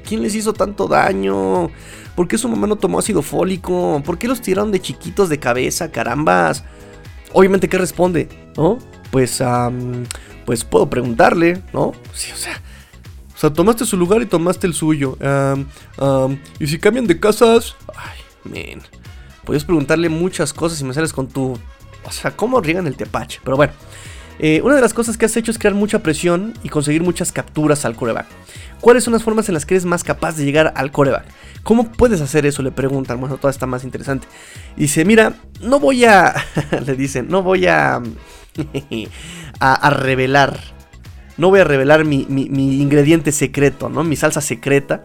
¿quién 0.06 0.22
les 0.22 0.34
hizo 0.34 0.52
tanto 0.52 0.88
daño? 0.88 1.68
¿Por 2.16 2.28
qué 2.28 2.38
su 2.38 2.48
mamá 2.48 2.66
no 2.66 2.76
tomó 2.76 2.98
ácido 2.98 3.22
fólico? 3.22 4.02
¿Por 4.04 4.18
qué 4.18 4.28
los 4.28 4.40
tiraron 4.40 4.72
de 4.72 4.80
chiquitos 4.80 5.28
de 5.28 5.38
cabeza, 5.38 5.90
carambas? 5.90 6.64
Obviamente, 7.32 7.68
¿qué 7.68 7.76
responde? 7.76 8.28
¿No? 8.56 8.78
Pues, 9.10 9.42
pues 10.44 10.64
puedo 10.64 10.88
preguntarle, 10.88 11.62
¿no? 11.72 11.92
Sí, 12.12 12.30
o 12.32 12.36
sea, 12.36 12.60
o 13.34 13.38
sea, 13.38 13.52
tomaste 13.52 13.84
su 13.84 13.96
lugar 13.96 14.22
y 14.22 14.26
tomaste 14.26 14.66
el 14.66 14.74
suyo. 14.74 15.18
y 16.58 16.66
si 16.66 16.78
cambian 16.78 17.06
de 17.06 17.18
casas. 17.18 17.76
Ay, 17.96 18.18
men. 18.44 18.80
Puedes 19.44 19.64
preguntarle 19.64 20.08
muchas 20.08 20.52
cosas 20.52 20.80
y 20.80 20.84
me 20.84 20.94
sales 20.94 21.12
con 21.12 21.28
tu. 21.28 21.58
O 22.04 22.10
sea, 22.10 22.30
¿cómo 22.36 22.60
riegan 22.60 22.86
el 22.86 22.96
tepache? 22.96 23.40
Pero 23.44 23.56
bueno. 23.56 23.72
Eh, 24.38 24.60
una 24.62 24.74
de 24.74 24.80
las 24.80 24.94
cosas 24.94 25.16
que 25.16 25.26
has 25.26 25.36
hecho 25.36 25.50
es 25.50 25.58
crear 25.58 25.74
mucha 25.74 26.00
presión 26.02 26.54
y 26.62 26.68
conseguir 26.68 27.02
muchas 27.02 27.32
capturas 27.32 27.84
al 27.84 27.94
coreback. 27.94 28.26
¿Cuáles 28.80 29.04
son 29.04 29.12
las 29.12 29.22
formas 29.22 29.48
en 29.48 29.54
las 29.54 29.64
que 29.64 29.74
eres 29.74 29.84
más 29.84 30.04
capaz 30.04 30.36
de 30.36 30.44
llegar 30.44 30.72
al 30.76 30.90
coreback? 30.90 31.24
¿Cómo 31.62 31.90
puedes 31.90 32.20
hacer 32.20 32.44
eso? 32.44 32.62
Le 32.62 32.70
preguntan. 32.70 33.18
Bueno, 33.20 33.38
todo 33.38 33.50
está 33.50 33.66
más 33.66 33.84
interesante. 33.84 34.26
dice, 34.76 35.04
mira, 35.04 35.34
no 35.60 35.80
voy 35.80 36.04
a... 36.04 36.34
le 36.86 36.94
dicen, 36.94 37.28
no 37.28 37.42
voy 37.42 37.66
a... 37.68 38.02
a, 39.60 39.90
revelar. 39.90 40.60
No 41.38 41.48
voy 41.48 41.60
a 41.60 41.64
revelar 41.64 42.04
mi, 42.04 42.26
mi, 42.28 42.80
ingrediente 42.80 43.32
secreto, 43.32 43.88
¿no? 43.88 44.04
Mi 44.04 44.16
salsa 44.16 44.40
secreta. 44.40 45.02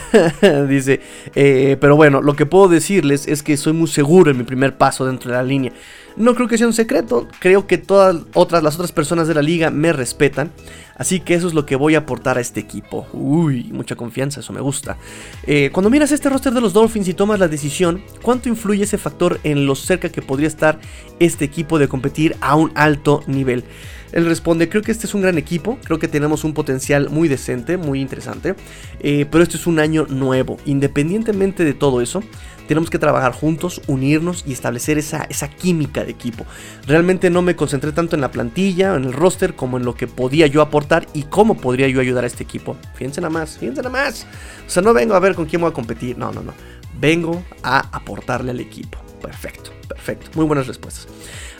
dice, 0.68 1.00
eh, 1.34 1.76
pero 1.80 1.96
bueno, 1.96 2.22
lo 2.22 2.34
que 2.34 2.46
puedo 2.46 2.68
decirles 2.68 3.26
es 3.26 3.42
que 3.42 3.56
soy 3.56 3.72
muy 3.72 3.88
seguro 3.88 4.30
en 4.30 4.38
mi 4.38 4.44
primer 4.44 4.76
paso 4.76 5.06
dentro 5.06 5.30
de 5.30 5.36
la 5.36 5.42
línea. 5.42 5.72
No 6.16 6.34
creo 6.34 6.46
que 6.46 6.58
sea 6.58 6.66
un 6.66 6.74
secreto, 6.74 7.26
creo 7.38 7.66
que 7.66 7.78
todas 7.78 8.16
otras, 8.34 8.62
las 8.62 8.74
otras 8.74 8.92
personas 8.92 9.28
de 9.28 9.34
la 9.34 9.42
liga 9.42 9.70
me 9.70 9.92
respetan, 9.94 10.52
así 10.96 11.20
que 11.20 11.34
eso 11.34 11.48
es 11.48 11.54
lo 11.54 11.64
que 11.64 11.74
voy 11.74 11.94
a 11.94 11.98
aportar 11.98 12.36
a 12.36 12.40
este 12.40 12.60
equipo. 12.60 13.06
Uy, 13.12 13.70
mucha 13.72 13.96
confianza, 13.96 14.40
eso 14.40 14.52
me 14.52 14.60
gusta. 14.60 14.98
Eh, 15.46 15.70
cuando 15.72 15.88
miras 15.88 16.12
este 16.12 16.28
roster 16.28 16.52
de 16.52 16.60
los 16.60 16.74
Dolphins 16.74 17.08
y 17.08 17.14
tomas 17.14 17.38
la 17.38 17.48
decisión, 17.48 18.02
¿cuánto 18.20 18.48
influye 18.50 18.84
ese 18.84 18.98
factor 18.98 19.40
en 19.42 19.64
lo 19.64 19.74
cerca 19.74 20.10
que 20.10 20.20
podría 20.20 20.48
estar 20.48 20.78
este 21.18 21.46
equipo 21.46 21.78
de 21.78 21.88
competir 21.88 22.36
a 22.40 22.56
un 22.56 22.72
alto 22.74 23.22
nivel? 23.26 23.64
Él 24.12 24.26
responde, 24.26 24.68
creo 24.68 24.82
que 24.82 24.92
este 24.92 25.06
es 25.06 25.14
un 25.14 25.22
gran 25.22 25.38
equipo, 25.38 25.78
creo 25.84 25.98
que 25.98 26.08
tenemos 26.08 26.44
un 26.44 26.54
potencial 26.54 27.08
muy 27.10 27.28
decente, 27.28 27.76
muy 27.76 28.00
interesante, 28.00 28.54
eh, 29.00 29.26
pero 29.30 29.42
este 29.42 29.56
es 29.56 29.66
un 29.66 29.78
año 29.78 30.06
nuevo. 30.08 30.58
Independientemente 30.66 31.64
de 31.64 31.74
todo 31.74 32.00
eso, 32.00 32.22
tenemos 32.68 32.90
que 32.90 32.98
trabajar 32.98 33.32
juntos, 33.32 33.82
unirnos 33.86 34.44
y 34.46 34.52
establecer 34.52 34.98
esa, 34.98 35.24
esa 35.24 35.48
química 35.48 36.04
de 36.04 36.12
equipo. 36.12 36.46
Realmente 36.86 37.30
no 37.30 37.42
me 37.42 37.56
concentré 37.56 37.92
tanto 37.92 38.14
en 38.14 38.20
la 38.20 38.30
plantilla, 38.30 38.94
en 38.94 39.04
el 39.04 39.12
roster, 39.12 39.54
como 39.54 39.78
en 39.78 39.84
lo 39.84 39.94
que 39.94 40.06
podía 40.06 40.46
yo 40.46 40.62
aportar 40.62 41.06
y 41.12 41.24
cómo 41.24 41.56
podría 41.56 41.88
yo 41.88 42.00
ayudar 42.00 42.24
a 42.24 42.26
este 42.26 42.44
equipo. 42.44 42.76
Fíjense 42.94 43.20
nada 43.20 43.32
más, 43.32 43.58
fíjense 43.58 43.82
nada 43.82 43.90
más. 43.90 44.26
O 44.66 44.70
sea, 44.70 44.82
no 44.82 44.94
vengo 44.94 45.14
a 45.14 45.20
ver 45.20 45.34
con 45.34 45.46
quién 45.46 45.60
voy 45.60 45.70
a 45.70 45.74
competir, 45.74 46.16
no, 46.18 46.32
no, 46.32 46.42
no. 46.42 46.54
Vengo 46.98 47.42
a 47.62 47.80
aportarle 47.96 48.50
al 48.52 48.60
equipo. 48.60 48.98
Perfecto, 49.20 49.70
perfecto. 49.88 50.30
Muy 50.34 50.46
buenas 50.46 50.66
respuestas. 50.66 51.08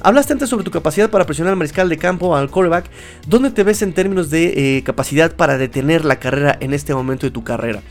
Hablaste 0.05 0.33
antes 0.33 0.49
sobre 0.49 0.65
tu 0.65 0.73
capacidad 0.73 1.11
para 1.11 1.27
presionar 1.27 1.53
al 1.53 1.59
mariscal 1.59 1.89
de 1.89 1.97
campo, 1.97 2.35
al 2.35 2.51
quarterback. 2.51 2.91
¿Dónde 3.29 3.53
te 3.53 3.63
ves 3.63 3.83
en 3.83 3.93
términos 3.93 4.31
de 4.31 4.79
eh, 4.79 4.83
capacidad 4.83 5.37
para 5.37 5.59
detener 5.59 6.05
la 6.05 6.19
carrera 6.19 6.59
en 6.61 6.75
este 6.75 6.93
momento 6.93 7.25
de 7.25 7.31
tu 7.31 7.45
carrera? 7.45 7.83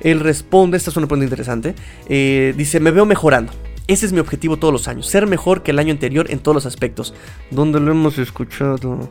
Él 0.00 0.20
responde, 0.20 0.76
esta 0.76 0.90
es 0.90 0.96
una 0.98 1.06
pregunta 1.06 1.24
interesante, 1.24 1.74
eh, 2.08 2.52
dice, 2.56 2.78
me 2.78 2.90
veo 2.90 3.06
mejorando. 3.06 3.52
Ese 3.88 4.04
es 4.04 4.12
mi 4.12 4.18
objetivo 4.18 4.58
todos 4.58 4.72
los 4.72 4.88
años, 4.88 5.06
ser 5.06 5.26
mejor 5.26 5.62
que 5.62 5.70
el 5.70 5.78
año 5.78 5.92
anterior 5.92 6.26
en 6.30 6.40
todos 6.40 6.54
los 6.54 6.66
aspectos. 6.66 7.14
¿Dónde 7.50 7.80
lo 7.80 7.92
hemos 7.92 8.18
escuchado? 8.18 9.08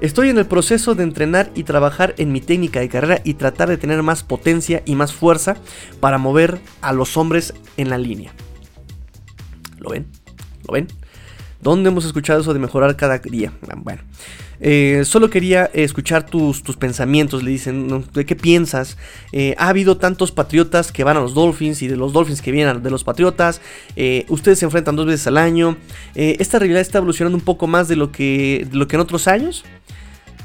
Estoy 0.00 0.28
en 0.28 0.36
el 0.36 0.46
proceso 0.46 0.94
de 0.94 1.04
entrenar 1.04 1.50
y 1.54 1.62
trabajar 1.62 2.14
en 2.18 2.32
mi 2.32 2.40
técnica 2.42 2.80
de 2.80 2.88
carrera 2.88 3.20
y 3.24 3.34
tratar 3.34 3.68
de 3.70 3.78
tener 3.78 4.02
más 4.02 4.22
potencia 4.24 4.82
y 4.84 4.96
más 4.96 5.14
fuerza 5.14 5.56
para 6.00 6.18
mover 6.18 6.60
a 6.82 6.92
los 6.92 7.16
hombres 7.16 7.54
en 7.78 7.88
la 7.88 7.96
línea. 7.96 8.32
¿Lo 9.78 9.90
ven? 9.90 10.06
¿Lo 10.66 10.74
ven? 10.74 10.88
¿Dónde 11.60 11.88
hemos 11.88 12.04
escuchado 12.04 12.40
eso 12.40 12.52
de 12.52 12.60
mejorar 12.60 12.96
cada 12.96 13.18
día? 13.18 13.52
Bueno, 13.76 14.02
eh, 14.60 15.02
solo 15.04 15.30
quería 15.30 15.70
escuchar 15.72 16.26
tus, 16.26 16.62
tus, 16.62 16.76
pensamientos, 16.76 17.42
le 17.42 17.50
dicen, 17.50 18.04
¿de 18.12 18.24
qué 18.26 18.36
piensas? 18.36 18.96
Eh, 19.32 19.54
ha 19.58 19.68
habido 19.68 19.96
tantos 19.96 20.32
patriotas 20.32 20.92
que 20.92 21.04
van 21.04 21.16
a 21.16 21.20
los 21.20 21.34
Dolphins 21.34 21.82
y 21.82 21.88
de 21.88 21.96
los 21.96 22.12
Dolphins 22.12 22.42
que 22.42 22.52
vienen 22.52 22.82
de 22.82 22.90
los 22.90 23.04
patriotas. 23.04 23.60
Eh, 23.96 24.26
ustedes 24.28 24.58
se 24.58 24.64
enfrentan 24.64 24.96
dos 24.96 25.06
veces 25.06 25.26
al 25.26 25.38
año. 25.38 25.76
¿Esta 26.14 26.58
realidad 26.58 26.80
está 26.80 26.98
evolucionando 26.98 27.36
un 27.36 27.44
poco 27.44 27.66
más 27.66 27.88
de 27.88 27.96
lo 27.96 28.12
que, 28.12 28.66
de 28.70 28.76
lo 28.76 28.86
que 28.88 28.96
en 28.96 29.00
otros 29.00 29.28
años? 29.28 29.64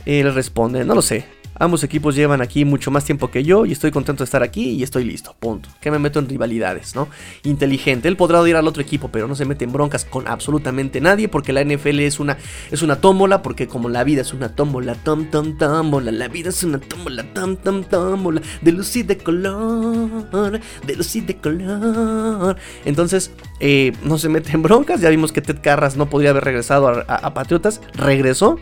le 0.04 0.32
responde, 0.32 0.84
no 0.84 0.96
lo 0.96 1.02
sé. 1.02 1.41
Ambos 1.62 1.84
equipos 1.84 2.16
llevan 2.16 2.42
aquí 2.42 2.66
mucho 2.66 2.90
más 2.90 3.06
tiempo 3.06 3.30
que 3.30 3.44
yo 3.44 3.68
y 3.68 3.72
estoy 3.72 3.92
contento 3.92 4.24
de 4.24 4.26
estar 4.26 4.42
aquí 4.42 4.72
y 4.72 4.82
estoy 4.82 5.04
listo. 5.04 5.36
Punto. 5.40 5.70
Que 5.80 5.92
me 5.92 6.00
meto 6.00 6.18
en 6.18 6.28
rivalidades, 6.28 6.96
¿no? 6.96 7.08
Inteligente. 7.44 8.08
Él 8.08 8.18
podrá 8.18 8.42
ir 8.50 8.56
al 8.56 8.68
otro 8.68 8.82
equipo, 8.82 9.10
pero 9.10 9.28
no 9.28 9.36
se 9.36 9.46
mete 9.46 9.66
en 9.66 9.72
broncas 9.72 10.04
con 10.04 10.28
absolutamente 10.28 11.00
nadie 11.02 11.28
porque 11.28 11.54
la 11.54 11.64
NFL 11.64 12.00
es 12.00 12.20
una, 12.20 12.40
es 12.72 12.82
una 12.82 12.96
tómbola, 12.96 13.44
porque 13.44 13.68
como 13.68 13.90
la 13.90 14.04
vida 14.04 14.22
es 14.22 14.34
una 14.34 14.56
tómbola, 14.56 14.96
tom, 14.96 15.30
tom, 15.30 15.56
tómbola, 15.56 16.12
la 16.12 16.28
vida 16.30 16.50
es 16.50 16.64
una 16.64 16.80
tómbola, 16.80 17.32
tom, 17.32 17.56
tom, 17.58 17.84
tómbola, 17.84 18.42
de 18.64 18.72
luz 18.72 18.96
y 18.96 19.04
de 19.04 19.20
color, 19.20 20.60
de 20.82 20.96
luz 20.96 21.16
y 21.16 21.22
de 21.22 21.38
color. 21.38 22.58
Entonces, 22.86 23.30
eh, 23.60 23.94
no 24.02 24.18
se 24.18 24.30
mete 24.30 24.52
en 24.54 24.64
broncas. 24.64 25.00
Ya 25.00 25.12
vimos 25.12 25.32
que 25.32 25.44
Ted 25.44 25.60
Carras 25.62 25.96
no 25.96 26.10
podría 26.10 26.32
haber 26.32 26.44
regresado 26.44 27.06
a 27.08 27.34
Patriotas. 27.36 27.82
Regresó. 27.94 28.58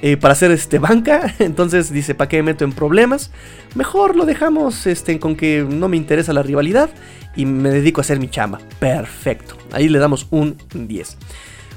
Eh, 0.00 0.16
para 0.16 0.32
hacer 0.32 0.50
este 0.50 0.78
banca. 0.78 1.34
Entonces 1.38 1.92
dice, 1.92 2.14
¿para 2.14 2.28
qué 2.28 2.36
me 2.38 2.52
meto 2.52 2.64
en 2.64 2.72
problemas? 2.72 3.30
Mejor 3.74 4.16
lo 4.16 4.26
dejamos 4.26 4.86
este, 4.86 5.18
con 5.18 5.36
que 5.36 5.66
no 5.68 5.88
me 5.88 5.96
interesa 5.96 6.32
la 6.32 6.42
rivalidad 6.42 6.90
y 7.34 7.46
me 7.46 7.70
dedico 7.70 8.00
a 8.00 8.02
hacer 8.02 8.20
mi 8.20 8.28
chamba. 8.28 8.60
Perfecto. 8.78 9.56
Ahí 9.72 9.88
le 9.88 9.98
damos 9.98 10.26
un 10.30 10.56
10. 10.72 11.16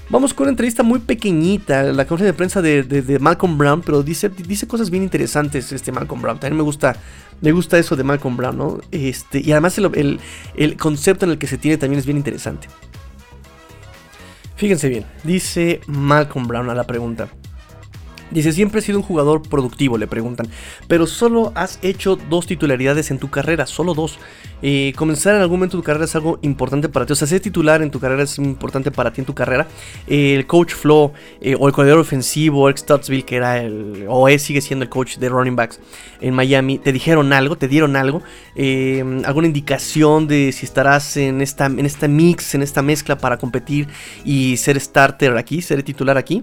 Vamos 0.09 0.33
con 0.33 0.43
una 0.43 0.51
entrevista 0.51 0.83
muy 0.83 0.99
pequeñita, 0.99 1.83
la 1.83 2.05
conferencia 2.05 2.25
de 2.25 2.33
prensa 2.33 2.61
de, 2.61 3.17
Malcolm 3.21 3.57
Brown, 3.57 3.81
pero 3.81 4.03
dice, 4.03 4.27
dice 4.27 4.67
cosas 4.67 4.89
bien 4.89 5.03
interesantes 5.03 5.71
este 5.71 5.93
Malcolm 5.93 6.21
Brown. 6.21 6.37
También 6.37 6.57
me 6.57 6.63
gusta, 6.63 6.97
me 7.39 7.53
gusta 7.53 7.77
eso 7.77 7.95
de 7.95 8.03
Malcolm 8.03 8.35
Brown, 8.35 8.57
¿no? 8.57 8.81
Este, 8.91 9.39
y 9.39 9.53
además 9.53 9.77
el, 9.77 10.19
el 10.55 10.75
concepto 10.75 11.23
en 11.23 11.31
el 11.31 11.37
que 11.37 11.47
se 11.47 11.57
tiene 11.57 11.77
también 11.77 11.97
es 11.97 12.05
bien 12.05 12.17
interesante. 12.17 12.67
Fíjense 14.57 14.89
bien, 14.89 15.05
dice 15.23 15.79
Malcolm 15.87 16.45
Brown 16.45 16.69
a 16.69 16.75
la 16.75 16.85
pregunta. 16.85 17.29
Dice, 18.31 18.53
siempre 18.53 18.79
he 18.79 18.81
sido 18.81 18.97
un 18.97 19.03
jugador 19.03 19.41
productivo, 19.41 19.97
le 19.97 20.07
preguntan, 20.07 20.47
pero 20.87 21.05
solo 21.05 21.51
has 21.53 21.79
hecho 21.81 22.15
dos 22.15 22.47
titularidades 22.47 23.11
en 23.11 23.19
tu 23.19 23.29
carrera, 23.29 23.65
solo 23.65 23.93
dos. 23.93 24.19
Eh, 24.61 24.93
comenzar 24.95 25.35
en 25.35 25.41
algún 25.41 25.57
momento 25.57 25.77
tu 25.77 25.83
carrera 25.83 26.05
es 26.05 26.15
algo 26.15 26.39
importante 26.41 26.87
para 26.87 27.05
ti, 27.05 27.13
o 27.13 27.15
sea, 27.15 27.27
ser 27.27 27.41
titular 27.41 27.81
en 27.81 27.91
tu 27.91 27.99
carrera 27.99 28.23
es 28.23 28.37
importante 28.37 28.91
para 28.91 29.11
ti 29.11 29.21
en 29.21 29.25
tu 29.25 29.33
carrera. 29.33 29.67
el 30.07 30.45
coach 30.47 30.73
Flo 30.73 31.13
eh, 31.41 31.55
o 31.59 31.67
el 31.67 31.73
corredor 31.73 31.99
ofensivo, 31.99 32.69
Eric 32.69 32.77
Stuttsville, 32.77 33.23
que 33.23 33.35
era 33.35 33.59
el, 33.59 34.05
o 34.07 34.29
es, 34.29 34.43
sigue 34.43 34.61
siendo 34.61 34.83
el 34.83 34.89
coach 34.89 35.17
de 35.17 35.27
running 35.27 35.55
backs 35.55 35.79
en 36.21 36.33
Miami, 36.33 36.77
te 36.77 36.93
dijeron 36.93 37.33
algo, 37.33 37.57
te 37.57 37.67
dieron 37.67 37.95
algo, 37.95 38.21
eh, 38.55 39.03
alguna 39.25 39.47
indicación 39.47 40.27
de 40.27 40.51
si 40.51 40.65
estarás 40.65 41.17
en 41.17 41.41
esta, 41.41 41.65
en 41.65 41.85
esta 41.85 42.07
mix, 42.07 42.55
en 42.55 42.61
esta 42.61 42.81
mezcla 42.81 43.17
para 43.17 43.37
competir 43.37 43.87
y 44.23 44.57
ser 44.57 44.79
starter 44.79 45.35
aquí, 45.37 45.61
ser 45.61 45.83
titular 45.83 46.17
aquí. 46.17 46.41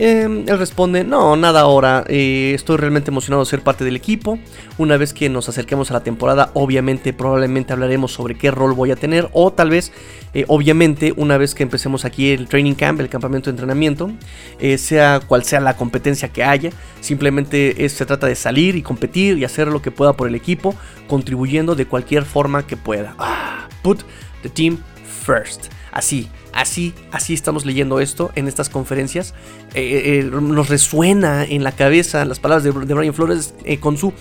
Em, 0.00 0.44
él 0.48 0.58
responde, 0.60 1.02
no, 1.02 1.34
nada 1.34 1.62
ahora, 1.62 2.04
eh, 2.06 2.52
estoy 2.54 2.76
realmente 2.76 3.10
emocionado 3.10 3.42
de 3.42 3.50
ser 3.50 3.62
parte 3.62 3.84
del 3.84 3.96
equipo. 3.96 4.38
Una 4.78 4.96
vez 4.96 5.12
que 5.12 5.28
nos 5.28 5.48
acerquemos 5.48 5.90
a 5.90 5.94
la 5.94 6.04
temporada, 6.04 6.52
obviamente, 6.54 7.12
probablemente 7.12 7.72
hablaremos 7.72 8.12
sobre 8.12 8.36
qué 8.36 8.52
rol 8.52 8.74
voy 8.74 8.92
a 8.92 8.96
tener. 8.96 9.28
O 9.32 9.52
tal 9.52 9.70
vez, 9.70 9.90
eh, 10.34 10.44
obviamente, 10.46 11.12
una 11.16 11.36
vez 11.36 11.52
que 11.56 11.64
empecemos 11.64 12.04
aquí 12.04 12.30
el 12.30 12.46
training 12.46 12.74
camp, 12.74 13.00
el 13.00 13.08
campamento 13.08 13.50
de 13.50 13.54
entrenamiento, 13.54 14.12
eh, 14.60 14.78
sea 14.78 15.18
cual 15.18 15.42
sea 15.42 15.58
la 15.58 15.76
competencia 15.76 16.28
que 16.28 16.44
haya, 16.44 16.70
simplemente 17.00 17.88
se 17.88 18.06
trata 18.06 18.28
de 18.28 18.36
salir 18.36 18.76
y 18.76 18.82
competir 18.82 19.36
y 19.36 19.44
hacer 19.44 19.66
lo 19.66 19.82
que 19.82 19.90
pueda 19.90 20.12
por 20.12 20.28
el 20.28 20.36
equipo, 20.36 20.76
contribuyendo 21.08 21.74
de 21.74 21.86
cualquier 21.86 22.24
forma 22.24 22.64
que 22.68 22.76
pueda. 22.76 23.16
Ah, 23.18 23.68
put 23.82 24.02
the 24.42 24.48
team 24.48 24.78
first. 25.26 25.72
Así, 25.98 26.28
Así, 26.52 26.92
así 27.12 27.34
estamos 27.34 27.64
leyendo 27.64 28.00
esto 28.00 28.32
en 28.34 28.48
estas 28.48 28.68
conferencias. 28.68 29.32
Eh, 29.74 29.82
eh, 29.82 30.18
eh, 30.18 30.22
nos 30.24 30.68
resuena 30.68 31.44
en 31.44 31.62
la 31.62 31.72
cabeza 31.72 32.24
las 32.24 32.40
palabras 32.40 32.64
de, 32.64 32.70
Brian 32.94 33.14
Flores 33.14 33.54
con 33.80 33.96
su 33.96 34.12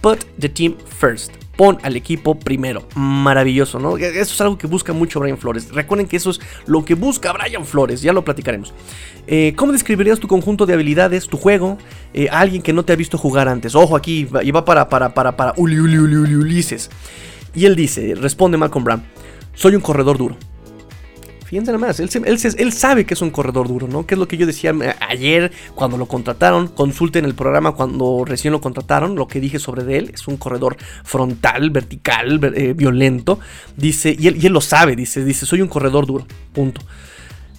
Put 0.00 0.24
the 0.38 0.48
team 0.48 0.74
first. 0.98 1.32
Pon 1.56 1.78
al 1.82 1.94
equipo 1.94 2.36
primero. 2.36 2.86
Maravilloso, 2.96 3.78
¿no? 3.78 3.96
Eso 3.96 4.34
es 4.34 4.40
algo 4.40 4.58
que 4.58 4.66
busca 4.66 4.92
mucho 4.92 5.20
Brian 5.20 5.38
Flores. 5.38 5.72
Recuerden 5.72 6.06
que 6.06 6.16
eso 6.16 6.30
es 6.30 6.40
lo 6.66 6.84
que 6.84 6.94
busca 6.94 7.32
Brian 7.32 7.64
Flores. 7.64 8.02
Ya 8.02 8.12
lo 8.12 8.24
platicaremos. 8.24 8.72
¿Cómo 9.56 9.72
describirías 9.72 10.18
tu 10.18 10.26
conjunto 10.26 10.66
de 10.66 10.74
habilidades, 10.74 11.28
tu 11.28 11.36
juego, 11.36 11.78
a 12.30 12.40
alguien 12.40 12.62
que 12.62 12.72
no 12.72 12.84
te 12.84 12.92
ha 12.92 12.96
visto 12.96 13.18
jugar 13.18 13.48
antes? 13.48 13.74
Ojo, 13.74 13.94
aquí 13.94 14.28
y 14.42 14.50
va 14.50 14.64
para, 14.64 14.88
para, 14.88 15.14
para, 15.14 15.36
para 15.36 15.52
Uli, 15.56 15.78
Uli, 15.78 15.96
Uli, 15.96 16.34
Ulises. 16.34 16.90
Y 17.54 17.66
él 17.66 17.76
dice, 17.76 18.14
responde 18.14 18.56
Malcolm 18.56 18.84
Brown, 18.84 19.02
soy 19.54 19.74
un 19.74 19.80
corredor 19.80 20.16
duro. 20.18 20.36
Fíjense 21.48 21.72
nada 21.72 21.86
más, 21.86 21.98
él, 21.98 22.10
él, 22.26 22.72
sabe 22.74 23.06
que 23.06 23.14
es 23.14 23.22
un 23.22 23.30
corredor 23.30 23.68
duro, 23.68 23.88
¿no? 23.88 24.04
Que 24.04 24.16
es 24.16 24.18
lo 24.18 24.28
que 24.28 24.36
yo 24.36 24.44
decía 24.44 24.70
eh, 24.70 24.94
ayer 25.08 25.50
cuando 25.74 25.96
lo 25.96 26.04
contrataron. 26.04 26.68
Consulten 26.68 27.24
el 27.24 27.34
programa 27.34 27.72
cuando 27.72 28.22
recién 28.26 28.52
lo 28.52 28.60
contrataron, 28.60 29.14
lo 29.14 29.28
que 29.28 29.40
dije 29.40 29.58
sobre 29.58 29.96
él. 29.96 30.10
Es 30.12 30.28
un 30.28 30.36
corredor 30.36 30.76
frontal, 31.04 31.70
vertical, 31.70 32.38
eh, 32.54 32.74
violento. 32.74 33.40
Dice, 33.78 34.14
y 34.18 34.26
él, 34.28 34.52
lo 34.52 34.60
sabe, 34.60 34.94
dice, 34.94 35.24
dice, 35.24 35.46
soy 35.46 35.62
un 35.62 35.68
corredor 35.68 36.04
duro, 36.04 36.26
punto. 36.52 36.82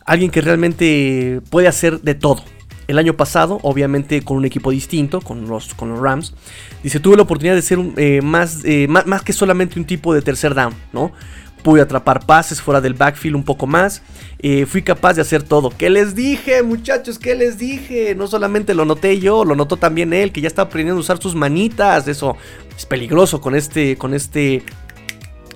Alguien 0.06 0.30
que 0.30 0.42
realmente 0.42 1.42
puede 1.50 1.68
hacer 1.68 2.00
de 2.02 2.14
todo. 2.14 2.44
El 2.88 3.00
año 3.00 3.16
pasado, 3.16 3.58
obviamente 3.64 4.22
con 4.22 4.38
un 4.38 4.46
equipo 4.46 4.70
distinto, 4.70 5.20
con 5.20 5.48
los, 5.48 5.74
con 5.74 5.90
los 5.90 6.00
Rams, 6.00 6.36
dice, 6.84 7.00
tuve 7.00 7.16
la 7.16 7.24
oportunidad 7.24 7.56
de 7.56 7.64
ser 7.64 7.80
eh, 7.98 8.22
más, 8.22 8.62
más, 8.88 9.08
más 9.08 9.24
que 9.24 9.34
solamente 9.34 9.80
un 9.80 9.86
tipo 9.86 10.14
de 10.14 10.22
tercer 10.22 10.54
down, 10.54 10.76
¿no? 10.94 11.12
Pude 11.64 11.82
atrapar 11.82 12.26
pases 12.26 12.62
fuera 12.62 12.82
del 12.82 12.94
backfield 12.94 13.36
un 13.36 13.44
poco 13.44 13.68
más. 13.68 14.02
Eh, 14.40 14.66
fui 14.66 14.82
capaz 14.82 15.14
de 15.14 15.22
hacer 15.22 15.44
todo. 15.44 15.70
¿Qué 15.70 15.90
les 15.90 16.16
dije, 16.16 16.64
muchachos? 16.64 17.20
¿Qué 17.20 17.36
les 17.36 17.58
dije? 17.58 18.16
No 18.16 18.28
solamente 18.28 18.74
lo 18.74 18.86
noté 18.86 19.20
yo, 19.20 19.44
lo 19.44 19.56
notó 19.56 19.76
también 19.78 20.14
él, 20.14 20.32
que 20.32 20.42
ya 20.42 20.48
está 20.48 20.64
aprendiendo 20.64 21.00
a 21.00 21.02
usar 21.02 21.22
sus 21.22 21.36
manitas. 21.36 22.08
Eso 22.08 22.38
es 22.78 22.86
peligroso 22.86 23.42
con 23.42 23.56
este, 23.56 23.98
con 23.98 24.14
este 24.14 24.64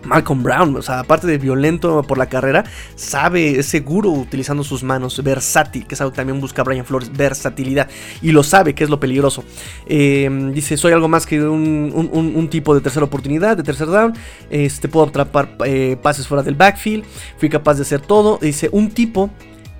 Malcolm 0.06 0.44
Brown, 0.44 0.76
o 0.76 0.82
sea, 0.82 1.00
aparte 1.00 1.28
de 1.28 1.38
violento 1.38 2.04
por 2.04 2.18
la 2.18 2.28
carrera, 2.28 2.64
sabe, 2.96 3.60
es 3.60 3.66
seguro 3.68 4.10
utilizando 4.12 4.64
sus 4.64 4.84
manos, 4.84 5.22
versátil, 5.24 5.86
que 5.86 5.96
es 5.96 6.02
algo 6.02 6.12
que 6.12 6.18
también 6.18 6.40
busca 6.40 6.64
Brian 6.64 6.86
Flores, 6.86 7.12
versatilidad, 7.12 7.90
y 8.22 8.32
lo 8.32 8.44
sabe, 8.44 8.76
que 8.76 8.84
es 8.84 8.90
lo 8.90 9.00
peligroso. 9.00 9.44
Em, 9.86 10.52
dice, 10.52 10.78
soy 10.78 10.94
algo 10.94 11.08
más 11.08 11.26
que 11.26 11.42
un, 11.42 12.48
tipo 12.50 12.76
de 12.76 12.82
tercera 12.82 13.06
oportunidad, 13.06 13.58
de 13.58 13.64
tercer 13.64 13.88
down, 13.88 14.14
este, 14.50 14.88
puedo 14.88 15.08
atrapar 15.08 15.56
eh, 15.66 15.98
pases 16.02 16.28
fuera 16.28 16.44
del 16.44 16.56
backfield, 16.56 17.04
fui 17.38 17.50
capaz 17.50 17.76
de 17.76 17.84
hacer 17.84 18.02
todo, 18.02 18.38
dice, 18.42 18.70
un 18.72 18.92
tipo 18.92 19.30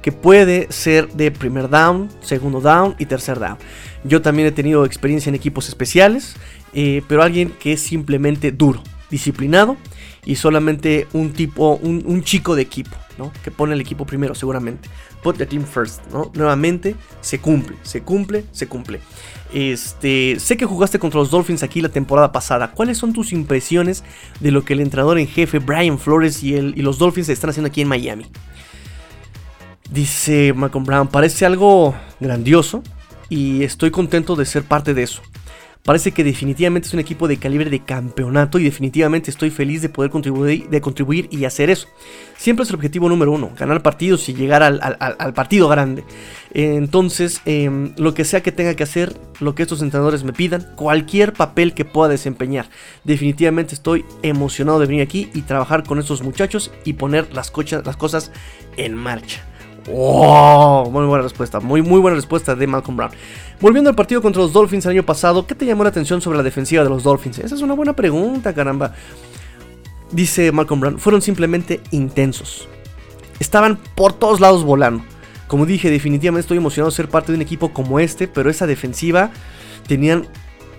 que 0.02 0.12
puede 0.12 0.68
ser 0.70 1.08
de 1.14 1.32
primer 1.32 1.70
down, 1.70 2.10
segundo 2.22 2.60
down 2.60 2.96
y 3.00 3.06
tercer 3.06 3.40
down. 3.40 3.58
Yo 4.04 4.22
también 4.22 4.48
he 4.48 4.52
tenido 4.52 4.86
experiencia 4.86 5.30
en 5.30 5.36
equipos 5.36 5.70
especiales, 5.70 6.36
eh, 6.74 7.02
pero 7.08 7.24
alguien 7.24 7.54
que 7.58 7.74
es 7.74 7.82
simplemente 7.82 8.52
duro, 8.52 8.84
disciplinado 9.10 9.78
y 10.26 10.36
solamente 10.36 11.08
un 11.14 11.34
tipo, 11.34 11.76
un, 11.76 12.24
chico 12.24 12.56
de 12.56 12.62
equipo, 12.62 12.96
¿no? 13.18 13.32
Que 13.44 13.52
pone 13.52 13.74
el 13.74 13.82
equipo 13.82 14.06
primero, 14.06 14.36
seguramente. 14.36 14.90
Put 15.22 15.38
the 15.38 15.46
team 15.46 15.66
first, 15.66 16.02
¿no? 16.12 16.32
Nuevamente, 16.34 16.96
se 17.22 17.40
cumple, 17.40 17.78
se 17.84 18.02
cumple, 18.02 18.46
se 18.52 18.68
cumple. 18.68 19.00
Este, 19.54 20.38
sé 20.40 20.58
que 20.58 20.66
jugaste 20.66 21.00
contra 21.00 21.20
los 21.20 21.32
Dolphins 21.32 21.64
aquí 21.64 21.82
la 21.82 21.90
temporada 21.90 22.32
pasada. 22.32 22.72
¿Cuáles 22.72 22.98
son 22.98 23.14
tus 23.14 23.34
impresiones 23.34 24.04
de 24.40 24.52
lo 24.52 24.64
que 24.64 24.74
el 24.74 24.80
entrenador 24.80 25.20
en 25.20 25.28
jefe, 25.28 25.60
Brian 25.60 26.00
Flores, 26.00 26.44
y, 26.44 26.56
y 26.56 26.82
los 26.82 26.98
Dolphins 26.98 27.30
están 27.30 27.50
haciendo 27.50 27.68
aquí 27.68 27.82
en 27.82 27.88
Miami? 27.88 28.26
Dice 29.92 30.54
Malcolm 30.54 30.86
Brown, 30.86 31.08
parece 31.08 31.46
algo 31.46 31.94
grandioso 32.20 32.82
y 33.30 33.64
estoy 33.64 33.92
contento 33.92 34.36
de 34.36 34.46
ser 34.46 34.64
parte 34.64 34.94
de 34.94 35.04
eso. 35.04 35.22
Parece 35.84 36.14
que 36.14 36.24
definitivamente 36.24 36.88
es 36.88 36.94
un 36.94 37.02
equipo 37.02 37.28
de 37.28 37.36
calibre 37.36 37.70
de 37.70 37.82
campeonato 37.82 38.58
y 38.58 38.64
definitivamente 38.64 39.30
estoy 39.30 39.50
feliz 39.50 39.82
de 39.82 39.90
poder 39.90 40.12
contribuir, 40.12 41.28
y 41.30 41.44
hacer 41.44 41.70
eso. 41.70 41.90
Siempre 42.38 42.64
es 42.64 42.70
el 42.70 42.76
objetivo 42.76 43.10
número 43.10 43.34
uno, 43.34 43.52
ganar 43.58 43.82
partidos 43.82 44.30
y 44.30 44.34
llegar 44.34 44.64
al, 44.64 45.34
partido 45.34 45.68
grande. 45.68 46.06
Entonces, 46.54 47.42
em, 47.44 47.94
lo 47.98 48.14
que 48.14 48.24
sea 48.24 48.42
que 48.42 48.54
tenga 48.54 48.76
que 48.76 48.84
hacer, 48.84 49.14
lo 49.42 49.56
que 49.56 49.64
estos 49.64 49.82
entrenadores 49.82 50.24
me 50.24 50.32
pidan, 50.32 50.66
cualquier 50.78 51.34
papel 51.34 51.74
que 51.74 51.84
pueda 51.84 52.10
desempeñar. 52.10 52.70
Definitivamente 53.04 53.76
estoy 53.76 54.06
emocionado 54.22 54.80
de 54.80 54.86
venir 54.86 55.02
aquí 55.02 55.30
y 55.34 55.42
trabajar 55.42 55.84
con 55.84 56.00
estos 56.00 56.24
muchachos 56.24 56.72
y 56.86 56.94
poner 56.94 57.34
las 57.34 57.52
cosas 57.52 58.32
en 58.78 58.96
marcha. 58.96 59.44
¡Oh! 59.92 60.90
Muy 60.92 61.06
buena 61.06 61.24
respuesta, 61.24 61.60
muy, 61.60 61.82
muy 61.82 62.00
buena 62.00 62.16
respuesta 62.16 62.56
de 62.56 62.68
Malcolm 62.68 62.98
Brown. 62.98 63.12
Volviendo 63.60 63.90
al 63.90 63.96
partido 63.96 64.22
contra 64.22 64.42
los 64.42 64.54
Dolphins 64.54 64.86
el 64.86 64.92
año 64.92 65.04
pasado, 65.04 65.46
¿qué 65.46 65.56
te 65.56 65.66
llamó 65.66 65.84
la 65.84 65.90
atención 65.90 66.22
sobre 66.22 66.38
la 66.38 66.44
defensiva 66.44 66.84
de 66.84 66.90
los 66.90 67.04
Dolphins? 67.04 67.40
Esa 67.40 67.56
es 67.56 67.62
una 67.62 67.74
buena 67.74 67.94
pregunta, 67.94 68.54
caramba. 68.54 68.94
Dice 70.12 70.52
Malcolm 70.52 70.82
Brown, 70.82 71.00
fueron 71.00 71.22
simplemente 71.22 71.82
intensos. 71.92 72.68
Estaban 73.40 73.78
por 73.96 74.14
todos 74.14 74.40
lados 74.40 74.64
volando. 74.64 75.04
Como 75.48 75.66
dije, 75.66 75.90
definitivamente 75.90 76.42
estoy 76.42 76.58
emocionado 76.58 76.90
de 76.90 76.96
ser 76.96 77.10
parte 77.10 77.32
de 77.32 77.38
un 77.38 77.42
equipo 77.42 77.74
como 77.74 78.00
este, 78.00 78.28
pero 78.28 78.50
esa 78.50 78.66
defensiva 78.66 79.32
tenían 79.88 80.28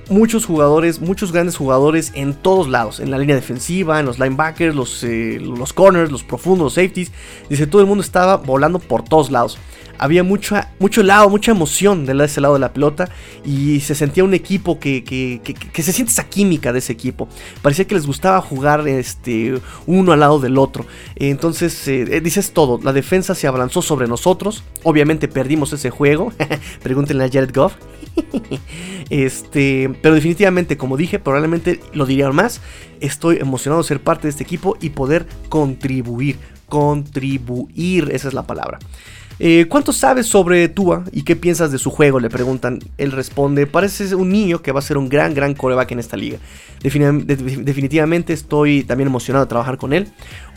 muchos 0.08 0.46
jugadores, 0.46 1.00
muchos 1.00 1.32
grandes 1.32 1.56
jugadores 1.56 2.12
en 2.14 2.34
todos 2.34 2.68
lados, 2.68 3.00
en 3.00 3.10
la 3.10 3.18
línea 3.18 3.36
defensiva, 3.36 4.00
en 4.00 4.06
los 4.06 4.18
linebackers, 4.18 4.74
los, 4.74 5.02
eh, 5.04 5.38
los 5.40 5.72
corners, 5.72 6.10
los 6.10 6.24
profundos, 6.24 6.64
los 6.64 6.74
safeties. 6.74 7.12
Dice, 7.48 7.66
todo 7.66 7.80
el 7.80 7.86
mundo 7.88 8.02
estaba 8.02 8.36
volando 8.36 8.78
por 8.78 9.02
todos 9.02 9.30
lados. 9.30 9.58
Había 9.98 10.22
mucho, 10.22 10.56
mucho 10.78 11.02
lado, 11.02 11.28
mucha 11.30 11.52
emoción 11.52 12.06
de 12.06 12.24
ese 12.24 12.40
lado 12.40 12.54
de 12.54 12.60
la 12.60 12.72
pelota 12.72 13.08
y 13.44 13.80
se 13.80 13.94
sentía 13.94 14.24
un 14.24 14.34
equipo 14.34 14.78
que, 14.78 15.04
que, 15.04 15.82
se 15.82 15.92
siente 15.92 16.12
esa 16.12 16.28
química 16.28 16.72
de 16.72 16.78
ese 16.78 16.92
equipo. 16.92 17.28
Parecía 17.62 17.86
que 17.86 17.94
les 17.94 18.06
gustaba 18.06 18.40
jugar 18.40 18.86
este, 18.88 19.60
uno 19.86 20.12
al 20.12 20.20
lado 20.20 20.40
del 20.40 20.58
otro. 20.58 20.86
Entonces, 21.16 21.86
eh, 21.88 22.20
dices 22.20 22.52
todo, 22.52 22.80
la 22.82 22.92
defensa 22.92 23.34
se 23.34 23.46
abalanzó 23.46 23.82
sobre 23.82 24.08
nosotros, 24.08 24.64
obviamente 24.82 25.28
perdimos 25.28 25.72
ese 25.72 25.90
juego, 25.90 26.32
pregúntenle 26.82 27.24
a 27.24 27.30
Jared 27.30 27.54
Goff. 27.54 27.74
este, 29.10 29.90
pero 30.02 30.14
definitivamente, 30.14 30.76
como 30.76 30.96
dije, 30.96 31.18
probablemente 31.18 31.80
lo 31.92 32.06
diría 32.06 32.30
más, 32.30 32.60
estoy 33.00 33.38
emocionado 33.38 33.82
de 33.82 33.88
ser 33.88 34.00
parte 34.00 34.22
de 34.22 34.30
este 34.30 34.44
equipo 34.44 34.76
y 34.80 34.90
poder 34.90 35.26
contribuir, 35.48 36.38
contribuir, 36.68 38.10
esa 38.12 38.28
es 38.28 38.34
la 38.34 38.46
palabra. 38.46 38.78
Eh, 39.40 39.66
¿Cuánto 39.68 39.92
sabes 39.92 40.26
sobre 40.26 40.68
Tua 40.68 41.04
y 41.10 41.22
qué 41.22 41.34
piensas 41.34 41.72
de 41.72 41.78
su 41.78 41.90
juego? 41.90 42.20
Le 42.20 42.30
preguntan. 42.30 42.78
Él 42.98 43.12
responde, 43.12 43.66
parece 43.66 44.14
un 44.14 44.30
niño 44.30 44.62
que 44.62 44.72
va 44.72 44.78
a 44.78 44.82
ser 44.82 44.96
un 44.96 45.08
gran, 45.08 45.34
gran 45.34 45.54
coreback 45.54 45.92
en 45.92 45.98
esta 45.98 46.16
liga. 46.16 46.38
definitivamente 46.80 48.32
estoy 48.32 48.84
también 48.84 49.08
emocionado 49.08 49.44
de 49.44 49.48
trabajar 49.48 49.76
con 49.76 49.92
él. 49.92 50.08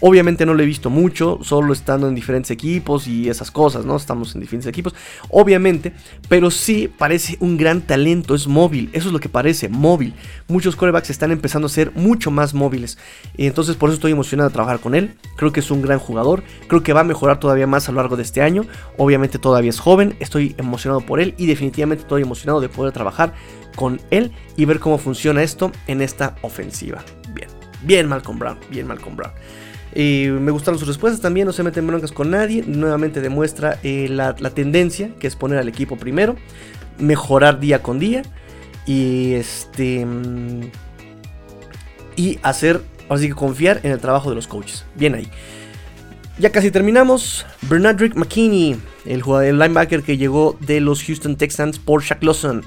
Obviamente 0.01 0.45
no 0.45 0.53
lo 0.53 0.61
he 0.61 0.65
visto 0.65 0.89
mucho, 0.89 1.39
solo 1.41 1.73
estando 1.73 2.07
en 2.07 2.15
diferentes 2.15 2.51
equipos 2.51 3.07
y 3.07 3.29
esas 3.29 3.49
cosas, 3.49 3.85
¿no? 3.85 3.95
Estamos 3.95 4.35
en 4.35 4.41
diferentes 4.41 4.67
equipos, 4.67 4.93
obviamente, 5.29 5.93
pero 6.29 6.51
sí 6.51 6.87
parece 6.87 7.37
un 7.39 7.57
gran 7.57 7.81
talento, 7.81 8.35
es 8.35 8.47
móvil, 8.47 8.89
eso 8.93 9.07
es 9.07 9.13
lo 9.13 9.19
que 9.19 9.29
parece, 9.29 9.69
móvil. 9.69 10.13
Muchos 10.47 10.75
corebacks 10.75 11.09
están 11.09 11.31
empezando 11.31 11.65
a 11.65 11.69
ser 11.69 11.91
mucho 11.95 12.29
más 12.29 12.53
móviles, 12.53 12.97
entonces 13.37 13.75
por 13.75 13.89
eso 13.89 13.95
estoy 13.95 14.11
emocionado 14.11 14.49
de 14.49 14.53
trabajar 14.53 14.79
con 14.79 14.93
él. 14.93 15.15
Creo 15.35 15.51
que 15.51 15.61
es 15.61 15.71
un 15.71 15.81
gran 15.81 15.99
jugador, 15.99 16.43
creo 16.67 16.83
que 16.83 16.93
va 16.93 17.01
a 17.01 17.03
mejorar 17.03 17.39
todavía 17.39 17.67
más 17.67 17.89
a 17.89 17.91
lo 17.91 17.97
largo 17.97 18.17
de 18.17 18.23
este 18.23 18.41
año. 18.41 18.65
Obviamente 18.97 19.39
todavía 19.39 19.69
es 19.69 19.79
joven, 19.79 20.15
estoy 20.19 20.55
emocionado 20.57 21.01
por 21.01 21.19
él 21.19 21.33
y 21.37 21.47
definitivamente 21.47 22.03
estoy 22.03 22.21
emocionado 22.21 22.61
de 22.61 22.69
poder 22.69 22.93
trabajar 22.93 23.33
con 23.75 24.01
él 24.11 24.31
y 24.55 24.65
ver 24.65 24.79
cómo 24.79 24.97
funciona 24.97 25.43
esto 25.43 25.71
en 25.87 26.01
esta 26.01 26.35
ofensiva. 26.41 27.03
Bien, 27.33 27.49
bien 27.83 28.07
Malcolm 28.07 28.39
Brown, 28.39 28.57
bien 28.69 28.87
Malcolm 28.87 29.15
Brown. 29.15 29.31
Me 29.97 30.51
gustaron 30.51 30.77
sus 30.77 30.87
respuestas 30.87 31.21
también, 31.21 31.47
no 31.47 31.53
se 31.53 31.63
meten 31.63 31.87
broncas 31.87 32.11
con 32.11 32.29
nadie. 32.29 32.63
Nuevamente 32.67 33.19
demuestra 33.19 33.79
eh, 33.81 34.07
la, 34.09 34.35
tendencia, 34.35 35.09
que 35.19 35.25
es 35.25 35.35
poner 35.35 35.57
al 35.57 35.67
equipo 35.67 35.97
primero, 35.97 36.35
mejorar 36.99 37.59
día 37.59 37.81
con 37.81 37.97
día 37.97 38.21
y 38.85 39.33
este 39.33 40.05
y 42.15 42.39
hacer, 42.43 42.81
así 43.09 43.27
que 43.27 43.33
confiar 43.33 43.79
en 43.83 43.91
el 43.91 43.99
trabajo 43.99 44.29
de 44.29 44.35
los 44.35 44.47
coaches. 44.47 44.85
Bien 44.93 45.15
ahí. 45.15 45.27
Ya 46.37 46.51
casi 46.51 46.69
terminamos. 46.69 47.47
Bernardrick 47.63 48.15
McKinney, 48.15 48.77
el 49.05 49.23
jugador, 49.23 49.47
el 49.47 49.57
linebacker 49.57 50.03
que 50.03 50.17
llegó 50.17 50.57
de 50.59 50.79
los 50.79 51.03
Houston 51.03 51.37
Texans 51.37 51.79
por 51.79 52.03
Shaq 52.03 52.21
Lawson. 52.21 52.63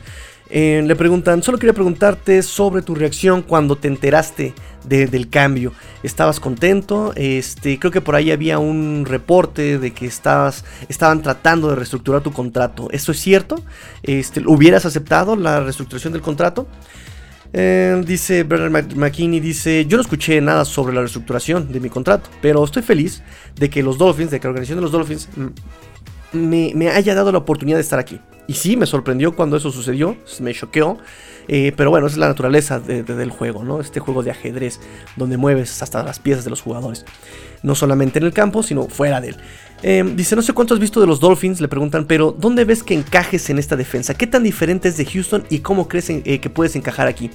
Eh, 0.53 0.83
le 0.85 0.97
preguntan, 0.97 1.45
solo 1.45 1.59
quería 1.59 1.73
preguntarte 1.73 2.43
sobre 2.43 2.83
tu 2.83 2.97
reacción 2.97 3.43
cuando 3.43 3.77
te 3.77 3.87
enteraste 3.87 4.53
del 4.85 5.29
cambio. 5.29 5.73
¿Estabas 6.03 6.41
contento? 6.41 7.13
Este, 7.15 7.79
creo 7.79 7.93
que 7.93 8.01
por 8.01 8.17
ahí 8.17 8.33
había 8.33 8.59
un 8.59 9.05
reporte 9.07 9.79
de 9.79 9.93
que 9.93 10.07
estabas, 10.07 10.65
estaban 10.89 11.23
tratando 11.23 11.69
de 11.69 11.77
reestructurar 11.77 12.23
tu 12.23 12.33
contrato. 12.33 12.89
¿Eso 12.91 13.13
es 13.13 13.21
cierto? 13.21 13.63
Este, 14.03 14.43
¿Hubieras 14.45 14.87
aceptado 14.87 15.37
la 15.37 15.61
reestructuración 15.61 16.13
del 16.13 16.23
contrato? 16.23 16.67
Eh, 17.53 18.01
dice 18.05 18.43
Bernard 18.45 18.95
McKinney, 18.97 19.41
dice, 19.41 19.85
yo 19.87 19.97
no 19.97 20.03
escuché 20.03 20.41
nada 20.41 20.65
sobre 20.65 20.95
la 20.95 21.01
reestructuración 21.01 21.71
de 21.73 21.81
mi 21.81 21.91
contrato, 21.91 22.31
pero 22.41 22.65
estoy 22.65 22.83
feliz 22.83 23.23
de 23.57 23.69
que 23.69 23.83
los 23.83 23.99
Dolphins, 23.99 24.31
de 24.31 24.41
que 24.41 24.47
la 24.47 24.51
organización 24.51 24.79
de 24.79 24.83
los 24.83 24.93
Dolphins 24.93 25.29
me, 26.33 26.73
me 26.75 26.89
haya 26.89 27.15
dado 27.15 27.33
la 27.33 27.39
oportunidad 27.39 27.77
de 27.77 27.83
estar 27.83 27.99
aquí. 27.99 28.21
Y 28.51 28.55
sí, 28.55 28.77
me 28.77 28.85
sorprendió 28.85 29.37
cuando 29.37 29.57
eso 29.57 29.71
sucedió, 29.71 30.17
me 30.41 30.53
choqueó. 30.53 30.99
Eh, 31.47 31.73
pero 31.77 31.91
bueno, 31.91 32.09
esa 32.09 32.15
es 32.15 32.19
la 32.19 32.27
naturaleza 32.27 32.81
del 32.81 33.31
juego, 33.31 33.63
¿no? 33.63 33.81
Este 33.81 34.01
juego 34.01 34.25
de 34.25 34.33
ajedrez 34.33 34.81
donde 35.15 35.37
mueves 35.37 35.81
hasta 35.85 36.03
las 36.03 36.19
piezas 36.19 36.43
de 36.43 36.51
los 36.51 36.61
jugadores. 36.61 37.05
No 37.63 37.77
solamente 37.77 38.19
en 38.19 38.25
el 38.25 38.33
campo, 38.33 38.65
sino 38.65 38.89
fuera 38.89 39.21
de 39.21 39.29
él. 39.29 39.37
Em, 39.85 40.17
dice, 40.17 40.35
no 40.35 40.43
sé 40.43 40.53
cuánto 40.53 40.75
has 40.75 40.81
visto 40.81 41.01
de 41.01 41.07
los 41.07 41.21
Dolphins, 41.21 41.61
le 41.61 41.69
preguntan, 41.69 42.07
pero 42.07 42.35
¿dónde 42.37 42.65
ves 42.65 42.83
que 42.83 42.95
encajes 42.95 43.51
en 43.51 43.61
esta 43.61 43.77
defensa? 43.77 44.15
¿Qué 44.15 44.27
tan 44.27 44.43
diferente 44.43 44.89
es 44.89 44.97
de 44.97 45.05
Houston 45.05 45.45
y 45.49 45.61
cómo 45.61 45.87
crees 45.87 46.11
eh, 46.11 46.41
que 46.41 46.51
puedes 46.51 46.75
encajar 46.75 47.07
aquí? 47.07 47.31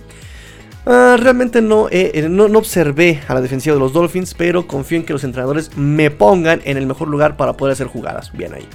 Ah, 0.85 1.15
realmente 1.17 1.61
no, 1.61 1.87
eh, 1.91 2.27
no, 2.29 2.49
no, 2.49 2.59
observé 2.59 3.21
a 3.29 3.33
la 3.33 3.39
defensiva 3.39 3.73
de 3.73 3.79
los 3.79 3.93
Dolphins, 3.93 4.33
pero 4.33 4.67
confío 4.67 4.97
en 4.97 5.05
que 5.05 5.13
los 5.13 5.23
entrenadores 5.23 5.77
me 5.77 6.11
pongan 6.11 6.61
en 6.65 6.75
el 6.75 6.85
mejor 6.85 7.07
lugar 7.07 7.37
para 7.37 7.53
poder 7.53 7.71
hacer 7.71 7.87
jugadas. 7.87 8.33
Bien 8.33 8.53
ahí. 8.53 8.67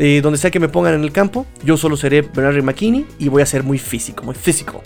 Eh, 0.00 0.20
donde 0.22 0.38
sea 0.38 0.52
que 0.52 0.60
me 0.60 0.68
pongan 0.68 0.94
en 0.94 1.02
el 1.02 1.10
campo, 1.10 1.44
yo 1.64 1.76
solo 1.76 1.96
seré 1.96 2.22
Bernard 2.22 2.62
McKinney 2.62 3.04
y 3.18 3.28
voy 3.28 3.42
a 3.42 3.46
ser 3.46 3.64
muy 3.64 3.78
físico, 3.78 4.22
muy 4.22 4.36
físico. 4.36 4.80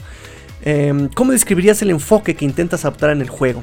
Em, 0.62 1.08
¿Cómo 1.08 1.32
describirías 1.32 1.82
el 1.82 1.90
enfoque 1.90 2.34
que 2.34 2.46
intentas 2.46 2.86
adoptar 2.86 3.10
en 3.10 3.20
el 3.20 3.28
juego? 3.28 3.62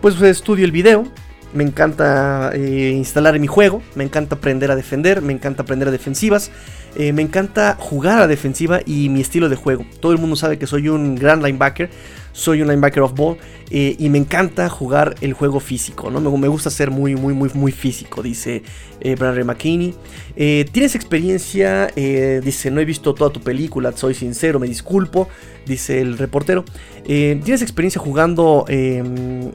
Pues, 0.00 0.14
pues 0.14 0.30
estudio 0.30 0.64
el 0.64 0.72
video, 0.72 1.04
me 1.52 1.64
encanta 1.64 2.52
eh, 2.54 2.94
instalar 2.96 3.38
mi 3.38 3.46
juego, 3.46 3.82
me 3.94 4.04
encanta 4.04 4.36
aprender 4.36 4.70
a 4.70 4.76
defender, 4.76 5.20
me 5.20 5.34
encanta 5.34 5.64
aprender 5.64 5.88
a 5.88 5.90
defensivas, 5.90 6.50
eh, 6.96 7.12
me 7.12 7.22
encanta 7.22 7.76
jugar 7.78 8.20
a 8.20 8.26
defensiva 8.26 8.80
y 8.84 9.08
mi 9.08 9.20
estilo 9.20 9.48
de 9.48 9.56
juego. 9.56 9.84
Todo 10.00 10.12
el 10.12 10.18
mundo 10.18 10.36
sabe 10.36 10.58
que 10.58 10.66
soy 10.66 10.88
un 10.88 11.14
gran 11.14 11.42
linebacker, 11.42 11.90
soy 12.32 12.62
un 12.62 12.68
linebacker 12.68 13.02
of 13.02 13.14
ball 13.14 13.36
eh, 13.70 13.96
y 13.98 14.08
me 14.08 14.18
encanta 14.18 14.68
jugar 14.68 15.14
el 15.20 15.32
juego 15.32 15.60
físico, 15.60 16.10
¿no? 16.10 16.20
Me, 16.20 16.48
gusta 16.48 16.70
ser 16.70 16.90
muy, 16.90 17.14
muy, 17.14 17.34
muy, 17.34 17.72
físico, 17.72 18.22
dice 18.22 18.62
eh, 19.00 19.14
Brandon 19.14 19.46
McKinney. 19.46 19.94
Eh, 20.36 20.66
¿Tienes 20.72 20.94
experiencia? 20.94 21.88
dice, 21.96 22.70
no 22.70 22.80
he 22.80 22.84
visto 22.84 23.14
toda 23.14 23.30
tu 23.30 23.40
película, 23.40 23.92
soy 23.92 24.14
sincero, 24.14 24.58
me 24.58 24.66
disculpo, 24.66 25.28
dice 25.66 26.00
el 26.00 26.18
reportero. 26.18 26.64
¿Tienes 27.04 27.62
experiencia 27.62 28.00
jugando 28.00 28.64
em, 28.68 29.50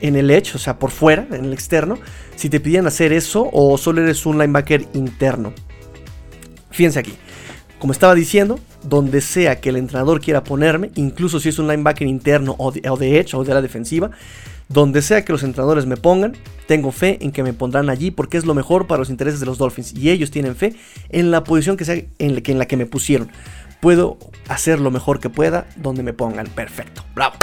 en 0.00 0.16
el 0.16 0.30
edge, 0.30 0.54
o 0.54 0.58
sea, 0.58 0.78
por 0.78 0.90
fuera, 0.90 1.26
en 1.30 1.44
el 1.44 1.52
externo? 1.52 1.98
Si 2.36 2.48
te 2.48 2.60
pidieran 2.60 2.86
hacer 2.86 3.12
eso 3.12 3.48
o 3.52 3.76
solo 3.78 4.02
eres 4.02 4.24
un 4.26 4.38
linebacker 4.38 4.86
interno. 4.94 5.52
Fíjense 6.70 6.98
aquí. 6.98 7.14
Como 7.80 7.94
estaba 7.94 8.14
diciendo, 8.14 8.60
donde 8.82 9.22
sea 9.22 9.58
que 9.60 9.70
el 9.70 9.76
entrenador 9.76 10.20
quiera 10.20 10.44
ponerme, 10.44 10.90
incluso 10.96 11.40
si 11.40 11.48
es 11.48 11.58
un 11.58 11.66
linebacker 11.66 12.06
interno 12.06 12.54
o 12.58 12.70
de, 12.70 13.18
edge 13.18 13.34
o 13.34 13.42
de 13.42 13.54
la 13.54 13.62
defensiva, 13.62 14.10
donde 14.68 15.00
sea 15.00 15.24
que 15.24 15.32
los 15.32 15.42
entrenadores 15.42 15.86
me 15.86 15.96
pongan, 15.96 16.36
tengo 16.68 16.92
fe 16.92 17.18
en 17.22 17.32
que 17.32 17.42
me 17.42 17.54
pondrán 17.54 17.88
allí 17.88 18.10
porque 18.10 18.36
es 18.36 18.44
lo 18.44 18.54
mejor 18.54 18.86
para 18.86 18.98
los 18.98 19.08
intereses 19.08 19.40
de 19.40 19.46
los 19.46 19.56
Dolphins 19.56 19.94
y 19.94 20.10
ellos 20.10 20.30
tienen 20.30 20.54
fe 20.56 20.76
en 21.08 21.30
la 21.30 21.42
posición 21.42 21.78
que 21.78 21.86
sea 21.86 22.02
en 22.18 22.58
la 22.58 22.66
que, 22.66 22.76
me 22.76 22.84
pusieron. 22.84 23.30
Puedo 23.80 24.18
hacer 24.48 24.78
lo 24.78 24.90
mejor 24.90 25.18
que 25.18 25.30
pueda 25.30 25.66
donde 25.76 26.02
me 26.02 26.12
pongan. 26.12 26.46
Perfecto. 26.48 27.02
Bravo. 27.14 27.34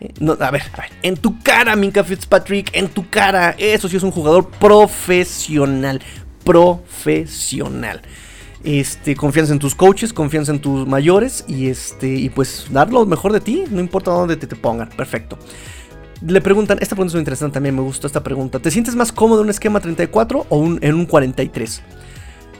Eh, 0.00 0.10
a, 0.40 0.50
ver, 0.50 0.62
a 0.72 0.80
ver, 0.80 0.90
en 1.02 1.18
tu 1.18 1.38
cara, 1.42 1.76
Minka 1.76 2.02
Fitzpatrick, 2.02 2.74
en 2.74 2.88
tu 2.88 3.10
cara. 3.10 3.54
Eso 3.58 3.90
sí 3.90 3.98
es 3.98 4.02
un 4.02 4.10
jugador 4.10 4.48
profesional 4.48 6.00
profesional. 6.50 8.02
Este, 8.64 9.14
confianza 9.14 9.52
en 9.52 9.60
tus 9.60 9.76
coaches, 9.76 10.12
confianza 10.12 10.50
en 10.50 10.58
tus 10.58 10.86
mayores 10.86 11.44
y 11.46 11.68
este 11.68 12.08
y 12.08 12.28
pues 12.28 12.66
dar 12.70 12.92
lo 12.92 13.06
mejor 13.06 13.32
de 13.32 13.40
ti, 13.40 13.64
no 13.70 13.78
importa 13.78 14.10
dónde 14.10 14.36
te, 14.36 14.48
te 14.48 14.56
pongan. 14.56 14.88
Perfecto. 14.88 15.38
Le 16.26 16.40
preguntan, 16.40 16.78
esta 16.80 16.96
pregunta 16.96 17.12
es 17.12 17.14
muy 17.14 17.20
interesante 17.20 17.54
también, 17.54 17.76
me 17.76 17.82
gustó 17.82 18.08
esta 18.08 18.22
pregunta. 18.22 18.58
¿Te 18.58 18.72
sientes 18.72 18.96
más 18.96 19.12
cómodo 19.12 19.40
en 19.40 19.44
un 19.44 19.50
esquema 19.50 19.78
34 19.78 20.46
o 20.48 20.76
en 20.80 20.94
un 20.94 21.06
43? 21.06 21.82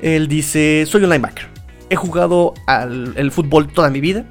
Él 0.03 0.29
dice, 0.29 0.85
soy 0.87 1.03
un 1.03 1.11
linebacker. 1.11 1.49
He 1.91 1.97
jugado 1.97 2.55
al 2.67 3.13
el 3.17 3.33
fútbol 3.33 3.73
toda 3.73 3.91
mi 3.91 4.01
vida 4.01 4.25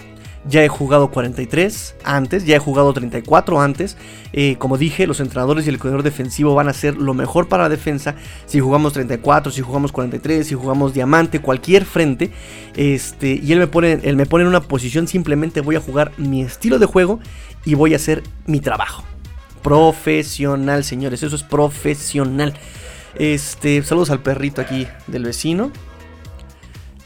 ya 0.45 0.63
he 0.63 0.67
jugado 0.67 1.11
43 1.11 1.95
antes, 2.03 2.45
ya 2.45 2.55
he 2.55 2.59
jugado 2.59 2.93
34 2.93 3.61
antes. 3.61 3.97
Eh, 4.31 4.55
como 4.57 4.77
dije, 4.77 5.05
los 5.07 5.19
entrenadores 5.19 5.65
y 5.65 5.69
el 5.69 5.79
corredor 5.79 6.03
defensivo 6.03 6.55
van 6.55 6.67
a 6.67 6.71
hacer 6.71 6.95
lo 6.97 7.13
mejor 7.13 7.47
para 7.47 7.63
la 7.63 7.69
defensa. 7.69 8.15
Si 8.45 8.59
jugamos 8.59 8.93
34, 8.93 9.51
si 9.51 9.61
jugamos 9.61 9.91
43, 9.91 10.47
si 10.47 10.55
jugamos 10.55 10.93
diamante, 10.93 11.41
cualquier 11.41 11.85
frente. 11.85 12.31
Este, 12.75 13.39
y 13.41 13.51
él 13.51 13.59
me, 13.59 13.67
pone, 13.67 13.99
él 14.03 14.15
me 14.15 14.25
pone 14.25 14.43
en 14.43 14.47
una 14.47 14.61
posición, 14.61 15.07
simplemente 15.07 15.61
voy 15.61 15.75
a 15.75 15.81
jugar 15.81 16.11
mi 16.17 16.41
estilo 16.41 16.79
de 16.79 16.85
juego 16.85 17.19
y 17.65 17.75
voy 17.75 17.93
a 17.93 17.97
hacer 17.97 18.23
mi 18.45 18.61
trabajo. 18.61 19.03
Profesional, 19.61 20.83
señores, 20.83 21.21
eso 21.21 21.35
es 21.35 21.43
profesional. 21.43 22.53
Este, 23.15 23.81
saludos 23.83 24.11
al 24.11 24.21
perrito 24.21 24.61
aquí 24.61 24.87
del 25.07 25.23
vecino 25.23 25.71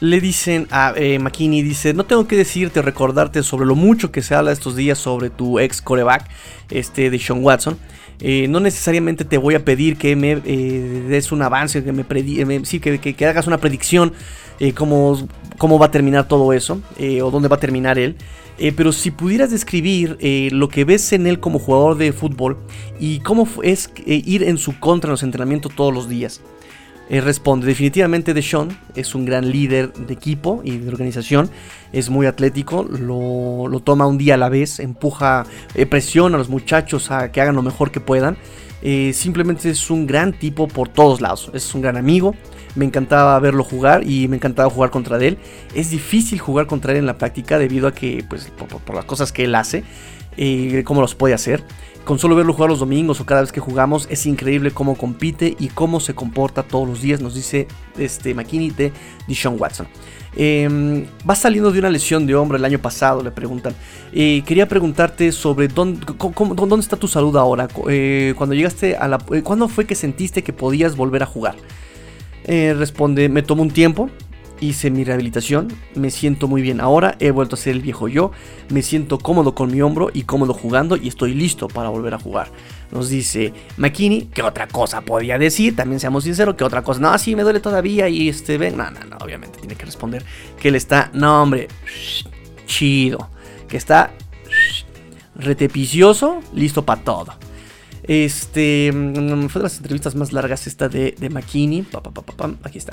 le 0.04 0.20
dicen 0.20 0.68
a 0.70 0.92
eh, 0.96 1.18
McKinney, 1.18 1.62
dice, 1.62 1.94
no 1.94 2.04
tengo 2.04 2.26
que 2.26 2.36
decirte 2.36 2.80
o 2.80 2.82
recordarte 2.82 3.42
sobre 3.42 3.66
lo 3.66 3.74
mucho 3.74 4.12
que 4.12 4.22
se 4.22 4.34
habla 4.34 4.52
estos 4.52 4.76
días 4.76 4.98
sobre 4.98 5.30
tu 5.30 5.58
ex 5.58 5.80
coreback, 5.80 6.28
este 6.70 7.10
de 7.10 7.18
Sean 7.18 7.42
Watson. 7.42 7.78
Eh, 8.20 8.46
no 8.48 8.60
necesariamente 8.60 9.24
te 9.24 9.38
voy 9.38 9.54
a 9.54 9.64
pedir 9.64 9.96
que 9.96 10.14
me 10.14 10.40
eh, 10.44 11.04
des 11.08 11.32
un 11.32 11.42
avance, 11.42 11.82
que 11.82 11.92
me, 11.92 12.64
sí, 12.64 12.80
que, 12.80 13.26
hagas 13.26 13.46
una 13.46 13.58
predicción 13.58 14.12
cómo, 14.74 15.26
cómo, 15.58 15.78
va 15.78 15.86
a 15.86 15.90
terminar 15.90 16.28
todo 16.28 16.52
eso, 16.52 16.80
o 17.22 17.30
dónde 17.30 17.48
va 17.48 17.56
a 17.56 17.60
terminar 17.60 17.98
él. 17.98 18.16
pero 18.76 18.92
si 18.92 19.10
pudieras 19.10 19.50
describir 19.50 20.16
lo 20.52 20.68
que 20.68 20.84
ves 20.84 21.12
en 21.12 21.26
él 21.26 21.40
como 21.40 21.58
jugador 21.58 21.96
de 21.96 22.12
fútbol 22.12 22.56
y 23.00 23.18
cómo 23.20 23.48
es 23.64 23.90
ir 24.06 24.44
en 24.44 24.58
su 24.58 24.78
contra 24.78 25.08
en 25.08 25.12
los 25.12 25.22
entrenamientos 25.24 25.74
todos 25.74 25.92
los 25.92 26.08
días. 26.08 26.40
Eh, 27.10 27.20
responde, 27.20 27.66
definitivamente 27.66 28.32
Deshaun 28.32 28.76
es 28.94 29.14
un 29.14 29.26
gran 29.26 29.50
líder 29.50 29.92
de 29.92 30.14
equipo 30.14 30.62
y 30.64 30.78
de 30.78 30.88
organización, 30.88 31.50
es 31.92 32.08
muy 32.08 32.26
atlético, 32.26 32.84
lo, 32.84 33.80
toma 33.84 34.06
un 34.06 34.16
día 34.16 34.34
a 34.34 34.36
la 34.38 34.48
vez, 34.48 34.80
empuja, 34.80 35.44
eh, 35.74 35.84
presiona 35.84 36.36
a 36.36 36.38
los 36.38 36.48
muchachos 36.48 37.10
a 37.10 37.30
que 37.30 37.42
hagan 37.42 37.56
lo 37.56 37.62
mejor 37.62 37.90
que 37.90 38.00
puedan. 38.00 38.38
Eh, 38.80 39.12
simplemente 39.14 39.70
es 39.70 39.90
un 39.90 40.06
gran 40.06 40.32
tipo 40.32 40.68
por 40.68 40.88
todos 40.88 41.20
lados, 41.20 41.50
es 41.54 41.74
un 41.74 41.82
gran 41.82 41.96
amigo, 41.96 42.34
me 42.74 42.84
encantaba 42.84 43.38
verlo 43.38 43.64
jugar 43.64 44.06
y 44.06 44.28
me 44.28 44.36
encantaba 44.36 44.70
jugar 44.70 44.90
contra 44.90 45.22
él. 45.22 45.38
Es 45.74 45.90
difícil 45.90 46.38
jugar 46.38 46.66
contra 46.66 46.92
él 46.92 46.98
en 46.98 47.06
la 47.06 47.18
práctica 47.18 47.58
debido 47.58 47.86
a 47.86 47.92
que, 47.92 48.24
pues, 48.28 48.50
por, 48.84 48.94
las 48.94 49.04
cosas 49.04 49.30
que 49.30 49.44
él 49.44 49.54
hace, 49.54 49.84
y 50.36 50.82
cómo 50.82 51.00
los 51.00 51.14
puede 51.14 51.34
hacer. 51.34 51.62
Con 52.04 52.18
solo 52.18 52.36
verlo 52.36 52.52
jugar 52.52 52.68
los 52.68 52.80
domingos 52.80 53.20
o 53.20 53.26
cada 53.26 53.40
vez 53.40 53.50
que 53.50 53.60
jugamos 53.60 54.06
es 54.10 54.26
increíble 54.26 54.70
cómo 54.70 54.94
compite 54.94 55.56
y 55.58 55.68
cómo 55.68 56.00
se 56.00 56.14
comporta 56.14 56.62
todos 56.62 56.86
los 56.86 57.00
días, 57.00 57.22
nos 57.22 57.34
dice 57.34 57.66
este 57.96 58.34
McKinney 58.34 58.70
de 58.70 58.92
Deshaun 59.26 59.58
Watson. 59.58 59.86
Eh, 60.36 61.06
va 61.28 61.34
saliendo 61.34 61.70
de 61.72 61.78
una 61.78 61.88
lesión 61.88 62.26
de 62.26 62.34
hombro 62.34 62.58
el 62.58 62.64
año 62.64 62.78
pasado, 62.78 63.22
le 63.22 63.30
preguntan. 63.30 63.74
Eh, 64.12 64.42
quería 64.44 64.68
preguntarte 64.68 65.32
sobre 65.32 65.68
dónde, 65.68 66.04
dónde, 66.54 66.80
está 66.80 66.96
tu 66.96 67.08
salud 67.08 67.36
ahora. 67.36 67.68
Eh, 67.88 68.34
cuando 68.36 68.54
llegaste 68.54 68.96
a 68.96 69.08
la, 69.08 69.18
eh, 69.32 69.40
¿Cuándo 69.42 69.68
fue 69.68 69.86
que 69.86 69.94
sentiste 69.94 70.42
que 70.42 70.52
podías 70.52 70.96
volver 70.96 71.22
a 71.22 71.26
jugar? 71.26 71.56
responde, 72.46 73.30
me 73.30 73.40
tomó 73.40 73.62
un 73.62 73.70
tiempo, 73.70 74.10
hice 74.60 74.90
mi 74.90 75.04
rehabilitación, 75.04 75.68
me 75.94 76.10
siento 76.10 76.48
muy 76.48 76.62
bien 76.62 76.80
ahora, 76.80 77.16
he 77.20 77.30
vuelto 77.30 77.54
a 77.54 77.58
ser 77.58 77.74
el 77.74 77.82
viejo 77.82 78.08
yo, 78.08 78.30
me 78.70 78.82
siento 78.82 79.18
cómodo 79.18 79.54
con 79.54 79.70
mi 79.70 79.80
hombro 79.82 80.10
y 80.12 80.22
cómodo 80.22 80.54
jugando 80.54 80.96
y 80.96 81.08
estoy 81.08 81.34
listo 81.34 81.68
para 81.68 81.88
volver 81.88 82.14
a 82.14 82.18
jugar. 82.18 82.48
Nos 82.92 83.08
dice 83.08 83.52
McKinney, 83.76 84.28
¿qué 84.32 84.42
otra 84.42 84.68
cosa 84.68 85.00
podía 85.00 85.38
decir? 85.38 85.74
También 85.74 86.00
seamos 86.00 86.24
sinceros, 86.24 86.54
¿qué 86.54 86.64
otra 86.64 86.82
cosa? 86.82 87.00
No, 87.00 87.16
sí, 87.18 87.34
me 87.34 87.42
duele 87.42 87.60
todavía 87.60 88.08
y 88.08 88.28
este, 88.28 88.58
ven, 88.58 88.76
no, 88.76 88.90
no, 88.90 89.00
no, 89.04 89.16
obviamente 89.18 89.58
tiene 89.58 89.74
que 89.74 89.84
responder 89.84 90.24
que 90.60 90.68
él 90.68 90.76
está, 90.76 91.10
no, 91.12 91.42
hombre, 91.42 91.68
chido, 92.66 93.28
que 93.68 93.76
está 93.76 94.12
retepicioso, 95.34 96.40
listo 96.54 96.84
para 96.84 97.02
todo. 97.02 97.34
Este 98.06 98.92
mm, 98.92 99.48
fue 99.48 99.60
de 99.60 99.64
las 99.64 99.78
entrevistas 99.78 100.14
más 100.14 100.32
largas 100.32 100.66
esta 100.66 100.88
de, 100.88 101.14
de 101.18 101.30
McKinney. 101.30 101.86
aquí 102.62 102.78
está. 102.78 102.92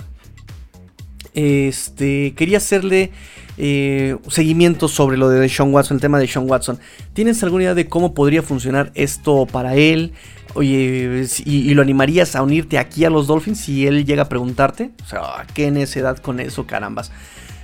Este, 1.34 2.34
quería 2.36 2.58
hacerle 2.58 3.12
eh, 3.58 4.18
seguimiento 4.28 4.88
sobre 4.88 5.18
lo 5.18 5.30
de 5.30 5.48
Sean 5.48 5.74
Watson, 5.74 5.98
el 5.98 6.02
tema 6.02 6.20
de 6.20 6.28
Sean 6.28 6.50
Watson. 6.50 6.80
¿Tienes 7.14 7.44
alguna 7.44 7.64
idea 7.64 7.74
de 7.76 7.88
cómo 7.88 8.14
podría 8.14 8.42
funcionar 8.42 8.92
esto 8.96 9.46
para 9.46 9.76
él? 9.76 10.14
Oye, 10.54 11.26
y, 11.46 11.74
lo 11.74 11.82
animarías 11.82 12.36
a 12.36 12.44
unirte 12.44 12.78
aquí 12.78 13.06
a 13.06 13.10
los 13.10 13.28
Dolphins 13.28 13.60
si 13.60 13.88
él 13.88 14.06
llega 14.06 14.24
a 14.24 14.30
preguntarte? 14.30 14.92
O 15.04 15.08
sea, 15.08 15.46
¿qué 15.54 15.72
necedad 15.72 16.18
con 16.18 16.40
eso, 16.40 16.68
carambas? 16.68 17.12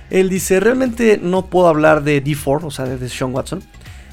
Él 0.08 0.30
dice, 0.30 0.58
realmente 0.60 1.20
no 1.22 1.46
puedo 1.46 1.68
hablar 1.68 2.02
de 2.02 2.24
D4, 2.24 2.64
o 2.64 2.70
sea, 2.70 2.86
de 2.86 3.08
Sean 3.08 3.34
Watson. 3.34 3.62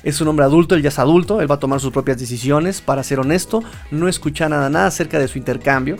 Es 0.03 0.19
un 0.21 0.27
hombre 0.27 0.45
adulto, 0.45 0.75
él 0.75 0.81
ya 0.81 0.89
es 0.89 0.99
adulto, 0.99 1.41
él 1.41 1.49
va 1.49 1.55
a 1.55 1.59
tomar 1.59 1.79
sus 1.79 1.91
propias 1.91 2.19
decisiones. 2.19 2.81
Para 2.81 3.01
ser 3.03 3.19
honesto, 3.19 3.63
no 3.91 4.07
escucha 4.07 4.49
nada, 4.49 4.69
nada 4.69 4.87
acerca 4.87 5.19
de 5.19 5.27
su 5.27 5.37
intercambio. 5.37 5.97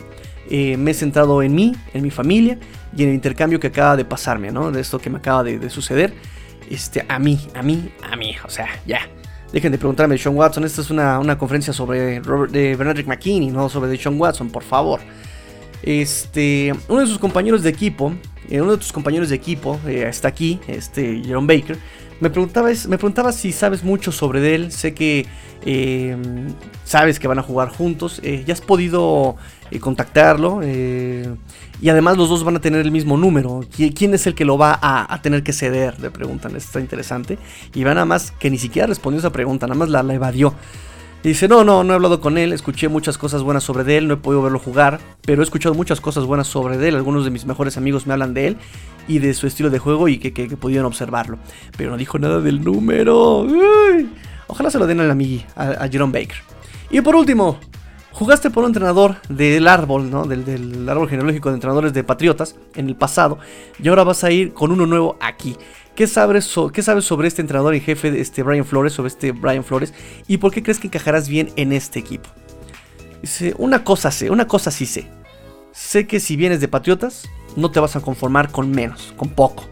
Eh, 0.48 0.76
me 0.76 0.92
he 0.92 0.94
centrado 0.94 1.42
en 1.42 1.54
mí, 1.54 1.74
en 1.92 2.02
mi 2.02 2.10
familia 2.10 2.58
y 2.96 3.02
en 3.02 3.10
el 3.10 3.14
intercambio 3.14 3.60
que 3.60 3.68
acaba 3.68 3.96
de 3.96 4.04
pasarme, 4.04 4.50
¿no? 4.50 4.70
De 4.72 4.80
esto 4.80 4.98
que 4.98 5.10
me 5.10 5.18
acaba 5.18 5.44
de, 5.44 5.70
suceder. 5.70 6.14
Este, 6.70 7.04
a 7.08 7.18
mí, 7.18 7.38
a 7.54 7.62
mí, 7.62 7.92
a 8.02 8.16
mí, 8.16 8.34
o 8.44 8.48
sea, 8.48 8.68
ya. 8.86 9.00
Dejen 9.52 9.70
de 9.70 9.78
preguntarme 9.78 10.14
de 10.14 10.18
Sean 10.18 10.34
Watson. 10.34 10.64
Esta 10.64 10.80
es 10.80 10.90
una, 10.90 11.38
conferencia 11.38 11.72
sobre 11.72 12.20
Robert, 12.20 12.52
de 12.52 12.74
Bernard 12.74 13.04
McKinney, 13.06 13.50
no 13.50 13.68
sobre 13.68 13.90
de 13.90 13.98
Sean 13.98 14.18
Watson, 14.18 14.50
por 14.50 14.62
favor. 14.62 15.00
Este, 15.82 16.72
uno 16.88 17.00
de 17.00 17.06
sus 17.06 17.18
compañeros 17.18 17.62
de 17.62 17.70
equipo, 17.70 18.12
eh, 18.48 18.60
uno 18.60 18.72
de 18.72 18.78
tus 18.78 18.92
compañeros 18.92 19.28
de 19.28 19.36
equipo 19.36 19.78
eh, 19.86 20.06
está 20.08 20.28
aquí, 20.28 20.58
este, 20.66 21.22
Jerome 21.22 21.54
Baker. 21.54 21.78
Me 22.18 22.30
preguntaba, 22.30 22.70
me 22.88 22.96
preguntaba 22.96 23.30
si 23.30 23.52
sabes 23.52 23.84
mucho 23.84 24.10
sobre 24.10 24.54
él. 24.54 24.72
Sé 24.72 24.94
que 24.94 25.26
eh, 25.66 26.16
sabes 26.84 27.20
que 27.20 27.28
van 27.28 27.38
a 27.38 27.42
jugar 27.42 27.68
juntos. 27.68 28.22
ya 28.22 28.54
has 28.54 28.62
podido 28.62 29.36
contactarlo. 29.80 30.62
y 30.62 31.88
además 31.88 32.16
los 32.16 32.28
dos 32.28 32.44
van 32.44 32.56
a 32.56 32.60
tener 32.60 32.80
el 32.80 32.90
mismo 32.90 33.16
número. 33.16 33.60
¿Quién 33.76 34.14
es 34.14 34.26
el 34.26 34.34
que 34.34 34.44
lo 34.44 34.58
va 34.58 34.78
a, 34.80 35.20
tener 35.22 35.42
que 35.42 35.52
ceder? 35.52 36.00
Le 36.00 36.10
preguntan. 36.10 36.56
Está 36.56 36.80
interesante. 36.80 37.38
Y 37.74 37.84
va 37.84 37.94
nada 37.94 38.06
más 38.06 38.30
que 38.32 38.50
ni 38.50 38.58
siquiera 38.58 38.86
respondió 38.86 39.18
esa 39.20 39.30
pregunta. 39.30 39.66
Nada 39.66 39.78
más 39.78 39.88
la, 39.88 40.14
evadió. 40.14 40.54
Dice, 41.22 41.48
no, 41.48 41.64
no, 41.64 41.82
no 41.82 41.92
he 41.92 41.96
hablado 41.96 42.20
con 42.20 42.38
él, 42.38 42.52
escuché 42.52 42.88
muchas 42.88 43.18
cosas 43.18 43.42
buenas 43.42 43.64
sobre 43.64 43.96
él, 43.96 44.06
no 44.06 44.14
he 44.14 44.16
podido 44.16 44.42
verlo 44.42 44.60
jugar, 44.60 45.00
pero 45.22 45.42
he 45.42 45.44
escuchado 45.44 45.74
muchas 45.74 46.00
cosas 46.00 46.24
buenas 46.24 46.46
sobre 46.46 46.76
él, 46.86 46.94
algunos 46.94 47.24
de 47.24 47.32
mis 47.32 47.46
mejores 47.46 47.76
amigos 47.76 48.06
me 48.06 48.12
hablan 48.12 48.32
de 48.32 48.46
él 48.46 48.56
y 49.08 49.18
de 49.18 49.34
su 49.34 49.48
estilo 49.48 49.70
de 49.70 49.80
juego 49.80 50.06
y 50.06 50.18
que, 50.18 50.32
que, 50.32 50.56
pudieron 50.56 50.86
observarlo. 50.86 51.38
Pero 51.76 51.90
no 51.90 51.96
dijo 51.96 52.18
nada 52.20 52.40
del 52.40 52.62
número. 52.62 53.44
Ojalá 54.46 54.70
se 54.70 54.78
lo 54.78 54.86
den 54.86 55.00
al 55.00 55.10
amigui, 55.10 55.44
a, 55.56 55.88
Jerome 55.88 56.12
Baker. 56.12 56.36
Y 56.90 57.00
por 57.00 57.16
último, 57.16 57.58
jugaste 58.16 58.48
por 58.48 58.64
un 58.64 58.70
entrenador 58.70 59.16
del 59.28 59.68
árbol, 59.68 60.10
¿no? 60.10 60.24
Del, 60.24 60.88
árbol 60.88 61.06
genealógico 61.06 61.50
de 61.50 61.56
entrenadores 61.56 61.92
de 61.92 62.02
Patriotas 62.02 62.56
en 62.74 62.88
el 62.88 62.96
pasado. 62.96 63.38
Y 63.78 63.88
ahora 63.88 64.04
vas 64.04 64.24
a 64.24 64.30
ir 64.30 64.54
con 64.54 64.72
uno 64.72 64.86
nuevo 64.86 65.18
aquí. 65.20 65.54
¿Qué 65.94 66.06
sabes, 66.06 66.46
sobre 66.46 67.28
este 67.28 67.42
entrenador 67.42 67.74
en 67.74 67.82
jefe, 67.82 68.10
de 68.10 68.22
este 68.22 68.42
Brian 68.42 68.64
Flores, 68.64 68.94
sobre 68.94 69.08
este 69.08 69.32
Brian 69.32 69.64
Flores? 69.64 69.92
¿Y 70.26 70.38
por 70.38 70.50
qué 70.50 70.62
crees 70.62 70.78
que 70.78 70.86
encajarás 70.86 71.28
bien 71.28 71.50
en 71.56 71.72
este 71.72 71.98
equipo? 71.98 72.30
Dice, 73.20 73.54
una 73.58 73.84
cosa 73.84 74.10
sé, 74.10 74.30
una 74.30 74.46
cosa 74.46 74.70
sí 74.70 74.86
sé. 74.86 75.08
Sé 75.72 76.06
que 76.06 76.18
si 76.18 76.36
vienes 76.36 76.62
de 76.62 76.68
Patriotas, 76.68 77.28
no 77.54 77.70
te 77.70 77.80
vas 77.80 77.96
a 77.96 78.00
conformar 78.00 78.50
con 78.50 78.70
menos, 78.70 79.12
con 79.18 79.28
poco. 79.28 79.64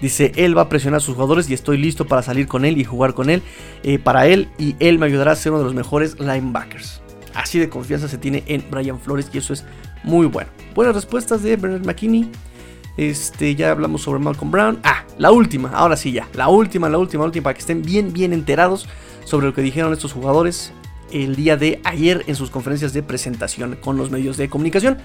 Dice, 0.00 0.32
él 0.36 0.56
va 0.56 0.62
a 0.62 0.68
presionar 0.70 0.98
a 0.98 1.00
sus 1.00 1.14
jugadores 1.14 1.50
y 1.50 1.54
estoy 1.54 1.76
listo 1.76 2.06
para 2.06 2.22
salir 2.22 2.48
con 2.48 2.64
él 2.64 2.78
y 2.78 2.84
jugar 2.84 3.12
con 3.12 3.28
él, 3.28 3.42
eh, 3.82 3.98
para 3.98 4.26
él, 4.26 4.48
y 4.58 4.76
él 4.78 4.98
me 4.98 5.04
ayudará 5.04 5.32
a 5.32 5.36
ser 5.36 5.52
uno 5.52 5.58
de 5.58 5.66
los 5.66 5.74
mejores 5.74 6.18
linebackers. 6.18 7.02
Así 7.36 7.58
de 7.58 7.68
confianza 7.68 8.08
se 8.08 8.16
tiene 8.16 8.42
en 8.46 8.64
Brian 8.70 8.98
Flores 8.98 9.28
y 9.32 9.38
eso 9.38 9.52
es 9.52 9.64
muy 10.02 10.26
bueno. 10.26 10.48
Buenas 10.74 10.94
respuestas 10.94 11.42
de 11.42 11.56
Bernard 11.56 11.84
McKinney. 11.84 12.30
Este, 12.96 13.54
ya 13.54 13.70
hablamos 13.70 14.02
sobre 14.02 14.20
Malcolm 14.20 14.50
Brown. 14.50 14.78
Ah, 14.82 15.04
la 15.18 15.30
última, 15.30 15.68
ahora 15.70 15.96
sí 15.96 16.12
ya. 16.12 16.26
La 16.32 16.48
última, 16.48 16.88
la 16.88 16.96
última, 16.96 17.24
la 17.24 17.26
última, 17.26 17.44
para 17.44 17.54
que 17.54 17.60
estén 17.60 17.82
bien, 17.82 18.14
bien 18.14 18.32
enterados 18.32 18.88
sobre 19.24 19.46
lo 19.46 19.54
que 19.54 19.60
dijeron 19.60 19.92
estos 19.92 20.14
jugadores 20.14 20.72
el 21.12 21.36
día 21.36 21.56
de 21.56 21.80
ayer 21.84 22.24
en 22.26 22.36
sus 22.36 22.50
conferencias 22.50 22.92
de 22.92 23.02
presentación 23.02 23.76
con 23.76 23.98
los 23.98 24.10
medios 24.10 24.38
de 24.38 24.48
comunicación. 24.48 24.96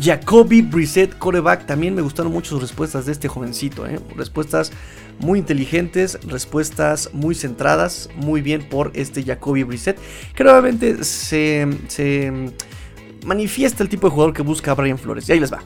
Jacoby 0.00 0.62
Brissett, 0.62 1.16
coreback, 1.18 1.66
también 1.66 1.94
me 1.94 2.02
gustaron 2.02 2.32
mucho 2.32 2.50
sus 2.50 2.62
respuestas 2.62 3.06
de 3.06 3.12
este 3.12 3.28
jovencito. 3.28 3.86
¿eh? 3.86 4.00
Respuestas 4.16 4.72
muy 5.20 5.38
inteligentes, 5.38 6.18
respuestas 6.26 7.10
muy 7.12 7.34
centradas, 7.34 8.08
muy 8.16 8.40
bien 8.42 8.68
por 8.68 8.90
este 8.94 9.22
Jacoby 9.22 9.62
Brissett, 9.62 9.98
que 10.34 10.42
nuevamente 10.42 11.04
se, 11.04 11.68
se 11.86 12.32
manifiesta 13.24 13.82
el 13.82 13.88
tipo 13.88 14.08
de 14.08 14.12
jugador 14.12 14.34
que 14.34 14.42
busca 14.42 14.72
a 14.72 14.74
Brian 14.74 14.98
Flores. 14.98 15.28
Y 15.28 15.32
ahí 15.32 15.40
les 15.40 15.52
va. 15.52 15.62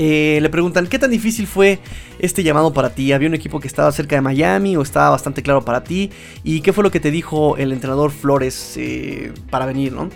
Eh, 0.00 0.38
le 0.40 0.48
preguntan, 0.48 0.86
¿qué 0.86 0.96
tan 0.96 1.10
difícil 1.10 1.48
fue 1.48 1.80
este 2.20 2.44
llamado 2.44 2.72
para 2.72 2.90
ti? 2.90 3.12
¿Había 3.12 3.28
un 3.28 3.34
equipo 3.34 3.58
que 3.58 3.66
estaba 3.66 3.90
cerca 3.90 4.14
de 4.14 4.22
Miami 4.22 4.76
o 4.76 4.82
estaba 4.82 5.10
bastante 5.10 5.42
claro 5.42 5.64
para 5.64 5.82
ti? 5.82 6.10
¿Y 6.44 6.60
qué 6.60 6.72
fue 6.72 6.84
lo 6.84 6.92
que 6.92 7.00
te 7.00 7.10
dijo 7.10 7.56
el 7.56 7.72
entrenador 7.72 8.12
Flores 8.12 8.74
eh, 8.76 9.32
para 9.50 9.66
venir, 9.66 9.92
no? 9.92 10.08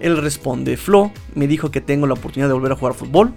Él 0.00 0.16
responde, 0.16 0.76
Flo 0.76 1.10
me 1.34 1.46
dijo 1.46 1.70
que 1.70 1.80
tengo 1.80 2.06
la 2.06 2.14
oportunidad 2.14 2.48
de 2.48 2.54
volver 2.54 2.72
a 2.72 2.76
jugar 2.76 2.94
fútbol, 2.94 3.32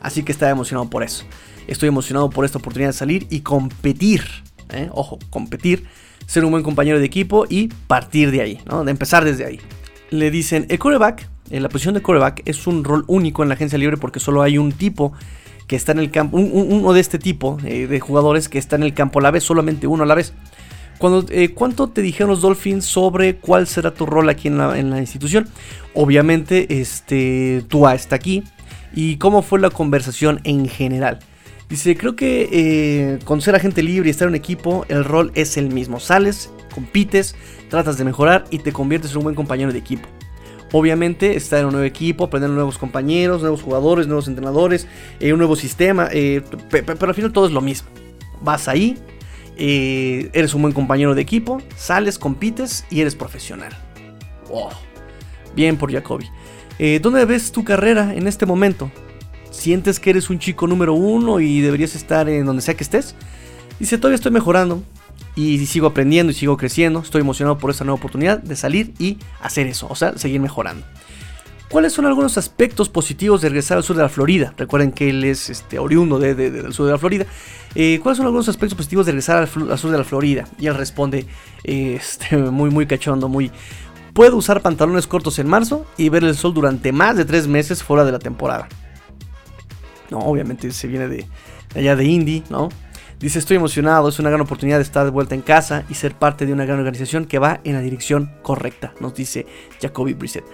así 0.00 0.22
que 0.22 0.32
estaba 0.32 0.52
emocionado 0.52 0.88
por 0.88 1.02
eso. 1.02 1.24
Estoy 1.66 1.88
emocionado 1.88 2.30
por 2.30 2.44
esta 2.44 2.58
oportunidad 2.58 2.90
de 2.90 2.94
salir 2.94 3.26
y 3.30 3.40
competir, 3.40 4.22
¿eh? 4.70 4.88
ojo, 4.92 5.18
competir, 5.30 5.86
ser 6.26 6.44
un 6.44 6.50
buen 6.50 6.62
compañero 6.62 6.98
de 6.98 7.04
equipo 7.04 7.46
y 7.48 7.68
partir 7.86 8.30
de 8.30 8.40
ahí, 8.40 8.60
¿no? 8.66 8.84
De 8.84 8.90
empezar 8.90 9.24
desde 9.24 9.44
ahí. 9.44 9.60
Le 10.10 10.30
dicen, 10.30 10.66
el 10.68 10.78
quarterback 10.78 11.28
en 11.50 11.62
la 11.62 11.68
posición 11.68 11.94
de 11.94 12.02
coreback 12.02 12.42
es 12.46 12.66
un 12.66 12.84
rol 12.84 13.04
único 13.06 13.42
en 13.42 13.48
la 13.48 13.54
agencia 13.54 13.78
libre 13.78 13.96
porque 13.96 14.20
solo 14.20 14.42
hay 14.42 14.58
un 14.58 14.72
tipo 14.72 15.12
que 15.66 15.76
está 15.76 15.92
en 15.92 15.98
el 15.98 16.10
campo, 16.10 16.36
uno 16.36 16.92
de 16.92 17.00
este 17.00 17.18
tipo 17.18 17.58
eh, 17.64 17.86
de 17.86 18.00
jugadores 18.00 18.48
que 18.48 18.58
está 18.58 18.76
en 18.76 18.82
el 18.82 18.92
campo 18.94 19.18
a 19.18 19.22
la 19.22 19.30
vez, 19.30 19.44
solamente 19.44 19.86
uno 19.86 20.02
a 20.02 20.06
la 20.06 20.14
vez. 20.14 20.34
Cuando, 20.98 21.26
eh, 21.30 21.50
¿Cuánto 21.52 21.88
te 21.88 22.02
dijeron 22.02 22.30
los 22.30 22.40
Dolphins 22.40 22.84
sobre 22.84 23.36
cuál 23.36 23.66
será 23.66 23.92
tu 23.92 24.06
rol 24.06 24.28
aquí 24.28 24.48
en 24.48 24.58
la, 24.58 24.98
institución? 25.00 25.48
Obviamente, 25.94 26.80
este, 26.80 27.64
Tua 27.68 27.94
está 27.94 28.16
aquí. 28.16 28.44
¿Y 28.94 29.16
cómo 29.16 29.42
fue 29.42 29.58
la 29.58 29.70
conversación 29.70 30.40
en 30.44 30.68
general? 30.68 31.18
Dice, 31.68 31.96
creo 31.96 32.14
que 32.14 32.48
eh, 32.52 33.18
con 33.24 33.40
ser 33.40 33.56
agente 33.56 33.82
libre 33.82 34.08
y 34.08 34.10
estar 34.10 34.26
en 34.26 34.30
un 34.30 34.36
equipo, 34.36 34.84
el 34.88 35.04
rol 35.04 35.32
es 35.34 35.56
el 35.56 35.70
mismo. 35.70 35.98
Sales, 35.98 36.50
compites, 36.72 37.34
tratas 37.70 37.98
de 37.98 38.04
mejorar 38.04 38.44
y 38.50 38.58
te 38.58 38.72
conviertes 38.72 39.10
en 39.12 39.18
un 39.18 39.24
buen 39.24 39.34
compañero 39.34 39.72
de 39.72 39.78
equipo. 39.78 40.08
Obviamente 40.72 41.36
estar 41.36 41.60
en 41.60 41.66
un 41.66 41.72
nuevo 41.72 41.86
equipo, 41.86 42.24
aprender 42.24 42.50
nuevos 42.50 42.78
compañeros, 42.78 43.42
nuevos 43.42 43.62
jugadores, 43.62 44.06
nuevos 44.06 44.26
entrenadores, 44.28 44.88
eh, 45.20 45.32
un 45.32 45.38
nuevo 45.38 45.56
sistema, 45.56 46.08
eh, 46.12 46.42
pero 46.68 47.06
al 47.06 47.14
final 47.14 47.32
todo 47.32 47.46
es 47.46 47.52
lo 47.52 47.60
mismo. 47.60 47.88
Vas 48.42 48.66
ahí, 48.66 48.98
eres 49.56 50.54
un 50.54 50.62
buen 50.62 50.74
compañero 50.74 51.14
de 51.14 51.22
equipo, 51.22 51.60
sales, 51.76 52.18
compites 52.18 52.84
y 52.90 53.00
eres 53.00 53.14
profesional. 53.14 53.72
Oh, 54.50 54.70
bien 55.54 55.76
por 55.76 55.92
Jacoby. 55.92 56.26
Eh, 56.78 56.98
¿Dónde 57.00 57.24
ves 57.24 57.52
tu 57.52 57.64
carrera 57.64 58.14
en 58.14 58.26
este 58.26 58.46
momento? 58.46 58.90
¿Sientes 59.50 60.00
que 60.00 60.10
eres 60.10 60.30
un 60.30 60.38
chico 60.38 60.66
número 60.66 60.94
uno 60.94 61.38
y 61.40 61.60
deberías 61.60 61.94
estar 61.94 62.28
en 62.28 62.44
donde 62.44 62.62
sea 62.62 62.74
que 62.74 62.82
estés? 62.82 63.14
Dice, 63.78 63.98
todavía 63.98 64.16
estoy 64.16 64.32
mejorando 64.32 64.82
y 65.36 65.64
sigo 65.66 65.86
aprendiendo 65.86 66.32
y 66.32 66.34
sigo 66.34 66.56
creciendo. 66.56 67.00
Estoy 67.00 67.20
emocionado 67.20 67.58
por 67.58 67.70
esta 67.70 67.84
nueva 67.84 67.98
oportunidad 67.98 68.38
de 68.38 68.56
salir 68.56 68.92
y 68.98 69.18
hacer 69.40 69.66
eso, 69.66 69.86
o 69.88 69.94
sea, 69.94 70.18
seguir 70.18 70.40
mejorando. 70.40 70.84
¿Cuáles 71.74 71.92
son 71.92 72.06
algunos 72.06 72.38
aspectos 72.38 72.88
positivos 72.88 73.40
de 73.40 73.48
regresar 73.48 73.76
al 73.76 73.82
sur 73.82 73.96
de 73.96 74.02
la 74.02 74.08
Florida? 74.08 74.54
Recuerden 74.56 74.92
que 74.92 75.10
él 75.10 75.24
es 75.24 75.50
este, 75.50 75.80
oriundo 75.80 76.20
del 76.20 76.72
sur 76.72 76.86
de 76.86 76.92
la 76.92 76.98
Florida. 76.98 77.26
Eh, 77.74 77.98
¿Cuáles 78.00 78.18
son 78.18 78.26
algunos 78.26 78.48
aspectos 78.48 78.76
positivos 78.76 79.06
de 79.06 79.10
regresar 79.10 79.38
al, 79.38 79.48
sur 79.48 79.90
de 79.90 79.98
la 79.98 80.04
Florida? 80.04 80.46
Y 80.56 80.68
él 80.68 80.76
responde 80.76 81.26
este, 81.64 82.36
muy, 82.36 82.70
muy 82.70 82.86
cachondo, 82.86 83.28
muy... 83.28 83.50
Puedo 84.12 84.36
usar 84.36 84.62
pantalones 84.62 85.08
cortos 85.08 85.40
en 85.40 85.48
marzo 85.48 85.84
y 85.96 86.10
ver 86.10 86.22
el 86.22 86.36
sol 86.36 86.54
durante 86.54 86.92
más 86.92 87.16
de 87.16 87.24
tres 87.24 87.48
meses 87.48 87.82
fuera 87.82 88.04
de 88.04 88.12
la 88.12 88.20
temporada. 88.20 88.68
No, 90.12 90.20
obviamente 90.20 90.70
se 90.70 90.86
viene 90.86 91.08
de, 91.08 91.26
de 91.74 91.80
allá 91.80 91.96
de 91.96 92.04
Indy, 92.04 92.44
¿no? 92.50 92.68
Dice, 93.18 93.40
estoy 93.40 93.56
emocionado, 93.56 94.08
es 94.08 94.20
una 94.20 94.30
gran 94.30 94.42
oportunidad 94.42 94.76
de 94.76 94.84
estar 94.84 95.04
de 95.04 95.10
vuelta 95.10 95.34
en 95.34 95.40
casa 95.40 95.84
y 95.88 95.94
ser 95.94 96.14
parte 96.14 96.46
de 96.46 96.52
una 96.52 96.66
gran 96.66 96.78
organización 96.78 97.24
que 97.24 97.40
va 97.40 97.60
en 97.64 97.72
la 97.72 97.80
dirección 97.80 98.30
correcta, 98.42 98.94
nos 99.00 99.14
dice 99.14 99.46
Jacoby 99.80 100.14
Brissett. 100.14 100.44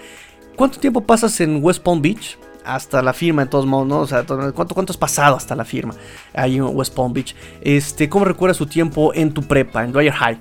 ¿Cuánto 0.60 0.78
tiempo 0.78 1.00
pasas 1.00 1.40
en 1.40 1.64
West 1.64 1.82
Palm 1.82 2.02
Beach? 2.02 2.36
Hasta 2.66 3.00
la 3.00 3.14
firma, 3.14 3.44
de 3.46 3.48
todos 3.48 3.64
modos, 3.64 3.88
¿no? 3.88 4.00
O 4.00 4.06
sea, 4.06 4.24
¿cuánto, 4.26 4.74
¿cuánto 4.74 4.92
has 4.92 4.98
pasado 4.98 5.34
hasta 5.34 5.56
la 5.56 5.64
firma 5.64 5.94
ahí 6.34 6.56
en 6.56 6.64
West 6.64 6.94
Palm 6.94 7.14
Beach? 7.14 7.34
Este, 7.62 8.10
¿Cómo 8.10 8.26
recuerdas 8.26 8.58
su 8.58 8.66
tiempo 8.66 9.14
en 9.14 9.32
tu 9.32 9.42
prepa, 9.42 9.82
en 9.82 9.92
Dwyer 9.92 10.12
High? 10.12 10.38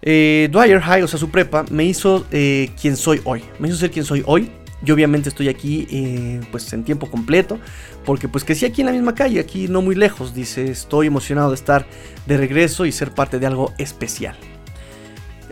Eh, 0.00 0.48
Dwyer 0.50 0.80
High, 0.80 1.02
o 1.02 1.08
sea, 1.08 1.18
su 1.18 1.28
prepa, 1.28 1.66
me 1.68 1.84
hizo 1.84 2.24
eh, 2.30 2.70
quien 2.80 2.96
soy 2.96 3.20
hoy. 3.24 3.44
Me 3.58 3.68
hizo 3.68 3.76
ser 3.76 3.90
quien 3.90 4.06
soy 4.06 4.22
hoy. 4.24 4.50
Yo 4.80 4.94
obviamente 4.94 5.28
estoy 5.28 5.50
aquí 5.50 5.86
eh, 5.90 6.40
pues 6.50 6.72
en 6.72 6.82
tiempo 6.82 7.10
completo, 7.10 7.58
porque 8.06 8.28
pues 8.28 8.46
sí 8.58 8.64
aquí 8.64 8.80
en 8.80 8.86
la 8.86 8.92
misma 8.92 9.14
calle, 9.14 9.40
aquí 9.40 9.68
no 9.68 9.82
muy 9.82 9.94
lejos, 9.94 10.32
dice, 10.32 10.70
estoy 10.70 11.08
emocionado 11.08 11.50
de 11.50 11.56
estar 11.56 11.84
de 12.24 12.38
regreso 12.38 12.86
y 12.86 12.92
ser 12.92 13.10
parte 13.10 13.38
de 13.38 13.46
algo 13.46 13.74
especial. 13.76 14.38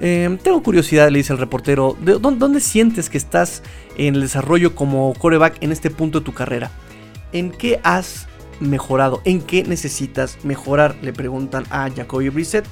Em, 0.01 0.39
tengo 0.39 0.63
curiosidad, 0.63 1.11
le 1.11 1.19
dice 1.19 1.33
el 1.33 1.39
reportero, 1.39 1.97
dónde, 2.01 2.61
sientes 2.61 3.11
que 3.11 3.19
estás 3.19 3.63
en 3.97 4.15
el 4.15 4.21
desarrollo 4.21 4.75
como 4.75 5.13
coreback 5.15 5.61
en 5.61 5.73
este 5.73 5.91
punto 5.91 6.21
de 6.21 6.25
tu 6.25 6.33
carrera? 6.33 6.71
¿En 7.33 7.51
qué 7.51 7.81
has 7.83 8.29
mejorado? 8.61 9.21
¿En 9.25 9.41
qué 9.41 9.65
necesitas 9.65 10.39
mejorar? 10.45 10.97
Le 11.03 11.13
preguntan 11.13 11.65
a 11.71 11.91
Jacoby 11.91 12.29
Brissett 12.29 12.65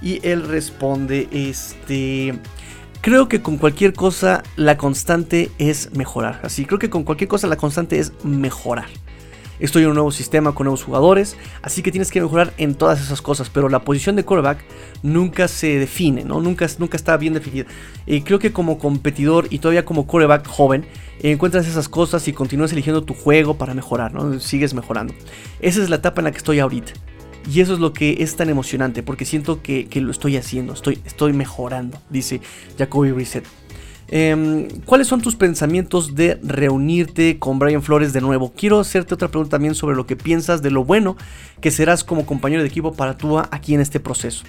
y 0.00 0.20
él 0.26 0.46
responde, 0.46 1.28
este, 1.32 2.38
creo 3.00 3.28
que 3.28 3.42
con 3.42 3.56
cualquier 3.56 3.92
cosa 3.92 4.44
la 4.54 4.76
constante 4.76 5.50
es 5.58 5.92
mejorar. 5.94 6.40
Así, 6.44 6.64
creo 6.64 6.78
que 6.78 6.90
con 6.90 7.02
cualquier 7.02 7.28
cosa 7.28 7.48
la 7.48 7.56
constante 7.56 7.98
es 7.98 8.12
mejorar. 8.22 8.86
Estoy 9.60 9.82
en 9.82 9.88
un 9.88 9.94
nuevo 9.94 10.12
sistema 10.12 10.54
con 10.54 10.64
nuevos 10.64 10.84
jugadores, 10.84 11.36
así 11.62 11.82
que 11.82 11.90
tienes 11.90 12.10
que 12.10 12.20
mejorar 12.20 12.52
en 12.58 12.74
todas 12.74 13.00
esas 13.00 13.20
cosas, 13.22 13.50
pero 13.50 13.68
la 13.68 13.80
posición 13.80 14.16
de 14.16 14.24
quarterback 14.24 14.58
nunca 15.02 15.48
se 15.48 15.78
define, 15.78 16.24
¿no? 16.24 16.40
Nunca, 16.40 16.66
nunca 16.78 16.96
está 16.96 17.16
bien 17.16 17.34
definida. 17.34 17.66
Y 18.06 18.22
creo 18.22 18.38
que 18.38 18.52
como 18.52 18.78
competidor 18.78 19.46
y 19.50 19.58
todavía 19.58 19.84
como 19.84 20.06
quarterback 20.06 20.46
joven, 20.46 20.86
encuentras 21.22 21.66
esas 21.66 21.88
cosas 21.88 22.28
y 22.28 22.32
continúas 22.32 22.72
eligiendo 22.72 23.02
tu 23.02 23.14
juego 23.14 23.58
para 23.58 23.74
mejorar, 23.74 24.14
¿no? 24.14 24.38
Sigues 24.40 24.74
mejorando. 24.74 25.14
Esa 25.60 25.82
es 25.82 25.90
la 25.90 25.96
etapa 25.96 26.20
en 26.20 26.26
la 26.26 26.30
que 26.30 26.38
estoy 26.38 26.60
ahorita. 26.60 26.92
Y 27.50 27.60
eso 27.60 27.72
es 27.72 27.80
lo 27.80 27.92
que 27.92 28.18
es 28.20 28.36
tan 28.36 28.50
emocionante, 28.50 29.02
porque 29.02 29.24
siento 29.24 29.62
que, 29.62 29.88
lo 29.94 30.10
estoy 30.10 30.36
haciendo, 30.36 30.74
estoy, 30.74 31.00
estoy 31.06 31.32
mejorando, 31.32 31.98
dice 32.10 32.42
Jacoby 32.76 33.12
Reset. 33.12 33.44
Em, 34.10 34.68
¿Cuáles 34.86 35.06
son 35.06 35.20
tus 35.20 35.36
pensamientos 35.36 36.14
de 36.14 36.40
reunirte 36.42 37.38
con 37.38 37.58
Brian 37.58 37.82
Flores 37.82 38.12
de 38.12 38.20
nuevo? 38.20 38.52
Quiero 38.56 38.80
hacerte 38.80 39.14
otra 39.14 39.28
pregunta 39.28 39.50
también 39.50 39.74
sobre 39.74 39.96
lo 39.96 40.06
que 40.06 40.16
piensas 40.16 40.62
de 40.62 40.70
lo 40.70 40.84
bueno 40.84 41.16
que 41.60 41.70
serás 41.70 42.04
como 42.04 42.24
compañero 42.24 42.62
de 42.62 42.68
equipo 42.68 42.94
para 42.94 43.18
tú 43.18 43.38
aquí 43.38 43.74
en 43.74 43.80
este 43.80 44.00
proceso. 44.00 44.44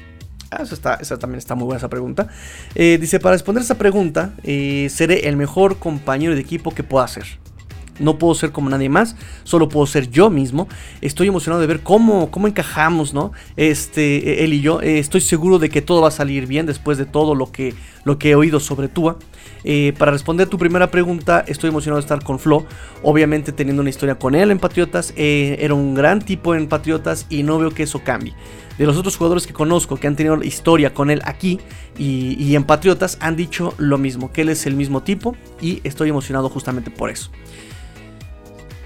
Ah, 0.51 0.63
esa 0.63 1.19
también 1.19 1.37
está 1.37 1.53
muy 1.53 1.65
buena 1.65 1.77
esa 1.77 1.89
pregunta. 1.89 2.27
Eh, 2.73 2.97
dice, 2.99 3.19
para 3.19 3.33
responder 3.33 3.61
esa 3.61 3.77
pregunta, 3.77 4.33
eh, 4.43 4.87
seré 4.89 5.27
el 5.27 5.37
mejor 5.37 5.77
compañero 5.77 6.33
de 6.33 6.41
equipo 6.41 6.73
que 6.73 6.83
pueda 6.83 7.07
ser. 7.07 7.25
No 7.99 8.17
puedo 8.17 8.33
ser 8.33 8.51
como 8.51 8.69
nadie 8.69 8.89
más, 8.89 9.15
solo 9.43 9.69
puedo 9.69 9.85
ser 9.85 10.09
yo 10.09 10.29
mismo. 10.29 10.67
Estoy 11.01 11.27
emocionado 11.27 11.61
de 11.61 11.67
ver 11.67 11.81
cómo, 11.81 12.31
cómo 12.31 12.47
encajamos, 12.47 13.13
¿no? 13.13 13.33
Este, 13.57 14.43
él 14.43 14.53
y 14.53 14.61
yo. 14.61 14.81
Eh, 14.81 14.99
estoy 14.99 15.21
seguro 15.21 15.59
de 15.59 15.69
que 15.69 15.81
todo 15.81 16.01
va 16.01 16.07
a 16.07 16.11
salir 16.11 16.47
bien 16.47 16.65
después 16.65 16.97
de 16.97 17.05
todo 17.05 17.35
lo 17.35 17.51
que, 17.51 17.75
lo 18.03 18.17
que 18.17 18.31
he 18.31 18.35
oído 18.35 18.59
sobre 18.59 18.87
Tua. 18.87 19.17
Eh, 19.63 19.93
para 19.97 20.11
responder 20.11 20.47
tu 20.47 20.57
primera 20.57 20.89
pregunta, 20.89 21.43
estoy 21.47 21.69
emocionado 21.69 21.97
de 21.97 22.05
estar 22.05 22.23
con 22.23 22.39
Flo. 22.39 22.65
Obviamente 23.03 23.51
teniendo 23.51 23.81
una 23.81 23.89
historia 23.89 24.15
con 24.15 24.35
él 24.35 24.51
en 24.51 24.59
Patriotas. 24.59 25.13
Eh, 25.15 25.57
era 25.59 25.73
un 25.73 25.95
gran 25.95 26.21
tipo 26.21 26.55
en 26.55 26.67
Patriotas 26.67 27.25
y 27.29 27.43
no 27.43 27.59
veo 27.59 27.71
que 27.71 27.83
eso 27.83 28.03
cambie. 28.03 28.33
De 28.77 28.85
los 28.85 28.95
otros 28.95 29.17
jugadores 29.17 29.45
que 29.45 29.53
conozco 29.53 29.97
que 29.97 30.07
han 30.07 30.15
tenido 30.15 30.41
historia 30.41 30.93
con 30.93 31.09
él 31.09 31.21
aquí 31.25 31.59
y, 31.97 32.41
y 32.41 32.55
en 32.55 32.63
Patriotas 32.63 33.17
han 33.19 33.35
dicho 33.35 33.73
lo 33.77 33.97
mismo, 33.97 34.31
que 34.31 34.41
él 34.41 34.49
es 34.49 34.65
el 34.65 34.75
mismo 34.75 35.03
tipo 35.03 35.35
y 35.59 35.81
estoy 35.83 36.09
emocionado 36.09 36.47
justamente 36.47 36.89
por 36.89 37.09
eso. 37.09 37.29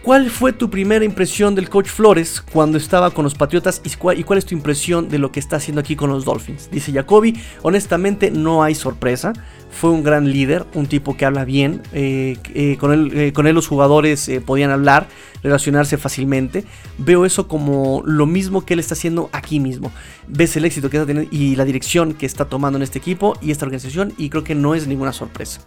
¿Cuál 0.04 0.30
fue 0.30 0.52
tu 0.52 0.70
primera 0.70 1.06
impresión 1.06 1.56
del 1.56 1.70
coach 1.70 1.88
Flores 1.88 2.42
cuando 2.42 2.78
estaba 2.78 3.12
con 3.12 3.24
los 3.24 3.36
Patriotas 3.36 3.82
y 3.86 3.90
cuál, 3.96 4.38
es 4.38 4.46
tu 4.46 4.54
impresión 4.54 5.08
de 5.08 5.18
lo 5.18 5.32
que 5.32 5.40
está 5.40 5.56
haciendo 5.56 5.80
aquí 5.80 5.96
con 5.96 6.10
los 6.10 6.26
Dolphins? 6.26 6.70
Dice 6.70 6.92
Jacoby, 6.92 7.40
honestamente 7.62 8.30
no 8.30 8.64
hay 8.64 8.76
sorpresa, 8.76 9.32
fue 9.72 9.92
un 9.92 10.04
gran 10.04 10.30
líder, 10.30 10.66
un 10.74 10.88
tipo 10.88 11.16
que 11.16 11.24
habla 11.24 11.46
bien, 11.46 11.82
eh, 11.94 12.38
eh, 12.54 12.76
con, 12.82 12.92
él, 12.92 13.12
eh, 13.18 13.32
con, 13.32 13.48
él, 13.48 13.56
los 13.56 13.68
jugadores 13.68 14.30
podían 14.46 14.72
hablar, 14.72 15.08
relacionarse 15.42 15.98
fácilmente, 15.98 16.66
veo 16.98 17.26
eso 17.26 17.48
como 17.48 18.04
lo 18.06 18.26
mismo 18.26 18.66
que 18.66 18.74
él 18.74 18.82
está 18.82 18.96
haciendo 18.96 19.30
aquí 19.32 19.62
mismo, 19.62 19.90
ves 20.28 20.58
el 20.58 20.66
éxito 20.66 20.90
que 20.90 20.98
está 20.98 21.08
teniendo 21.08 21.34
y 21.34 21.56
la 21.56 21.64
dirección 21.64 22.14
que 22.14 22.26
está 22.26 22.44
tomando 22.44 22.76
en 22.76 22.84
este 22.84 23.00
equipo 23.00 23.38
y 23.42 23.52
esta 23.52 23.64
organización 23.64 24.12
y 24.18 24.30
creo 24.30 24.44
que 24.44 24.54
no 24.54 24.76
es 24.76 24.86
ninguna 24.86 25.14
sorpresa. 25.14 25.62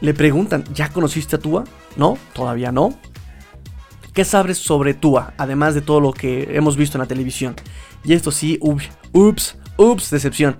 Le 0.00 0.14
preguntan, 0.14 0.62
¿ya 0.72 0.90
conociste 0.90 1.34
a 1.34 1.40
Tua? 1.40 1.64
No, 1.96 2.16
todavía 2.32 2.70
no. 2.70 2.96
¿Qué 4.14 4.24
sabes 4.24 4.58
sobre 4.58 4.94
Tua? 4.94 5.34
Además 5.38 5.74
de 5.74 5.80
todo 5.80 6.00
lo 6.00 6.12
que 6.12 6.48
hemos 6.52 6.76
visto 6.76 6.96
en 6.96 7.00
la 7.00 7.08
televisión. 7.08 7.56
Y 8.04 8.12
esto 8.12 8.30
sí, 8.30 8.60
ups, 8.60 9.56
ups, 9.76 10.10
decepción. 10.10 10.56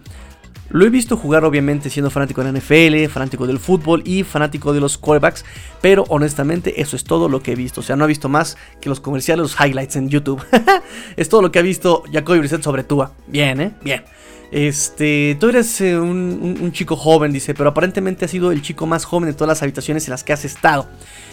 Lo 0.70 0.84
he 0.84 0.90
visto 0.90 1.16
jugar 1.16 1.44
obviamente 1.44 1.88
siendo 1.88 2.10
fanático 2.10 2.42
de 2.42 2.50
la 2.50 2.58
NFL, 2.58 3.12
fanático 3.12 3.46
del 3.46 3.60
fútbol 3.60 4.02
y 4.04 4.24
fanático 4.24 4.72
de 4.72 4.80
los 4.80 4.98
quarterbacks, 4.98 5.44
pero 5.80 6.04
honestamente 6.08 6.80
eso 6.80 6.96
es 6.96 7.04
todo 7.04 7.28
lo 7.28 7.44
que 7.44 7.52
he 7.52 7.54
visto. 7.54 7.80
O 7.80 7.84
sea, 7.84 7.94
no 7.94 8.06
he 8.06 8.08
visto 8.08 8.28
más 8.28 8.56
que 8.80 8.88
los 8.88 8.98
comerciales, 8.98 9.42
los 9.42 9.60
highlights 9.60 9.94
en 9.94 10.08
YouTube. 10.08 10.42
es 11.16 11.28
todo 11.28 11.40
lo 11.40 11.52
que 11.52 11.60
ha 11.60 11.62
visto 11.62 12.02
Jacoby 12.12 12.40
Brissett 12.40 12.62
sobre 12.62 12.82
Tua. 12.82 13.12
Bien, 13.28 13.60
¿eh? 13.60 13.72
Bien. 13.84 14.02
Este, 14.50 15.36
tú 15.38 15.48
eres 15.48 15.80
eh, 15.80 15.96
un, 15.96 16.58
un, 16.60 16.72
chico 16.72 16.96
joven, 16.96 17.32
dice, 17.32 17.54
pero 17.54 17.70
aparentemente 17.70 18.24
has 18.24 18.30
sido 18.32 18.50
el 18.50 18.62
chico 18.62 18.86
más 18.86 19.04
joven 19.04 19.28
de 19.28 19.32
todas 19.32 19.48
las 19.48 19.62
habitaciones 19.62 20.08
en 20.08 20.10
las 20.10 20.24
que 20.24 20.32
has 20.32 20.44
estado. 20.44 20.88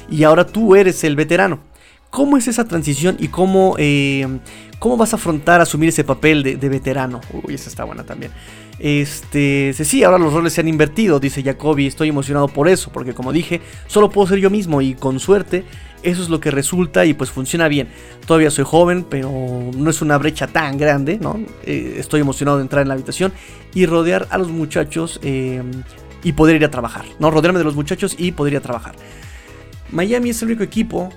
Y 0.07 0.23
ahora 0.23 0.45
tú 0.45 0.75
eres 0.75 1.03
el 1.03 1.15
veterano. 1.15 1.70
¿Cómo 2.11 2.35
es 2.35 2.49
esa 2.49 2.65
transición 2.65 3.15
y 3.19 3.29
cómo, 3.29 3.75
eh, 3.79 4.27
cómo 4.79 4.97
vas 4.97 5.13
a 5.13 5.15
afrontar 5.15 5.61
asumir 5.61 5.89
ese 5.89 6.03
papel 6.03 6.43
de, 6.43 6.69
veterano? 6.69 7.21
Uy, 7.31 7.53
esa 7.53 7.69
está 7.69 7.85
buena 7.85 8.03
también. 8.03 8.33
Este, 8.79 9.73
sí, 9.73 10.03
ahora 10.03 10.17
los 10.17 10.33
roles 10.33 10.51
se 10.51 10.59
han 10.59 10.67
invertido, 10.67 11.21
dice 11.21 11.41
Jacoby, 11.41 11.87
estoy 11.87 12.09
emocionado 12.09 12.49
por 12.49 12.67
eso, 12.67 12.91
porque 12.91 13.13
como 13.13 13.31
dije, 13.31 13.61
solo 13.87 14.09
puedo 14.09 14.27
ser 14.27 14.39
yo 14.39 14.49
mismo 14.49 14.81
y 14.81 14.93
con 14.93 15.21
suerte 15.21 15.63
eso 16.03 16.21
es 16.21 16.27
lo 16.27 16.41
que 16.41 16.51
resulta 16.51 17.05
y 17.05 17.13
pues 17.13 17.31
funciona 17.31 17.69
bien. 17.69 17.87
Todavía 18.25 18.51
soy 18.51 18.65
joven, 18.65 19.05
pero 19.09 19.31
no 19.73 19.89
es 19.89 20.01
una 20.01 20.17
brecha 20.17 20.47
tan 20.47 20.77
grande, 20.77 21.17
¿no? 21.17 21.39
Eh, 21.63 21.95
estoy 21.97 22.19
emocionado 22.19 22.57
de 22.57 22.63
entrar 22.63 22.81
en 22.81 22.89
la 22.89 22.95
habitación 22.95 23.31
y 23.73 23.85
rodear 23.85 24.27
a 24.31 24.37
los 24.37 24.49
muchachos 24.49 25.21
eh, 25.23 25.63
y 26.23 26.33
poder 26.33 26.57
ir 26.57 26.65
a 26.65 26.71
trabajar, 26.71 27.05
¿no? 27.19 27.31
Rodearme 27.31 27.59
de 27.59 27.65
los 27.65 27.75
muchachos 27.75 28.15
y 28.17 28.33
poder 28.33 28.53
ir 28.53 28.57
a 28.57 28.61
trabajar. 28.61 28.95
Miami 29.91 30.31
es 30.31 30.41
el 30.41 30.49
único 30.49 30.63
equipo 30.63 31.09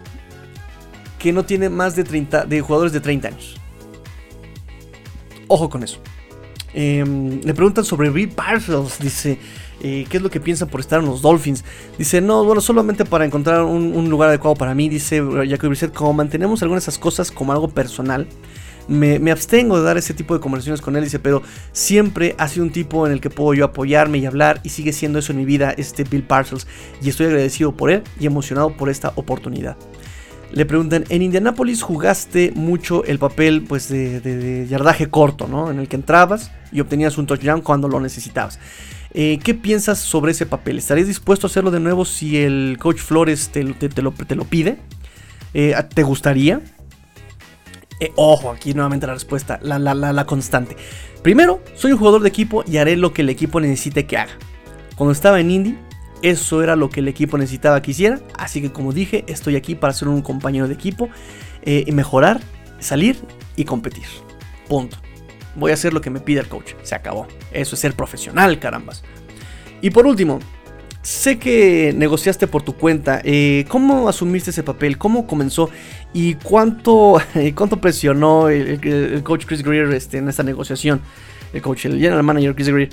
que 1.25 1.33
no 1.33 1.47
tiene 1.47 1.70
más 1.70 1.97
de 1.97 2.05
30 2.05 2.45
de 2.45 2.61
jugadores 2.61 2.93
de 2.93 3.01
30 3.01 3.29
años. 3.29 3.57
Ojo 5.49 5.70
con 5.70 5.83
eso. 5.83 5.99
Em, 6.75 7.41
le 7.41 7.55
preguntan 7.55 7.83
sobre 7.83 8.11
Reed 8.11 8.35
Parcells. 8.35 8.99
Dice, 8.99 9.39
eh, 9.81 10.05
¿qué 10.11 10.18
es 10.18 10.22
lo 10.22 10.29
que 10.29 10.39
piensan 10.39 10.68
por 10.68 10.81
estar 10.81 11.01
en 11.01 11.07
los 11.07 11.22
Dolphins? 11.22 11.64
Dice, 11.97 12.20
no, 12.20 12.45
bueno, 12.45 12.61
solamente 12.61 13.07
para 13.07 13.25
encontrar 13.25 13.62
un, 13.62 14.11
lugar 14.11 14.29
adecuado 14.29 14.55
para 14.55 14.75
mí. 14.75 14.91
Dice 14.91 15.22
Jacob 15.49 15.70
Brissett, 15.70 15.95
como 15.95 16.12
mantenemos 16.12 16.61
algunas 16.61 16.85
de 16.85 16.91
esas 16.91 16.99
cosas 16.99 17.31
como 17.31 17.53
algo 17.53 17.68
personal. 17.68 18.27
Me, 18.87 19.18
me, 19.18 19.31
abstengo 19.31 19.79
de 19.79 19.83
dar 19.83 19.97
ese 19.97 20.12
tipo 20.12 20.35
de 20.35 20.41
conversaciones 20.41 20.83
con 20.83 20.95
él, 20.95 21.05
dice, 21.05 21.20
pero 21.20 21.41
siempre 21.72 22.35
ha 22.37 22.49
sido 22.49 22.66
un 22.66 22.70
tipo 22.70 23.07
en 23.07 23.14
el 23.14 23.22
que 23.22 23.31
puedo 23.31 23.55
yo 23.55 23.64
apoyarme 23.64 24.18
y 24.18 24.27
hablar 24.27 24.61
y 24.62 24.68
sigue 24.68 24.93
siendo 24.93 25.20
eso 25.20 25.33
en 25.33 25.39
mi 25.39 25.47
vida, 25.47 25.75
este 25.79 26.05
Bill 26.05 26.25
Parcells, 26.25 26.66
y 27.01 27.09
estoy 27.09 27.29
agradecido 27.29 27.72
por 27.72 27.91
él 27.91 28.03
y 28.20 28.27
emocionado 28.27 28.77
por 28.77 28.91
esta 28.91 29.14
oportunidad. 29.16 29.79
Le 30.55 30.67
preguntan, 30.67 31.05
en 31.09 31.21
Indianapolis 31.21 31.83
jugaste 31.83 32.53
mucho 32.55 33.05
el 33.05 33.19
papel 33.19 33.65
pues 33.69 33.89
de, 33.89 34.67
yardaje 34.71 35.11
corto, 35.11 35.49
¿no? 35.49 35.69
En 35.69 35.81
el 35.81 35.89
que 35.89 35.97
entrabas 35.97 36.53
y 36.71 36.79
obtenías 36.79 37.19
un 37.19 37.27
touchdown 37.27 37.61
cuando 37.61 37.89
lo 37.89 37.99
necesitabas. 37.99 38.61
Eh, 39.13 39.41
¿Qué 39.43 39.55
piensas 39.55 39.99
sobre 39.99 40.31
ese 40.31 40.47
papel? 40.47 40.79
¿Estarías 40.79 41.09
dispuesto 41.09 41.49
a 41.49 41.51
hacerlo 41.51 41.73
de 41.73 41.81
nuevo 41.81 42.05
si 42.05 42.39
el 42.39 42.77
coach 42.81 42.99
Flores 42.99 43.49
te, 43.49 43.65
lo, 43.65 44.45
pide? 44.45 44.79
Eh, 45.55 45.75
¿Te 45.93 46.05
gustaría? 46.05 46.61
Eh, 47.99 48.13
ojo, 48.15 48.53
aquí 48.53 48.75
nuevamente 48.75 49.09
la 49.09 49.15
respuesta, 49.15 49.59
la, 49.61 49.81
la, 49.81 49.95
la, 49.95 50.25
constante. 50.25 50.77
Primero, 51.23 51.63
soy 51.75 51.93
un 51.93 51.99
jugador 51.99 52.23
de 52.23 52.29
equipo 52.29 52.63
y 52.65 52.77
haré 52.77 52.97
lo 52.97 53.13
que 53.13 53.23
el 53.23 53.29
equipo 53.29 53.61
necesite 53.61 54.07
que 54.07 54.19
haga. 54.19 54.33
Cuando 54.95 55.13
estaba 55.13 55.41
en 55.41 55.51
Indy, 55.51 55.79
eso 56.23 56.62
era 56.62 56.77
lo 56.77 56.91
que 56.91 57.01
el 57.01 57.09
equipo 57.09 57.39
necesitaba 57.39 57.83
que 57.83 57.91
hiciera. 57.91 58.21
Así 58.39 58.62
que 58.62 58.73
como 58.73 58.93
dije, 58.93 59.25
estoy 59.29 59.57
aquí 59.57 59.75
para 59.75 59.93
ser 59.93 60.09
un 60.09 60.23
compañero 60.23 60.69
de 60.69 60.75
equipo 60.75 61.09
y 61.65 61.91
mejorar, 61.93 62.41
salir 62.79 63.17
y 63.57 63.65
competir. 63.65 64.05
Punto. 64.69 64.97
Voy 65.57 65.71
a 65.71 65.75
hacer 65.75 65.93
lo 65.93 66.01
que 66.01 66.11
me 66.11 66.21
pide 66.21 66.41
el 66.41 66.49
coach. 66.49 66.73
Se 66.83 66.95
acabó. 66.95 67.27
Eso 67.53 67.75
es 67.75 67.81
ser 67.81 67.95
profesional, 67.95 68.59
carambas. 68.59 69.03
Y 69.81 69.91
por 69.91 70.07
último, 70.07 70.41
sé 71.03 71.39
que 71.39 71.93
negociaste 71.95 72.47
por 72.47 72.62
tu 72.62 72.75
cuenta. 72.75 73.21
Eh, 73.23 73.65
¿Cómo 73.69 74.09
asumiste 74.09 74.51
ese 74.51 74.62
papel? 74.62 74.99
¿Cómo 74.99 75.27
comenzó? 75.27 75.71
¿Y 76.12 76.35
cuánto, 76.35 77.21
cuánto 77.55 77.81
presionó 77.81 78.49
el, 78.49 79.23
coach 79.23 79.45
Chris 79.47 79.62
Greer 79.62 79.93
este, 79.93 80.19
en 80.19 80.29
esta 80.29 80.43
negociación? 80.43 81.01
El 81.53 81.62
coach, 81.62 81.85
el 81.85 82.01
general 82.01 82.23
manager 82.23 82.55
Chris 82.55 82.69
Greer. 82.69 82.89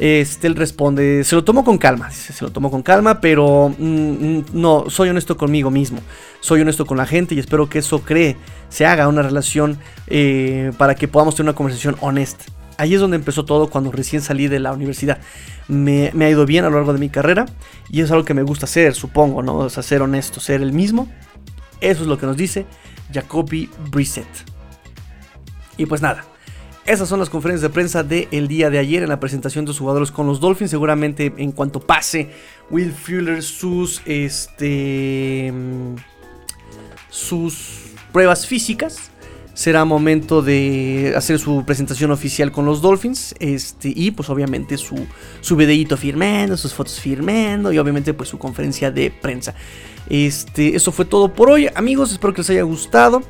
Este, 0.00 0.46
él 0.46 0.56
responde, 0.56 1.24
se 1.24 1.34
lo 1.34 1.44
tomó 1.44 1.62
con 1.62 1.76
calma, 1.76 2.10
se 2.10 2.42
lo 2.42 2.50
tomó 2.50 2.70
con 2.70 2.82
calma, 2.82 3.20
pero 3.20 3.68
mm, 3.78 3.84
mm, 3.84 4.44
no, 4.54 4.88
soy 4.88 5.10
honesto 5.10 5.36
conmigo 5.36 5.70
mismo, 5.70 6.00
soy 6.40 6.62
honesto 6.62 6.86
con 6.86 6.96
la 6.96 7.04
gente 7.04 7.34
y 7.34 7.38
espero 7.38 7.68
que 7.68 7.80
eso 7.80 8.00
cree, 8.00 8.38
se 8.70 8.86
haga 8.86 9.08
una 9.08 9.20
relación 9.20 9.76
eh, 10.06 10.72
para 10.78 10.94
que 10.94 11.06
podamos 11.06 11.34
tener 11.34 11.50
una 11.50 11.54
conversación 11.54 11.96
honesta. 12.00 12.46
Ahí 12.78 12.94
es 12.94 13.00
donde 13.02 13.18
empezó 13.18 13.44
todo 13.44 13.68
cuando 13.68 13.92
recién 13.92 14.22
salí 14.22 14.48
de 14.48 14.58
la 14.58 14.72
universidad. 14.72 15.18
Me, 15.68 16.10
ha 16.18 16.30
ido 16.30 16.46
bien 16.46 16.64
a 16.64 16.70
lo 16.70 16.76
largo 16.76 16.94
de 16.94 16.98
mi 16.98 17.10
carrera 17.10 17.44
y 17.90 18.00
es 18.00 18.10
algo 18.10 18.24
que 18.24 18.32
me 18.32 18.42
gusta 18.42 18.64
hacer, 18.64 18.94
supongo, 18.94 19.42
¿no? 19.42 19.58
O 19.58 19.68
sea, 19.68 19.82
ser 19.82 20.00
honesto, 20.00 20.40
ser 20.40 20.62
el 20.62 20.72
mismo. 20.72 21.12
Eso 21.82 22.00
es 22.00 22.08
lo 22.08 22.16
que 22.16 22.24
nos 22.24 22.38
dice 22.38 22.64
Jacoby 23.12 23.68
Brissett. 23.90 24.26
Y 25.76 25.84
pues 25.84 26.00
nada, 26.00 26.24
esas 26.92 27.08
son 27.08 27.20
las 27.20 27.30
conferencias 27.30 27.62
de 27.62 27.70
prensa 27.70 28.02
del 28.02 28.48
día 28.48 28.68
de 28.68 28.78
ayer 28.78 29.02
en 29.04 29.08
la 29.08 29.20
presentación 29.20 29.64
de 29.64 29.68
los 29.68 29.78
jugadores 29.78 30.10
con 30.10 30.26
los 30.26 30.40
Dolphins. 30.40 30.70
Seguramente 30.70 31.32
en 31.36 31.52
cuanto 31.52 31.78
pase 31.80 32.30
Will 32.68 32.92
Fuller 32.92 33.42
sus 33.42 34.02
este 34.06 35.52
sus 37.08 37.92
pruebas 38.12 38.46
físicas 38.46 39.09
será 39.60 39.84
momento 39.84 40.40
de 40.40 41.12
hacer 41.14 41.38
su 41.38 41.66
presentación 41.66 42.10
oficial 42.12 42.50
con 42.50 42.64
los 42.64 42.80
Dolphins. 42.80 43.34
Este, 43.40 43.92
y 43.94 44.10
pues 44.10 44.30
obviamente 44.30 44.78
su, 44.78 44.96
su 45.42 45.54
videíto 45.54 45.98
firmando, 45.98 46.56
sus 46.56 46.72
fotos 46.72 46.98
firmando 46.98 47.70
y 47.70 47.76
obviamente 47.76 48.14
pues 48.14 48.30
su 48.30 48.38
conferencia 48.38 48.90
de 48.90 49.10
prensa. 49.10 49.54
Este, 50.08 50.74
eso 50.74 50.92
fue 50.92 51.04
todo 51.04 51.34
por 51.34 51.50
hoy, 51.50 51.68
amigos. 51.74 52.10
Espero 52.10 52.32
que 52.32 52.40
les 52.40 52.48
haya 52.48 52.62
gustado. 52.62 53.22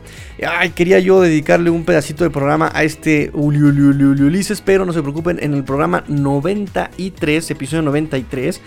Ay, 0.47 0.71
quería 0.71 1.01
yo 1.01 1.21
dedicarle 1.21 1.69
un 1.69 1.85
pedacito 1.85 2.23
de 2.23 2.31
programa 2.31 2.71
a 2.73 2.85
este 2.85 3.33
Ulises, 3.35 4.61
pero 4.61 4.87
no 4.87 4.93
se 4.93 5.03
preocupen, 5.03 5.39
en 5.43 5.55
el 5.55 5.65
programa 5.65 6.05
93, 6.07 7.51
episodio 7.51 7.83
93, 7.83 8.61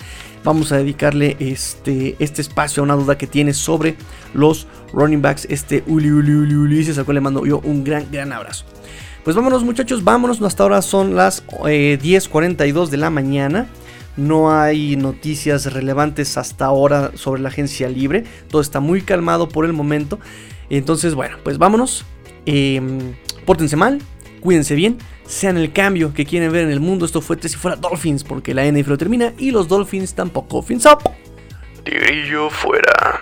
vamos 0.44 0.72
a 0.72 0.78
dedicarle 0.78 1.38
este, 1.40 2.16
este 2.20 2.42
espacio 2.42 2.82
a 2.82 2.84
una 2.86 2.96
duda 2.96 3.18
que 3.18 3.28
tiene 3.28 3.54
sobre 3.54 3.96
los 4.34 4.68
running 4.92 5.22
backs. 5.22 5.48
Este 5.50 5.84
Ulises, 5.88 6.98
al 6.98 7.06
cual 7.06 7.16
le 7.16 7.22
mando 7.22 7.46
yo 7.46 7.60
un 7.60 7.84
gran, 7.84 8.08
gran 8.12 8.34
abrazo. 8.34 8.66
Pues 9.24 9.36
vámonos 9.36 9.64
muchachos, 9.64 10.04
vámonos, 10.04 10.42
hasta 10.42 10.64
ahora 10.64 10.82
son 10.82 11.16
las 11.16 11.48
10.42 11.48 12.88
eh, 12.88 12.92
de 12.92 12.98
la 12.98 13.10
mañana. 13.10 13.68
No 14.18 14.52
hay 14.52 14.96
noticias 14.96 15.72
relevantes 15.74 16.38
hasta 16.38 16.66
ahora 16.66 17.12
sobre 17.16 17.42
la 17.42 17.50
agencia 17.50 17.90
libre. 17.90 18.26
Todo 18.50 18.62
está 18.62 18.80
muy 18.80 19.02
calmado 19.02 19.50
por 19.50 19.66
el 19.66 19.74
momento. 19.74 20.20
Entonces, 20.70 21.16
bueno, 21.16 21.38
pues 21.44 21.58
vámonos. 21.58 22.06
Em, 22.46 23.16
pórtense 23.46 23.76
mal, 23.76 24.02
cuídense 24.44 24.76
bien, 24.76 24.98
sean 25.26 25.58
el 25.58 25.72
cambio 25.72 26.14
que 26.14 26.26
quieren 26.26 26.52
ver 26.52 26.66
en 26.66 26.72
el 26.72 26.82
mundo. 26.82 27.06
Esto 27.06 27.22
fue 27.22 27.38
Tres 27.38 27.54
y 27.54 27.58
Fuera 27.58 27.78
Dolphins, 27.78 28.24
porque 28.24 28.54
la 28.54 28.70
NFL 28.70 28.96
termina 28.96 29.34
y 29.38 29.52
los 29.52 29.68
Dolphins 29.68 30.14
tampoco. 30.14 30.62
Fins 30.62 30.86
up. 30.86 31.10
Tigrillo 31.84 32.50
fuera. 32.50 33.22